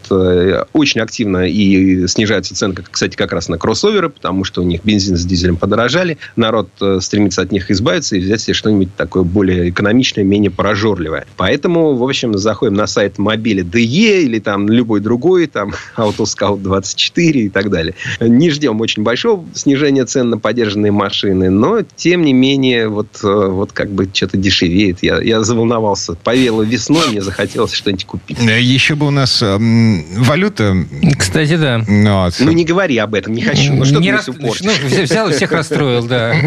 Э, 0.79 0.89
очень 0.89 1.01
активно 1.01 1.47
и 1.47 2.07
снижается 2.07 2.55
цена, 2.55 2.73
кстати, 2.89 3.15
как 3.15 3.33
раз 3.33 3.49
на 3.49 3.57
кроссоверы, 3.57 4.09
потому 4.09 4.43
что 4.43 4.61
у 4.61 4.65
них 4.65 4.81
бензин 4.83 5.17
с 5.17 5.25
дизелем 5.25 5.57
подорожали. 5.57 6.17
Народ 6.35 6.69
э, 6.81 6.99
стремится 7.01 7.41
от 7.41 7.51
них 7.51 7.69
избавиться 7.69 8.15
и 8.15 8.19
взять 8.19 8.41
себе 8.41 8.53
что-нибудь 8.53 8.95
такое 8.95 9.23
более 9.23 9.69
экономичное, 9.69 10.23
менее 10.23 10.51
прожорливое. 10.51 11.25
Поэтому, 11.37 11.95
в 11.95 12.03
общем, 12.03 12.37
заходим 12.37 12.75
на 12.75 12.87
сайт 12.87 13.17
мобиля 13.17 13.63
DE 13.63 14.23
или 14.23 14.39
там 14.39 14.69
любой 14.69 15.01
другой, 15.01 15.47
там 15.47 15.73
Autoscout 15.97 16.61
24 16.61 17.41
и 17.41 17.49
так 17.49 17.69
далее. 17.69 17.95
Не 18.19 18.49
ждем 18.49 18.79
очень 18.81 19.03
большого 19.03 19.45
снижения 19.53 20.05
цен 20.05 20.29
на 20.29 20.37
поддержанные 20.37 20.91
машины, 20.91 21.49
но, 21.49 21.81
тем 21.95 22.23
не 22.23 22.33
менее, 22.33 22.87
вот, 22.87 23.19
вот 23.21 23.71
как 23.73 23.91
бы 23.91 24.09
что-то 24.11 24.37
дешевеет. 24.37 24.99
Я, 25.01 25.21
я 25.21 25.43
заволновался. 25.43 26.15
Повело 26.15 26.63
весной, 26.63 27.09
мне 27.09 27.21
захотелось 27.21 27.73
что-нибудь 27.73 28.05
купить. 28.05 28.39
Еще 28.39 28.95
бы 28.95 29.07
у 29.07 29.11
нас 29.11 29.43
валюта... 29.43 30.68
Кстати, 31.17 31.55
да. 31.55 31.83
Ну, 31.87 32.23
вот. 32.23 32.35
ну, 32.39 32.51
не 32.51 32.65
говори 32.65 32.97
об 32.97 33.13
этом, 33.13 33.33
не 33.33 33.41
хочу. 33.41 33.73
Ну, 33.73 33.85
что 33.85 33.99
не 33.99 34.11
рас... 34.11 34.27
ну, 34.27 34.53
взял 35.01 35.29
и 35.29 35.33
всех 35.33 35.51
расстроил, 35.51 36.05
да. 36.05 36.35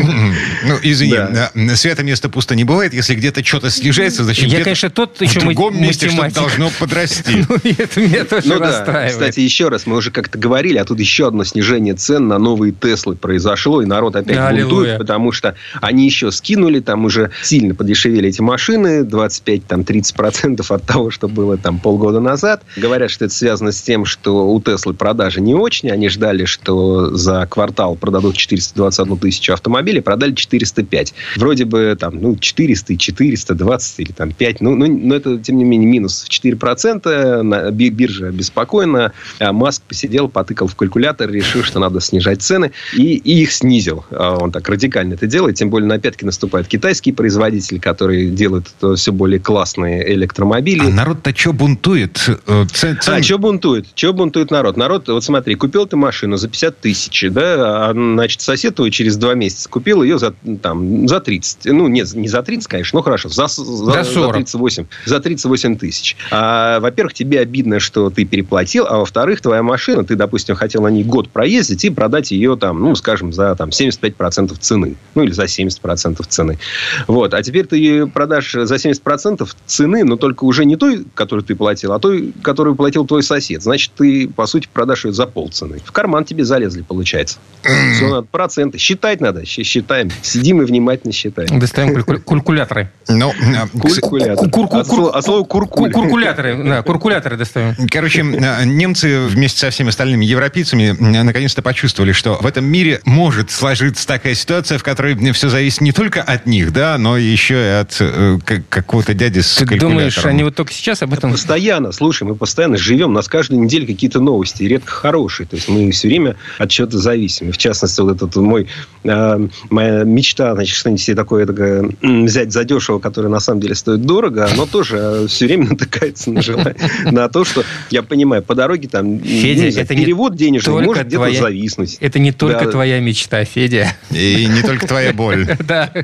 Ну, 0.64 0.78
извини, 0.82 1.14
да. 1.14 1.50
свято 1.76 2.02
место 2.02 2.28
пусто 2.28 2.54
не 2.54 2.64
бывает. 2.64 2.94
Если 2.94 3.14
где-то 3.14 3.44
что-то 3.44 3.70
снижается, 3.70 4.24
зачем 4.24 4.48
Я, 4.48 4.62
конечно, 4.62 4.90
тот 4.90 5.20
еще 5.20 5.40
в 5.40 5.44
другом 5.44 5.80
месте 5.80 6.08
что 6.08 6.28
должно 6.30 6.70
подрасти. 6.78 7.44
ну, 7.48 7.56
это 7.64 8.00
меня 8.00 8.24
тоже 8.24 8.48
ну, 8.48 8.58
расстраивает. 8.58 9.12
Кстати, 9.12 9.40
еще 9.40 9.68
раз, 9.68 9.86
мы 9.86 9.96
уже 9.96 10.10
как-то 10.10 10.38
говорили, 10.38 10.78
а 10.78 10.84
тут 10.84 11.00
еще 11.00 11.26
одно 11.26 11.44
снижение 11.44 11.94
цен 11.94 12.28
на 12.28 12.38
новые 12.38 12.72
Теслы 12.72 13.16
произошло, 13.16 13.82
и 13.82 13.86
народ 13.86 14.16
опять 14.16 14.36
Аллилуйя. 14.36 14.64
бунтует, 14.64 14.98
потому 14.98 15.32
что 15.32 15.54
они 15.80 16.06
еще 16.06 16.30
скинули, 16.30 16.80
там 16.80 17.04
уже 17.04 17.30
сильно 17.42 17.74
подешевели 17.74 18.28
эти 18.28 18.40
машины, 18.40 19.02
25-30% 19.02 20.64
от 20.68 20.82
того, 20.84 21.10
что 21.10 21.28
было 21.28 21.56
там 21.56 21.78
полгода 21.78 22.20
назад. 22.20 22.62
Говорят, 22.76 23.10
что 23.10 23.24
это 23.24 23.34
связано 23.34 23.72
с 23.72 23.80
тем, 23.80 24.04
что 24.12 24.52
у 24.52 24.60
Теслы 24.60 24.94
продажи 24.94 25.40
не 25.40 25.54
очень. 25.54 25.90
Они 25.90 26.08
ждали, 26.08 26.44
что 26.44 27.16
за 27.16 27.46
квартал 27.46 27.96
продадут 27.96 28.36
421 28.36 29.16
тысячу 29.18 29.52
автомобилей, 29.52 30.00
продали 30.00 30.34
405. 30.34 31.14
Вроде 31.36 31.64
бы 31.64 31.96
там, 31.98 32.20
ну, 32.20 32.36
400 32.36 32.92
и 32.92 32.98
420 32.98 34.00
или 34.00 34.12
там 34.12 34.32
5. 34.32 34.60
Ну, 34.60 34.76
ну, 34.76 34.86
но 34.86 35.14
это, 35.14 35.38
тем 35.38 35.56
не 35.56 35.64
менее, 35.64 35.88
минус 35.88 36.24
в 36.28 36.30
4%. 36.30 37.42
На 37.42 37.70
биржа 37.70 38.30
беспокойна. 38.30 39.12
А 39.38 39.52
Маск 39.52 39.82
посидел, 39.82 40.28
потыкал 40.28 40.68
в 40.68 40.76
калькулятор, 40.76 41.30
решил, 41.30 41.62
что 41.62 41.80
надо 41.80 42.00
снижать 42.00 42.42
цены. 42.42 42.72
И, 42.96 43.16
и 43.16 43.42
их 43.42 43.52
снизил. 43.52 44.04
А 44.10 44.36
он 44.36 44.52
так 44.52 44.68
радикально 44.68 45.14
это 45.14 45.26
делает. 45.26 45.56
Тем 45.56 45.70
более 45.70 45.88
на 45.88 45.98
пятки 45.98 46.24
наступают 46.24 46.68
китайские 46.68 47.14
производители, 47.14 47.78
которые 47.78 48.30
делают 48.30 48.68
все 48.96 49.12
более 49.12 49.40
классные 49.40 50.12
электромобили. 50.12 50.86
А 50.86 50.90
народ-то 50.90 51.34
что 51.34 51.52
бунтует? 51.52 52.28
Э, 52.46 52.66
цен... 52.72 52.98
А, 53.06 53.22
что 53.22 53.38
бунтует? 53.38 53.86
Что 54.02 54.12
бунтует 54.12 54.50
народ? 54.50 54.76
Народ, 54.76 55.06
вот 55.06 55.22
смотри, 55.22 55.54
купил 55.54 55.86
ты 55.86 55.94
машину 55.94 56.36
за 56.36 56.48
50 56.48 56.76
тысяч, 56.80 57.24
да, 57.30 57.90
а, 57.90 57.92
значит, 57.92 58.40
сосед 58.40 58.74
твой 58.74 58.90
через 58.90 59.16
два 59.16 59.34
месяца 59.34 59.68
купил 59.68 60.02
ее 60.02 60.18
за, 60.18 60.34
там, 60.60 61.06
за 61.06 61.20
30. 61.20 61.66
Ну, 61.66 61.86
нет, 61.86 62.12
не 62.12 62.26
за 62.26 62.42
30, 62.42 62.66
конечно, 62.66 62.96
ну, 62.96 63.04
хорошо, 63.04 63.28
за, 63.28 63.46
за, 63.46 63.62
за, 63.62 64.02
за 64.02 64.28
38. 64.32 64.86
За 65.06 65.20
38 65.20 65.76
тысяч. 65.76 66.16
А, 66.32 66.80
во-первых, 66.80 67.14
тебе 67.14 67.38
обидно, 67.38 67.78
что 67.78 68.10
ты 68.10 68.24
переплатил, 68.24 68.86
а 68.88 68.98
во-вторых, 68.98 69.40
твоя 69.40 69.62
машина, 69.62 70.02
ты, 70.02 70.16
допустим, 70.16 70.56
хотел 70.56 70.82
на 70.82 70.88
ней 70.88 71.04
год 71.04 71.28
проездить 71.28 71.84
и 71.84 71.90
продать 71.90 72.32
ее, 72.32 72.56
там, 72.56 72.80
ну, 72.80 72.96
скажем, 72.96 73.32
за 73.32 73.54
там, 73.54 73.68
75% 73.68 74.56
цены. 74.58 74.96
Ну, 75.14 75.22
или 75.22 75.30
за 75.30 75.44
70% 75.44 76.26
цены. 76.26 76.58
Вот. 77.06 77.34
А 77.34 77.42
теперь 77.44 77.66
ты 77.66 77.76
ее 77.76 78.08
продашь 78.08 78.50
за 78.52 78.74
70% 78.74 79.48
цены, 79.66 80.02
но 80.02 80.16
только 80.16 80.42
уже 80.42 80.64
не 80.64 80.74
той, 80.74 81.04
которую 81.14 81.44
ты 81.44 81.54
платил, 81.54 81.92
а 81.92 82.00
той, 82.00 82.32
которую 82.42 82.74
платил 82.74 83.06
твой 83.06 83.22
сосед. 83.22 83.62
Значит, 83.62 83.91
ты, 83.96 84.28
по 84.28 84.46
сути, 84.46 84.68
продашь 84.72 85.04
ее 85.04 85.12
за 85.12 85.26
полцены. 85.26 85.78
В 85.84 85.92
карман 85.92 86.24
тебе 86.24 86.44
залезли, 86.44 86.82
получается. 86.82 87.38
Все 87.62 88.08
надо, 88.08 88.26
проценты. 88.30 88.78
Считать 88.78 89.20
надо. 89.20 89.44
Считаем. 89.44 90.10
Сидим 90.22 90.62
и 90.62 90.64
внимательно 90.64 91.12
считаем. 91.12 91.58
Достаем 91.58 91.94
калькуляторы. 92.02 92.90
Ну, 93.08 93.32
куркулятор. 93.80 95.16
От 95.16 95.24
слова 95.24 95.44
куркуль. 95.44 95.92
Куркуляторы. 95.92 96.62
Да, 96.64 96.82
куркуляторы 96.82 97.36
достаем. 97.36 97.74
Короче, 97.88 98.22
немцы 98.22 99.26
вместе 99.26 99.58
со 99.58 99.70
всеми 99.70 99.90
остальными 99.90 100.24
европейцами 100.24 100.96
наконец-то 100.98 101.62
почувствовали, 101.62 102.12
что 102.12 102.38
в 102.40 102.46
этом 102.46 102.64
мире 102.64 103.00
может 103.04 103.50
сложиться 103.50 104.06
такая 104.06 104.34
ситуация, 104.34 104.78
в 104.78 104.82
которой 104.82 105.14
все 105.32 105.48
зависит 105.48 105.80
не 105.80 105.92
только 105.92 106.22
от 106.22 106.46
них, 106.46 106.72
да, 106.72 106.98
но 106.98 107.16
еще 107.16 107.54
и 107.54 107.68
от 107.80 107.96
э, 108.00 108.38
какого-то 108.68 109.14
дяди 109.14 109.40
с 109.40 109.56
Ты 109.56 109.78
думаешь, 109.78 110.24
они 110.24 110.44
вот 110.44 110.54
только 110.54 110.72
сейчас 110.72 111.02
об 111.02 111.12
этом... 111.12 111.32
Постоянно, 111.32 111.92
слушай, 111.92 112.24
мы 112.24 112.34
постоянно 112.34 112.76
живем, 112.76 113.12
нас 113.12 113.28
каждую 113.28 113.60
неделю 113.60 113.81
какие-то 113.86 114.20
новости, 114.20 114.62
и 114.62 114.68
редко 114.68 114.90
хорошие. 114.90 115.46
То 115.46 115.56
есть 115.56 115.68
мы 115.68 115.90
все 115.90 116.08
время 116.08 116.36
от 116.58 116.70
чего-то 116.70 116.98
зависим. 116.98 117.52
В 117.52 117.58
частности, 117.58 118.00
вот 118.00 118.16
этот 118.16 118.36
мой, 118.36 118.68
э, 119.04 119.48
моя 119.70 120.04
мечта, 120.04 120.54
значит, 120.54 120.76
что-нибудь 120.76 121.02
себе 121.02 121.16
такое, 121.16 121.46
такое 121.46 121.90
взять 122.02 122.52
задешево, 122.52 122.98
которое 122.98 123.28
на 123.28 123.40
самом 123.40 123.60
деле 123.60 123.74
стоит 123.74 124.02
дорого, 124.02 124.48
оно 124.52 124.66
тоже 124.66 125.26
все 125.28 125.46
время 125.46 125.68
натыкается 125.70 126.30
на, 126.30 126.42
желание, 126.42 126.76
на 127.10 127.28
то, 127.28 127.44
что 127.44 127.64
я 127.90 128.02
понимаю, 128.02 128.42
по 128.42 128.54
дороге 128.54 128.88
там 128.88 129.20
Федя, 129.20 129.70
знаю, 129.70 129.86
это 129.86 129.94
перевод 129.94 130.36
денежный 130.36 130.82
может 130.82 131.06
где-то 131.06 131.24
твоя... 131.24 131.40
зависнуть. 131.40 131.96
Это 132.00 132.18
не 132.18 132.32
только 132.32 132.64
да. 132.64 132.70
твоя 132.70 133.00
мечта, 133.00 133.44
Федя. 133.44 133.96
И 134.10 134.46
не 134.46 134.62
только 134.62 134.86
твоя 134.86 135.12
боль. 135.14 135.46
Да. 135.66 135.92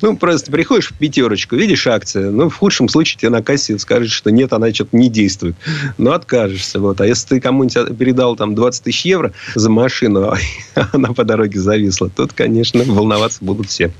Ну, 0.00 0.16
просто 0.16 0.50
приходишь 0.50 0.88
в 0.88 0.94
пятерочку, 0.94 1.56
видишь 1.56 1.86
акцию, 1.86 2.32
ну, 2.32 2.48
в 2.48 2.56
худшем 2.56 2.88
случае 2.88 3.18
тебе 3.20 3.30
на 3.30 3.42
кассе 3.42 3.78
скажут, 3.78 4.10
что 4.10 4.30
нет, 4.30 4.52
она 4.52 4.72
что-то 4.72 4.96
не 4.96 5.08
действует. 5.08 5.54
Ну, 5.98 6.12
откажешься. 6.12 6.80
Вот. 6.80 7.00
А 7.00 7.06
если 7.06 7.28
ты 7.28 7.40
кому-нибудь 7.40 7.96
передал 7.96 8.36
там 8.36 8.54
20 8.54 8.84
тысяч 8.84 9.04
евро 9.04 9.32
за 9.54 9.70
машину, 9.70 10.30
а 10.30 10.38
она 10.92 11.12
по 11.12 11.24
дороге 11.24 11.60
зависла, 11.60 12.08
тут, 12.08 12.32
конечно, 12.32 12.82
волноваться 12.84 13.44
будут 13.44 13.68
все. 13.68 13.92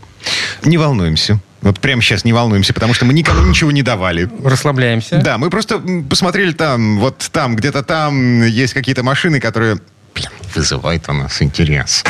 Не 0.64 0.78
волнуемся. 0.78 1.40
Вот 1.62 1.78
прямо 1.78 2.02
сейчас 2.02 2.24
не 2.24 2.32
волнуемся, 2.32 2.74
потому 2.74 2.92
что 2.92 3.04
мы 3.04 3.14
никому 3.14 3.46
ничего 3.46 3.70
не 3.70 3.82
давали. 3.82 4.28
Расслабляемся. 4.42 5.20
Да, 5.22 5.38
мы 5.38 5.48
просто 5.48 5.80
посмотрели 6.08 6.52
там, 6.52 6.98
вот 6.98 7.28
там, 7.32 7.54
где-то 7.54 7.84
там 7.84 8.42
есть 8.44 8.74
какие-то 8.74 9.04
машины, 9.04 9.38
которые 9.38 9.78
вызывает 10.54 11.08
у 11.08 11.12
нас 11.12 11.40
интерес. 11.42 12.04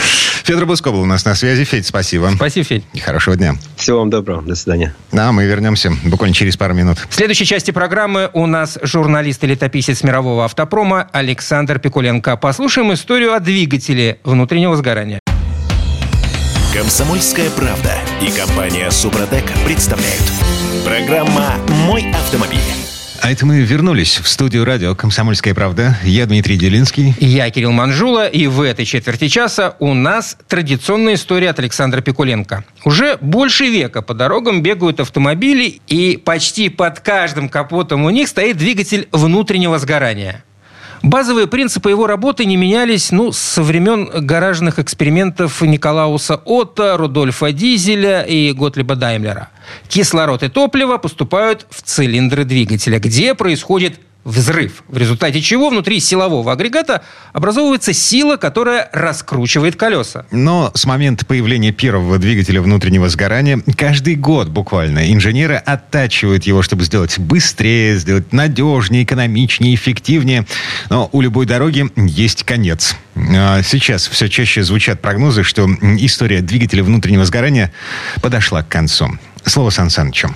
Федор 0.44 0.66
Буско 0.66 0.90
был 0.90 1.02
у 1.02 1.06
нас 1.06 1.24
на 1.24 1.34
связи. 1.34 1.64
Федь, 1.64 1.86
спасибо. 1.86 2.32
Спасибо, 2.34 2.64
Федь. 2.64 2.84
И 2.92 3.00
хорошего 3.00 3.36
дня. 3.36 3.54
Всего 3.76 3.98
вам 4.00 4.10
доброго. 4.10 4.42
До 4.42 4.54
свидания. 4.54 4.94
Да, 5.12 5.32
мы 5.32 5.44
вернемся 5.44 5.92
буквально 6.04 6.34
через 6.34 6.56
пару 6.56 6.74
минут. 6.74 6.98
В 7.08 7.14
следующей 7.14 7.46
части 7.46 7.70
программы 7.70 8.30
у 8.32 8.46
нас 8.46 8.78
журналист 8.82 9.44
и 9.44 9.46
летописец 9.46 10.02
мирового 10.02 10.44
автопрома 10.44 11.08
Александр 11.12 11.78
Пикуленко. 11.78 12.36
Послушаем 12.36 12.92
историю 12.92 13.34
о 13.34 13.40
двигателе 13.40 14.18
внутреннего 14.24 14.76
сгорания. 14.76 15.20
Комсомольская 16.74 17.50
правда 17.50 17.98
и 18.20 18.30
компания 18.30 18.90
Супротек 18.90 19.44
представляют. 19.64 20.22
Программа 20.84 21.56
«Мой 21.68 22.10
автомобиль». 22.12 22.81
А 23.22 23.30
это 23.30 23.46
мы 23.46 23.60
вернулись 23.60 24.18
в 24.18 24.26
студию 24.26 24.64
радио 24.64 24.96
«Комсомольская 24.96 25.54
правда». 25.54 25.96
Я 26.02 26.26
Дмитрий 26.26 26.56
Делинский. 26.56 27.14
Я 27.20 27.48
Кирилл 27.50 27.70
Манжула, 27.70 28.26
и 28.26 28.48
в 28.48 28.60
этой 28.60 28.84
четверти 28.84 29.28
часа 29.28 29.76
у 29.78 29.94
нас 29.94 30.36
традиционная 30.48 31.14
история 31.14 31.50
от 31.50 31.60
Александра 31.60 32.00
Пикуленко. 32.00 32.64
Уже 32.84 33.18
больше 33.20 33.66
века 33.66 34.02
по 34.02 34.12
дорогам 34.12 34.60
бегают 34.60 34.98
автомобили, 34.98 35.80
и 35.86 36.16
почти 36.16 36.68
под 36.68 36.98
каждым 36.98 37.48
капотом 37.48 38.04
у 38.06 38.10
них 38.10 38.26
стоит 38.26 38.56
двигатель 38.56 39.06
внутреннего 39.12 39.78
сгорания– 39.78 40.42
Базовые 41.02 41.48
принципы 41.48 41.90
его 41.90 42.06
работы 42.06 42.44
не 42.44 42.56
менялись 42.56 43.10
ну, 43.10 43.32
со 43.32 43.62
времен 43.62 44.08
гаражных 44.24 44.78
экспериментов 44.78 45.60
Николауса 45.60 46.36
Отто, 46.36 46.96
Рудольфа 46.96 47.50
Дизеля 47.52 48.22
и 48.22 48.52
Готлиба 48.52 48.94
Даймлера. 48.94 49.50
Кислород 49.88 50.44
и 50.44 50.48
топливо 50.48 50.98
поступают 50.98 51.66
в 51.70 51.82
цилиндры 51.82 52.44
двигателя, 52.44 53.00
где 53.00 53.34
происходит 53.34 53.98
взрыв, 54.24 54.84
в 54.88 54.96
результате 54.96 55.40
чего 55.40 55.70
внутри 55.70 56.00
силового 56.00 56.52
агрегата 56.52 57.02
образовывается 57.32 57.92
сила, 57.92 58.36
которая 58.36 58.88
раскручивает 58.92 59.76
колеса. 59.76 60.26
Но 60.30 60.70
с 60.74 60.84
момента 60.84 61.26
появления 61.26 61.72
первого 61.72 62.18
двигателя 62.18 62.62
внутреннего 62.62 63.08
сгорания 63.08 63.60
каждый 63.76 64.14
год 64.14 64.48
буквально 64.48 65.12
инженеры 65.12 65.56
оттачивают 65.56 66.44
его, 66.44 66.62
чтобы 66.62 66.84
сделать 66.84 67.18
быстрее, 67.18 67.96
сделать 67.96 68.32
надежнее, 68.32 69.04
экономичнее, 69.04 69.74
эффективнее. 69.74 70.46
Но 70.88 71.08
у 71.12 71.20
любой 71.20 71.46
дороги 71.46 71.90
есть 71.96 72.44
конец. 72.44 72.96
А 73.16 73.62
сейчас 73.62 74.06
все 74.06 74.28
чаще 74.28 74.62
звучат 74.62 75.00
прогнозы, 75.00 75.42
что 75.42 75.68
история 75.98 76.40
двигателя 76.40 76.84
внутреннего 76.84 77.24
сгорания 77.24 77.72
подошла 78.20 78.62
к 78.62 78.68
концу. 78.68 79.08
Слово 79.44 79.70
Сан 79.70 79.90
Санычу. 79.90 80.30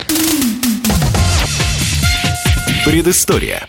Предыстория. 2.87 3.67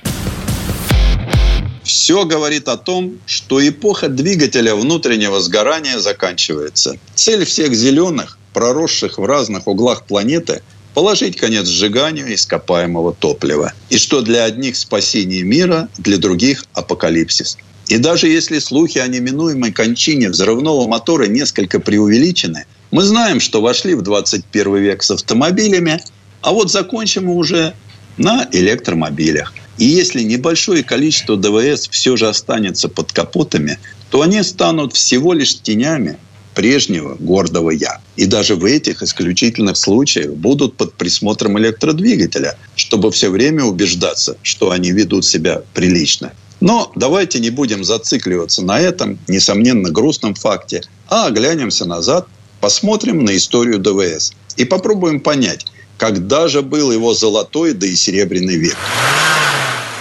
Все 1.82 2.24
говорит 2.24 2.68
о 2.68 2.76
том, 2.76 3.18
что 3.26 3.58
эпоха 3.68 4.08
двигателя 4.08 4.76
внутреннего 4.76 5.40
сгорания 5.40 5.98
заканчивается. 5.98 6.94
Цель 7.16 7.44
всех 7.44 7.74
зеленых, 7.74 8.38
проросших 8.52 9.18
в 9.18 9.24
разных 9.24 9.66
углах 9.66 10.04
планеты– 10.04 10.62
положить 10.94 11.36
конец 11.36 11.66
сжиганию 11.66 12.32
ископаемого 12.32 13.12
топлива. 13.12 13.72
И 13.90 13.98
что 13.98 14.22
для 14.22 14.44
одних 14.44 14.76
спасение 14.76 15.42
мира, 15.42 15.88
для 15.98 16.18
других– 16.18 16.64
апокалипсис. 16.74 17.58
И 17.88 17.98
даже 17.98 18.28
если 18.28 18.60
слухи 18.60 18.98
о 18.98 19.08
неминуемой 19.08 19.72
кончине 19.72 20.28
взрывного 20.28 20.86
мотора 20.86 21.26
несколько 21.26 21.80
преувеличены, 21.80 22.66
мы 22.92 23.02
знаем, 23.02 23.40
что 23.40 23.62
вошли 23.62 23.96
в 23.96 24.02
21 24.02 24.76
век 24.76 25.02
с 25.02 25.10
автомобилями, 25.10 26.00
а 26.40 26.52
вот 26.52 26.70
закончим 26.70 27.26
мы 27.26 27.34
уже 27.34 27.74
на 28.18 28.48
электромобилях. 28.52 29.54
И 29.78 29.84
если 29.84 30.22
небольшое 30.22 30.82
количество 30.82 31.36
ДВС 31.36 31.88
все 31.88 32.16
же 32.16 32.28
останется 32.28 32.88
под 32.88 33.12
капотами, 33.12 33.78
то 34.10 34.22
они 34.22 34.42
станут 34.42 34.94
всего 34.94 35.32
лишь 35.32 35.60
тенями 35.60 36.18
прежнего 36.54 37.14
гордого 37.14 37.70
«я». 37.70 38.00
И 38.16 38.26
даже 38.26 38.56
в 38.56 38.64
этих 38.64 39.02
исключительных 39.02 39.76
случаях 39.76 40.32
будут 40.32 40.76
под 40.76 40.94
присмотром 40.94 41.56
электродвигателя, 41.56 42.58
чтобы 42.74 43.12
все 43.12 43.30
время 43.30 43.62
убеждаться, 43.62 44.36
что 44.42 44.72
они 44.72 44.90
ведут 44.90 45.24
себя 45.24 45.62
прилично. 45.72 46.32
Но 46.60 46.90
давайте 46.96 47.38
не 47.38 47.50
будем 47.50 47.84
зацикливаться 47.84 48.64
на 48.64 48.80
этом, 48.80 49.20
несомненно, 49.28 49.90
грустном 49.90 50.34
факте, 50.34 50.82
а 51.06 51.26
оглянемся 51.26 51.84
назад, 51.84 52.26
посмотрим 52.60 53.24
на 53.24 53.36
историю 53.36 53.78
ДВС 53.78 54.32
и 54.56 54.64
попробуем 54.64 55.20
понять, 55.20 55.66
когда 55.98 56.48
же 56.48 56.62
был 56.62 56.90
его 56.90 57.12
золотой, 57.12 57.74
да 57.74 57.86
и 57.86 57.94
серебряный 57.94 58.56
век. 58.56 58.76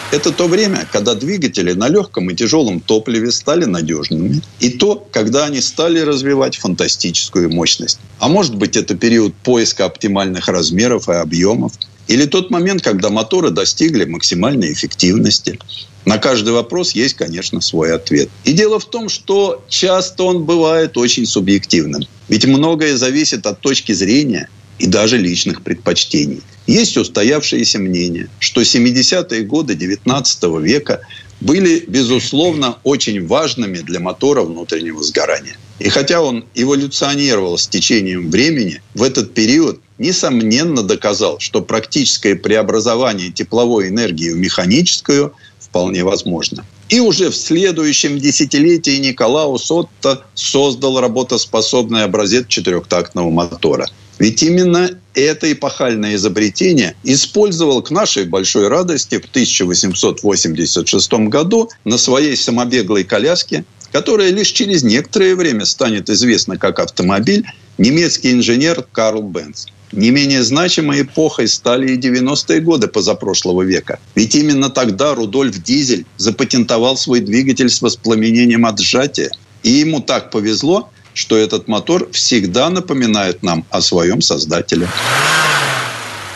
Это 0.09 0.31
то 0.31 0.47
время, 0.47 0.87
когда 0.93 1.15
двигатели 1.15 1.73
на 1.73 1.89
легком 1.89 2.29
и 2.29 2.35
тяжелом 2.35 2.79
топливе 2.79 3.29
стали 3.29 3.65
надежными. 3.65 4.41
И 4.61 4.69
то, 4.69 5.05
когда 5.11 5.45
они 5.45 5.59
стали 5.59 5.99
развивать 5.99 6.55
фантастическую 6.55 7.51
мощность. 7.51 7.99
А 8.19 8.29
может 8.29 8.55
быть, 8.55 8.77
это 8.77 8.95
период 8.95 9.35
поиска 9.35 9.83
оптимальных 9.83 10.47
размеров 10.47 11.09
и 11.09 11.13
объемов. 11.13 11.73
Или 12.07 12.25
тот 12.25 12.51
момент, 12.51 12.81
когда 12.81 13.09
моторы 13.09 13.49
достигли 13.49 14.05
максимальной 14.05 14.71
эффективности. 14.71 15.59
На 16.05 16.19
каждый 16.19 16.53
вопрос 16.53 16.91
есть, 16.91 17.15
конечно, 17.15 17.59
свой 17.59 17.93
ответ. 17.93 18.29
И 18.45 18.53
дело 18.53 18.79
в 18.79 18.85
том, 18.85 19.09
что 19.09 19.61
часто 19.67 20.23
он 20.23 20.45
бывает 20.45 20.95
очень 20.95 21.25
субъективным. 21.25 22.03
Ведь 22.29 22.45
многое 22.45 22.95
зависит 22.95 23.45
от 23.45 23.59
точки 23.59 23.91
зрения 23.91 24.47
и 24.79 24.87
даже 24.87 25.17
личных 25.17 25.61
предпочтений. 25.61 26.41
Есть 26.67 26.97
устоявшееся 26.97 27.79
мнение, 27.79 28.29
что 28.39 28.61
70-е 28.61 29.41
годы 29.43 29.75
19 29.75 30.43
века 30.61 31.01
были, 31.39 31.83
безусловно, 31.87 32.77
очень 32.83 33.25
важными 33.25 33.77
для 33.77 33.99
мотора 33.99 34.41
внутреннего 34.41 35.03
сгорания. 35.03 35.55
И 35.79 35.89
хотя 35.89 36.21
он 36.21 36.45
эволюционировал 36.55 37.57
с 37.57 37.67
течением 37.67 38.31
времени, 38.31 38.81
в 38.95 39.03
этот 39.03 39.33
период 39.33 39.79
несомненно 39.99 40.81
доказал, 40.81 41.39
что 41.39 41.61
практическое 41.61 42.35
преобразование 42.35 43.31
тепловой 43.31 43.89
энергии 43.89 44.31
в 44.31 44.37
механическую 44.37 45.33
вполне 45.59 46.03
возможно. 46.03 46.65
И 46.89 46.99
уже 46.99 47.29
в 47.29 47.35
следующем 47.35 48.17
десятилетии 48.17 48.97
Николаус 48.97 49.69
Отто 49.69 50.23
создал 50.33 50.99
работоспособный 50.99 52.03
образец 52.03 52.47
четырехтактного 52.47 53.29
мотора– 53.29 53.87
ведь 54.19 54.41
именно 54.43 54.89
это 55.13 55.51
эпохальное 55.51 56.15
изобретение 56.15 56.95
использовал 57.03 57.81
к 57.81 57.91
нашей 57.91 58.25
большой 58.25 58.67
радости 58.67 59.19
в 59.19 59.25
1886 59.25 61.13
году 61.29 61.69
на 61.85 61.97
своей 61.97 62.35
самобеглой 62.35 63.03
коляске, 63.03 63.65
которая 63.91 64.31
лишь 64.31 64.51
через 64.51 64.83
некоторое 64.83 65.35
время 65.35 65.65
станет 65.65 66.09
известна 66.09 66.57
как 66.57 66.79
автомобиль, 66.79 67.45
немецкий 67.77 68.31
инженер 68.31 68.85
Карл 68.91 69.21
Бенц. 69.21 69.65
Не 69.93 70.11
менее 70.11 70.43
значимой 70.43 71.03
эпохой 71.03 71.47
стали 71.47 71.93
и 71.93 71.97
90-е 71.97 72.59
годы 72.59 72.87
позапрошлого 72.87 73.61
века. 73.61 73.99
Ведь 74.15 74.35
именно 74.35 74.69
тогда 74.69 75.15
Рудольф 75.15 75.63
Дизель 75.63 76.05
запатентовал 76.17 76.97
свой 76.97 77.21
двигатель 77.21 77.69
с 77.69 77.81
воспламенением 77.81 78.65
от 78.65 78.79
сжатия. 78.79 79.31
И 79.63 79.71
ему 79.71 80.01
так 80.01 80.29
повезло, 80.29 80.89
что 81.17 81.35
этот 81.35 81.67
мотор 81.67 82.09
всегда 82.11 82.69
напоминает 82.69 83.41
нам 83.41 83.65
о 83.71 83.81
своем 83.81 84.21
создателе. 84.21 84.87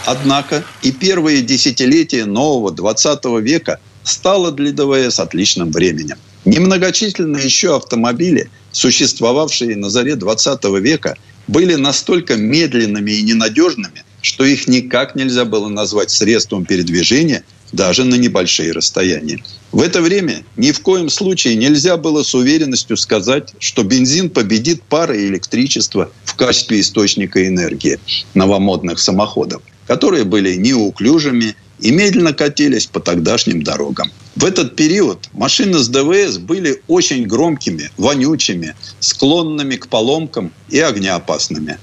Однако 0.08 0.64
и 0.82 0.92
первые 0.92 1.44
десятилетия 1.44 2.26
нового 2.26 2.72
20 2.72 3.24
века 3.44 3.80
стало 4.04 4.52
для 4.52 4.72
ДВС 4.72 5.20
отличным 5.20 5.72
временем. 5.72 6.18
Немногочисленные 6.46 7.46
еще 7.46 7.76
автомобили, 7.76 8.50
существовавшие 8.72 9.76
на 9.78 9.92
заре 9.92 10.16
20 10.16 10.64
века, 10.82 11.16
были 11.48 11.76
настолько 11.76 12.36
медленными 12.36 13.12
и 13.12 13.22
ненадежными, 13.22 14.04
что 14.24 14.44
их 14.46 14.68
никак 14.68 15.14
нельзя 15.14 15.46
было 15.46 15.70
назвать 15.70 16.10
средством 16.10 16.66
передвижения 16.66 17.44
даже 17.72 18.04
на 18.04 18.16
небольшие 18.16 18.72
расстояния. 18.72 19.44
В 19.72 19.82
это 19.82 20.02
время 20.02 20.44
ни 20.58 20.72
в 20.72 20.82
коем 20.82 21.10
случае 21.10 21.56
нельзя 21.56 21.98
было 21.98 22.24
с 22.24 22.36
уверенностью 22.36 22.98
сказать, 22.98 23.54
что 23.60 23.84
бензин 23.84 24.30
победит 24.30 24.84
пара 24.84 25.16
и 25.16 25.28
электричество 25.28 26.12
в 26.26 26.36
качестве 26.36 26.82
источника 26.82 27.48
энергии 27.48 28.00
новомодных 28.34 29.00
самоходов, 29.00 29.62
которые 29.88 30.26
были 30.26 30.56
неуклюжими 30.56 31.56
и 31.80 31.92
медленно 31.92 32.34
катились 32.34 32.86
по 32.86 33.00
тогдашним 33.00 33.64
дорогам. 33.64 34.12
В 34.36 34.46
этот 34.46 34.76
период 34.76 35.30
машины 35.34 35.80
с 35.80 35.88
ДВС 35.90 36.38
были 36.38 36.82
очень 36.88 37.26
громкими, 37.26 37.90
вонючими, 37.98 38.76
склонными 39.00 39.76
к 39.76 39.88
поломкам 39.88 40.54
и 40.70 40.80
огнеопасными. 40.80 41.80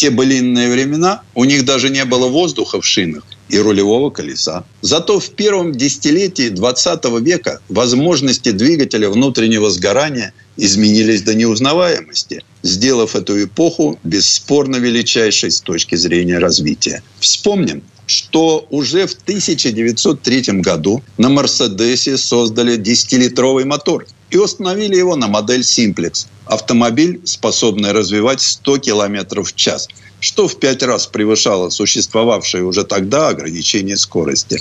Те 0.00 0.08
былинные 0.08 0.70
времена 0.70 1.20
у 1.34 1.44
них 1.44 1.66
даже 1.66 1.90
не 1.90 2.06
было 2.06 2.26
воздуха 2.26 2.80
в 2.80 2.86
шинах, 2.86 3.22
и 3.50 3.58
рулевого 3.58 4.08
колеса. 4.08 4.64
Зато 4.80 5.20
в 5.20 5.28
первом 5.28 5.72
десятилетии 5.72 6.48
20 6.48 7.04
века 7.20 7.60
возможности 7.68 8.50
двигателя 8.50 9.10
внутреннего 9.10 9.68
сгорания 9.70 10.32
изменились 10.56 11.20
до 11.20 11.34
неузнаваемости, 11.34 12.42
сделав 12.62 13.14
эту 13.14 13.44
эпоху 13.44 13.98
бесспорно 14.02 14.76
величайшей 14.76 15.50
с 15.50 15.60
точки 15.60 15.96
зрения 15.96 16.38
развития. 16.38 17.02
Вспомним, 17.18 17.82
что 18.06 18.66
уже 18.70 19.06
в 19.06 19.12
1903 19.12 20.62
году 20.62 21.02
на 21.18 21.28
Мерседесе 21.28 22.16
создали 22.16 22.78
10-литровый 22.78 23.66
мотор. 23.66 24.06
И 24.30 24.36
установили 24.36 24.96
его 24.96 25.16
на 25.16 25.28
модель 25.28 25.60
Simplex. 25.60 26.26
Автомобиль, 26.46 27.20
способный 27.24 27.92
развивать 27.92 28.40
100 28.40 28.78
км 28.78 29.42
в 29.42 29.54
час, 29.54 29.88
что 30.20 30.48
в 30.48 30.58
пять 30.58 30.82
раз 30.82 31.06
превышало 31.06 31.70
существовавшее 31.70 32.64
уже 32.64 32.84
тогда 32.84 33.28
ограничение 33.28 33.96
скорости. 33.96 34.60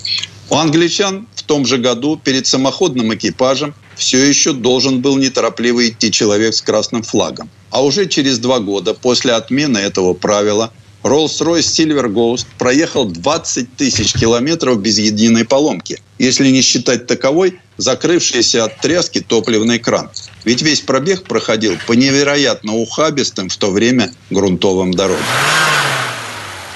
У 0.49 0.55
англичан 0.55 1.27
в 1.35 1.43
том 1.43 1.65
же 1.65 1.77
году 1.77 2.19
перед 2.21 2.47
самоходным 2.47 3.13
экипажем 3.13 3.75
все 3.95 4.23
еще 4.23 4.53
должен 4.53 5.01
был 5.01 5.17
неторопливо 5.17 5.87
идти 5.87 6.11
человек 6.11 6.55
с 6.55 6.61
красным 6.61 7.03
флагом. 7.03 7.49
А 7.69 7.83
уже 7.83 8.07
через 8.07 8.39
два 8.39 8.59
года 8.59 8.93
после 8.93 9.33
отмены 9.33 9.77
этого 9.77 10.13
правила 10.13 10.71
Rolls-Royce 11.03 11.59
Silver 11.59 12.07
Ghost 12.11 12.45
проехал 12.57 13.05
20 13.05 13.77
тысяч 13.77 14.13
километров 14.13 14.81
без 14.81 14.99
единой 14.99 15.45
поломки, 15.45 16.01
если 16.17 16.49
не 16.49 16.61
считать 16.61 17.07
таковой 17.07 17.59
закрывшийся 17.77 18.65
от 18.65 18.81
тряски 18.81 19.21
топливный 19.21 19.79
кран. 19.79 20.09
Ведь 20.43 20.61
весь 20.61 20.81
пробег 20.81 21.23
проходил 21.23 21.75
по 21.87 21.93
невероятно 21.93 22.75
ухабистым 22.75 23.47
в 23.47 23.55
то 23.55 23.71
время 23.71 24.11
грунтовым 24.29 24.93
дорогам. 24.93 25.23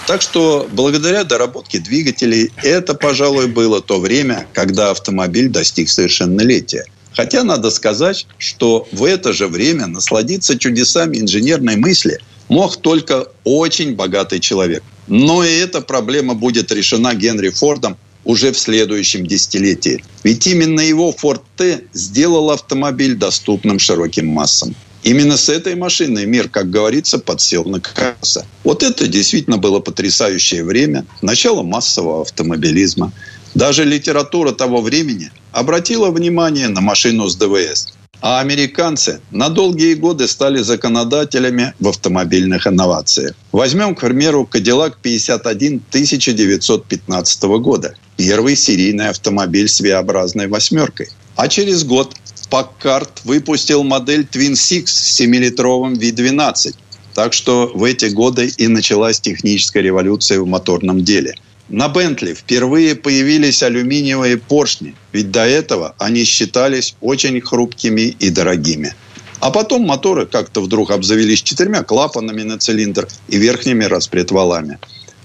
Так 0.08 0.22
что 0.22 0.68
благодаря 0.72 1.24
доработке 1.24 1.80
двигателей 1.80 2.52
это, 2.62 2.94
пожалуй, 2.94 3.48
было 3.48 3.82
то 3.82 4.00
время, 4.00 4.48
когда 4.54 4.92
автомобиль 4.92 5.50
достиг 5.50 5.90
совершеннолетия. 5.90 6.86
Хотя 7.14 7.44
надо 7.44 7.70
сказать, 7.70 8.26
что 8.38 8.88
в 8.92 9.04
это 9.04 9.34
же 9.34 9.48
время 9.48 9.88
насладиться 9.88 10.58
чудесами 10.58 11.18
инженерной 11.18 11.76
мысли– 11.76 12.20
мог 12.50 12.78
только 12.78 13.28
очень 13.44 13.96
богатый 13.96 14.40
человек. 14.40 14.84
Но 15.08 15.44
и 15.44 15.52
эта 15.52 15.82
проблема 15.82 16.34
будет 16.34 16.72
решена 16.72 17.14
Генри 17.14 17.50
Фордом 17.50 17.98
уже 18.26 18.52
в 18.52 18.58
следующем 18.58 19.26
десятилетии. 19.26 20.04
Ведь 20.24 20.48
именно 20.48 20.80
его 20.80 21.14
Ford 21.14 21.42
T 21.58 21.82
сделал 21.94 22.52
автомобиль 22.52 23.16
доступным 23.16 23.80
широким 23.80 24.28
массам. 24.28 24.76
Именно 25.04 25.36
с 25.36 25.50
этой 25.50 25.76
машиной 25.76 26.26
мир, 26.26 26.48
как 26.48 26.70
говорится, 26.70 27.20
подсел 27.20 27.66
на 27.66 27.82
колеса. 27.82 28.46
Вот 28.64 28.84
это 28.84 29.08
действительно 29.08 29.58
было 29.58 29.80
потрясающее 29.80 30.64
время, 30.64 31.06
начало 31.22 31.62
массового 31.62 32.22
автомобилизма. 32.22 33.12
Даже 33.54 33.84
литература 33.84 34.54
того 34.54 34.82
времени 34.82 35.30
обратила 35.52 36.10
внимание 36.10 36.70
на 36.70 36.80
машину 36.80 37.28
с 37.28 37.36
ДВС. 37.36 37.94
А 38.26 38.40
американцы 38.40 39.20
на 39.32 39.50
долгие 39.50 39.96
годы 39.96 40.30
стали 40.30 40.60
законодателями 40.60 41.74
в 41.82 41.90
автомобильных 41.90 42.66
инновациях. 42.66 43.36
Возьмем, 43.52 43.96
к 43.96 44.00
примеру, 44.00 44.48
Cadillac 44.50 44.94
51 45.02 45.82
1915 45.90 47.44
года. 47.44 47.96
Первый 48.16 48.56
серийный 48.56 49.10
автомобиль 49.10 49.68
с 49.68 49.82
V-образной 49.82 50.48
восьмеркой. 50.48 51.10
А 51.36 51.50
через 51.50 51.84
год 51.84 52.16
Packard 52.50 53.10
выпустил 53.26 53.84
модель 53.84 54.22
Twin 54.22 54.54
Six 54.54 54.86
с 54.86 55.20
7-литровым 55.20 55.96
V12. 55.96 56.76
Так 57.14 57.34
что 57.34 57.72
в 57.76 57.84
эти 57.84 58.06
годы 58.06 58.54
и 58.56 58.70
началась 58.70 59.20
техническая 59.20 59.84
революция 59.84 60.40
в 60.40 60.48
моторном 60.48 61.04
деле– 61.04 61.36
на 61.74 61.90
Бентли 61.90 62.36
впервые 62.36 62.94
появились 62.94 63.64
алюминиевые 63.64 64.38
поршни, 64.38 64.94
ведь 65.12 65.32
до 65.32 65.44
этого 65.44 65.96
они 65.98 66.24
считались 66.24 66.96
очень 67.02 67.42
хрупкими 67.42 68.16
и 68.20 68.30
дорогими. 68.30 68.94
А 69.40 69.50
потом 69.50 69.82
моторы 69.82 70.28
как-то 70.28 70.62
вдруг 70.62 70.92
обзавелись 70.92 71.42
четырьмя 71.42 71.82
клапанами 71.82 72.44
на 72.44 72.60
цилиндр 72.60 73.08
и 73.28 73.38
верхними 73.38 73.86
распредвалами. 73.86 74.78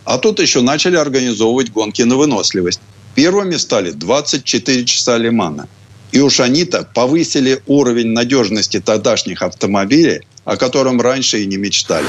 А 0.06 0.16
тут 0.16 0.40
еще 0.40 0.62
начали 0.62 0.96
организовывать 0.96 1.70
гонки 1.70 2.00
на 2.00 2.16
выносливость. 2.16 2.80
Первыми 3.14 3.56
стали 3.56 3.90
24 3.90 4.86
часа 4.86 5.18
Лимана. 5.18 5.68
И 6.12 6.20
уж 6.20 6.40
они-то 6.40 6.88
повысили 6.94 7.60
уровень 7.66 8.12
надежности 8.12 8.80
тогдашних 8.80 9.42
автомобилей, 9.42 10.22
о 10.46 10.56
котором 10.56 10.98
раньше 10.98 11.42
и 11.42 11.46
не 11.46 11.58
мечтали. 11.58 12.08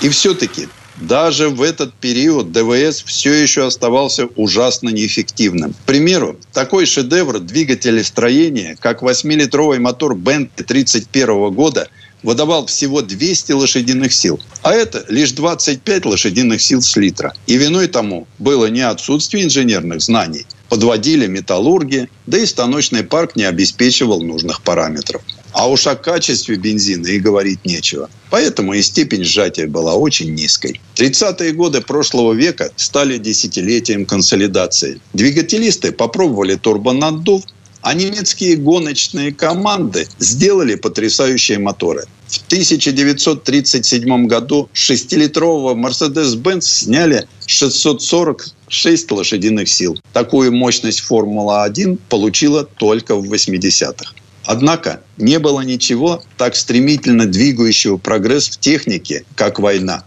И 0.00 0.08
все-таки 0.08 0.66
даже 1.00 1.48
в 1.48 1.62
этот 1.62 1.94
период 1.94 2.52
ДВС 2.52 3.02
все 3.02 3.32
еще 3.32 3.66
оставался 3.66 4.26
ужасно 4.36 4.90
неэффективным. 4.90 5.72
К 5.72 5.86
примеру, 5.86 6.38
такой 6.52 6.86
шедевр 6.86 7.40
двигателестроения, 7.40 8.76
как 8.78 9.02
8-литровый 9.02 9.78
мотор 9.78 10.14
Bentley 10.14 10.62
31 10.64 11.50
года, 11.50 11.88
выдавал 12.22 12.66
всего 12.66 13.02
200 13.02 13.52
лошадиных 13.52 14.12
сил. 14.12 14.40
А 14.62 14.72
это 14.72 15.04
лишь 15.08 15.32
25 15.32 16.04
лошадиных 16.04 16.62
сил 16.62 16.80
с 16.80 16.96
литра. 16.96 17.34
И 17.46 17.56
виной 17.56 17.88
тому 17.88 18.28
было 18.38 18.66
не 18.66 18.82
отсутствие 18.82 19.44
инженерных 19.44 20.00
знаний. 20.00 20.46
Подводили 20.68 21.26
металлурги, 21.26 22.08
да 22.26 22.38
и 22.38 22.46
станочный 22.46 23.02
парк 23.02 23.36
не 23.36 23.44
обеспечивал 23.44 24.22
нужных 24.22 24.62
параметров. 24.62 25.22
А 25.52 25.68
уж 25.68 25.86
о 25.86 25.96
качестве 25.96 26.56
бензина 26.56 27.06
и 27.08 27.18
говорить 27.18 27.64
нечего. 27.64 28.08
Поэтому 28.30 28.74
и 28.74 28.82
степень 28.82 29.24
сжатия 29.24 29.66
была 29.66 29.94
очень 29.94 30.34
низкой. 30.34 30.80
30-е 30.96 31.52
годы 31.52 31.80
прошлого 31.82 32.32
века 32.32 32.70
стали 32.76 33.18
десятилетием 33.18 34.06
консолидации. 34.06 35.00
Двигателисты 35.12 35.92
попробовали 35.92 36.56
турбонаддув, 36.56 37.44
а 37.82 37.94
немецкие 37.94 38.56
гоночные 38.56 39.32
команды 39.32 40.08
сделали 40.18 40.76
потрясающие 40.76 41.58
моторы. 41.58 42.04
В 42.28 42.38
1937 42.46 44.26
году 44.26 44.70
6-литрового 44.72 45.74
Mercedes-Benz 45.74 46.62
сняли 46.62 47.26
646 47.46 49.10
лошадиных 49.10 49.68
сил. 49.68 49.98
Такую 50.12 50.52
мощность 50.52 51.00
Формула-1 51.00 51.98
получила 52.08 52.64
только 52.64 53.16
в 53.16 53.30
80-х. 53.30 54.14
Однако 54.44 55.00
не 55.16 55.38
было 55.38 55.60
ничего 55.60 56.22
так 56.36 56.56
стремительно 56.56 57.26
двигающего 57.26 57.96
прогресс 57.96 58.48
в 58.48 58.58
технике, 58.58 59.24
как 59.36 59.58
война. 59.58 60.04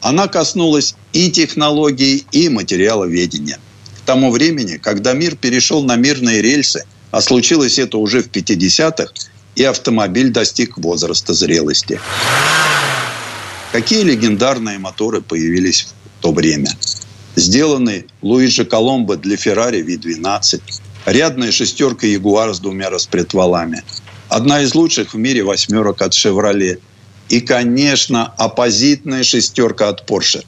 Она 0.00 0.28
коснулась 0.28 0.94
и 1.12 1.30
технологий, 1.30 2.26
и 2.30 2.48
материаловедения. 2.48 3.58
К 4.02 4.06
тому 4.06 4.30
времени, 4.30 4.76
когда 4.76 5.12
мир 5.12 5.36
перешел 5.36 5.82
на 5.82 5.96
мирные 5.96 6.42
рельсы, 6.42 6.84
а 7.10 7.20
случилось 7.20 7.78
это 7.78 7.98
уже 7.98 8.22
в 8.22 8.28
50-х, 8.28 9.12
и 9.56 9.64
автомобиль 9.64 10.30
достиг 10.30 10.78
возраста 10.78 11.34
зрелости. 11.34 12.00
Какие 13.72 14.02
легендарные 14.02 14.78
моторы 14.78 15.20
появились 15.20 15.88
в 16.18 16.22
то 16.22 16.32
время? 16.32 16.70
Сделанный 17.34 18.06
Луиджи 18.22 18.64
Коломбо 18.64 19.16
для 19.16 19.36
Феррари 19.36 19.82
V12, 19.82 20.60
рядная 21.12 21.52
шестерка 21.52 22.06
Ягуар 22.06 22.54
с 22.54 22.60
двумя 22.60 22.90
распредвалами. 22.90 23.82
Одна 24.28 24.62
из 24.62 24.74
лучших 24.74 25.14
в 25.14 25.16
мире 25.16 25.42
восьмерок 25.42 26.02
от 26.02 26.14
«Шевроле». 26.14 26.78
И, 27.28 27.40
конечно, 27.40 28.32
оппозитная 28.38 29.22
шестерка 29.22 29.88
от 29.88 30.06
«Порше». 30.06 30.44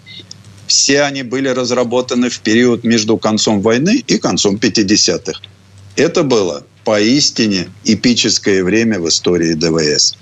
Все 0.66 1.02
они 1.02 1.22
были 1.22 1.48
разработаны 1.48 2.30
в 2.30 2.40
период 2.40 2.84
между 2.84 3.18
концом 3.18 3.60
войны 3.60 4.04
и 4.06 4.18
концом 4.18 4.56
50-х. 4.56 5.40
Это 5.96 6.22
было 6.22 6.64
поистине 6.84 7.68
эпическое 7.84 8.62
время 8.62 9.00
в 9.00 9.08
истории 9.08 9.54
ДВС. 9.54 10.16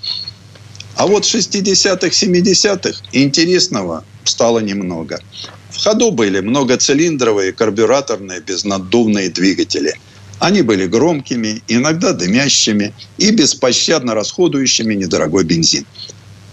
А 0.95 1.05
вот 1.05 1.23
в 1.23 1.33
60-х, 1.33 2.07
70-х 2.07 3.03
интересного 3.13 4.03
стало 4.23 4.59
немного. 4.59 5.21
В 5.69 5.81
ходу 5.81 6.11
были 6.11 6.39
многоцилиндровые 6.39 7.53
карбюраторные 7.53 8.41
безнаддувные 8.41 9.29
двигатели– 9.29 9.93
они 10.39 10.61
были 10.61 10.87
громкими, 10.87 11.61
иногда 11.67 12.13
дымящими 12.13 12.93
и 13.17 13.31
беспощадно 13.31 14.15
расходующими 14.15 14.95
недорогой 14.95 15.43
бензин. 15.43 15.85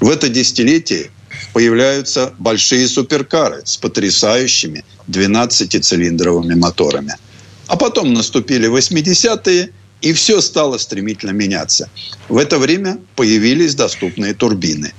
В 0.01 0.11
это 0.11 0.29
десятилетие 0.29 1.11
появляются 1.53 2.35
большие 2.39 2.89
суперкары 2.89 3.63
с 3.65 3.77
потрясающими 3.77 4.85
12-цилиндровыми 5.09 6.57
моторами. 6.57 7.15
А 7.69 7.77
потом 7.77 8.13
наступили 8.13 8.69
80-е, 8.69 9.71
и 10.03 10.13
все 10.13 10.41
стало 10.41 10.79
стремительно 10.79 11.31
меняться. 11.31 11.89
В 12.29 12.37
это 12.37 12.59
время 12.59 12.99
появились 13.15 13.75
доступные 13.75 14.35
турбины. 14.35 14.93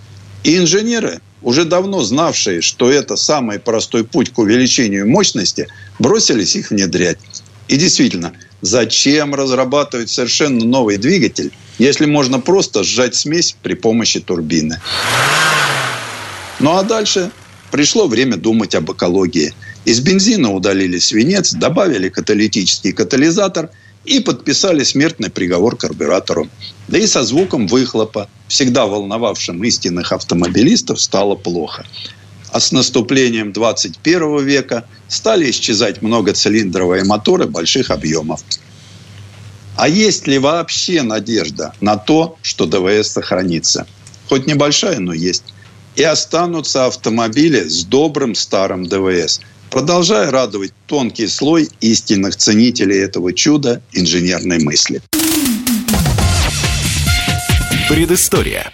И 0.43 0.57
инженеры, 0.57 1.21
уже 1.41 1.65
давно 1.65 2.03
знавшие, 2.03 2.61
что 2.61 2.89
это 2.89 3.15
самый 3.15 3.59
простой 3.59 4.03
путь 4.03 4.31
к 4.31 4.39
увеличению 4.39 5.07
мощности, 5.07 5.67
бросились 5.99 6.55
их 6.55 6.71
внедрять. 6.71 7.19
И 7.67 7.75
действительно, 7.75 8.33
зачем 8.61 9.35
разрабатывать 9.35 10.09
совершенно 10.09 10.65
новый 10.65 10.97
двигатель, 10.97 11.51
если 11.77 12.05
можно 12.05 12.39
просто 12.39 12.83
сжать 12.83 13.15
смесь 13.15 13.55
при 13.61 13.73
помощи 13.73 14.19
турбины? 14.19 14.79
Ну 16.59 16.75
а 16.75 16.83
дальше 16.83 17.31
пришло 17.71 18.07
время 18.07 18.37
думать 18.37 18.75
об 18.75 18.91
экологии. 18.91 19.53
Из 19.85 19.99
бензина 19.99 20.51
удалили 20.53 20.97
свинец, 20.97 21.53
добавили 21.53 22.09
каталитический 22.09 22.91
катализатор 22.91 23.69
и 24.05 24.19
подписали 24.19 24.83
смертный 24.83 25.29
приговор 25.29 25.75
карбюратору. 25.75 26.49
Да 26.87 26.97
и 26.97 27.05
со 27.05 27.23
звуком 27.23 27.67
выхлопа, 27.67 28.29
всегда 28.47 28.85
волновавшим 28.85 29.63
истинных 29.63 30.11
автомобилистов, 30.13 31.01
стало 31.01 31.35
плохо. 31.35 31.85
А 32.51 32.59
с 32.59 32.71
наступлением 32.71 33.51
21 33.51 34.45
века 34.45 34.85
стали 35.07 35.49
исчезать 35.49 36.01
многоцилиндровые 36.01 37.03
моторы 37.03 37.45
больших 37.45 37.91
объемов. 37.91 38.41
А 39.75 39.87
есть 39.87 40.25
ли 40.27 40.39
вообще 40.39 41.03
надежда 41.03 41.73
на 41.81 41.97
то, 41.97 42.37
что 42.41 42.65
ДВС 42.65 43.11
сохранится? 43.11 43.85
Хоть 44.27 44.47
небольшая, 44.47 44.99
но 44.99 45.13
есть. 45.13 45.43
И 45.95 46.03
останутся 46.03 46.85
автомобили 46.87 47.67
с 47.67 47.83
добрым 47.83 48.33
старым 48.35 48.85
ДВС, 48.85 49.41
продолжая 49.69 50.31
радовать 50.31 50.73
тонкий 50.87 51.27
слой 51.27 51.69
истинных 51.79 52.35
ценителей 52.35 52.99
этого 52.99 53.33
чуда 53.33 53.81
инженерной 53.93 54.63
мысли. 54.63 55.01
Предыстория. 57.87 58.73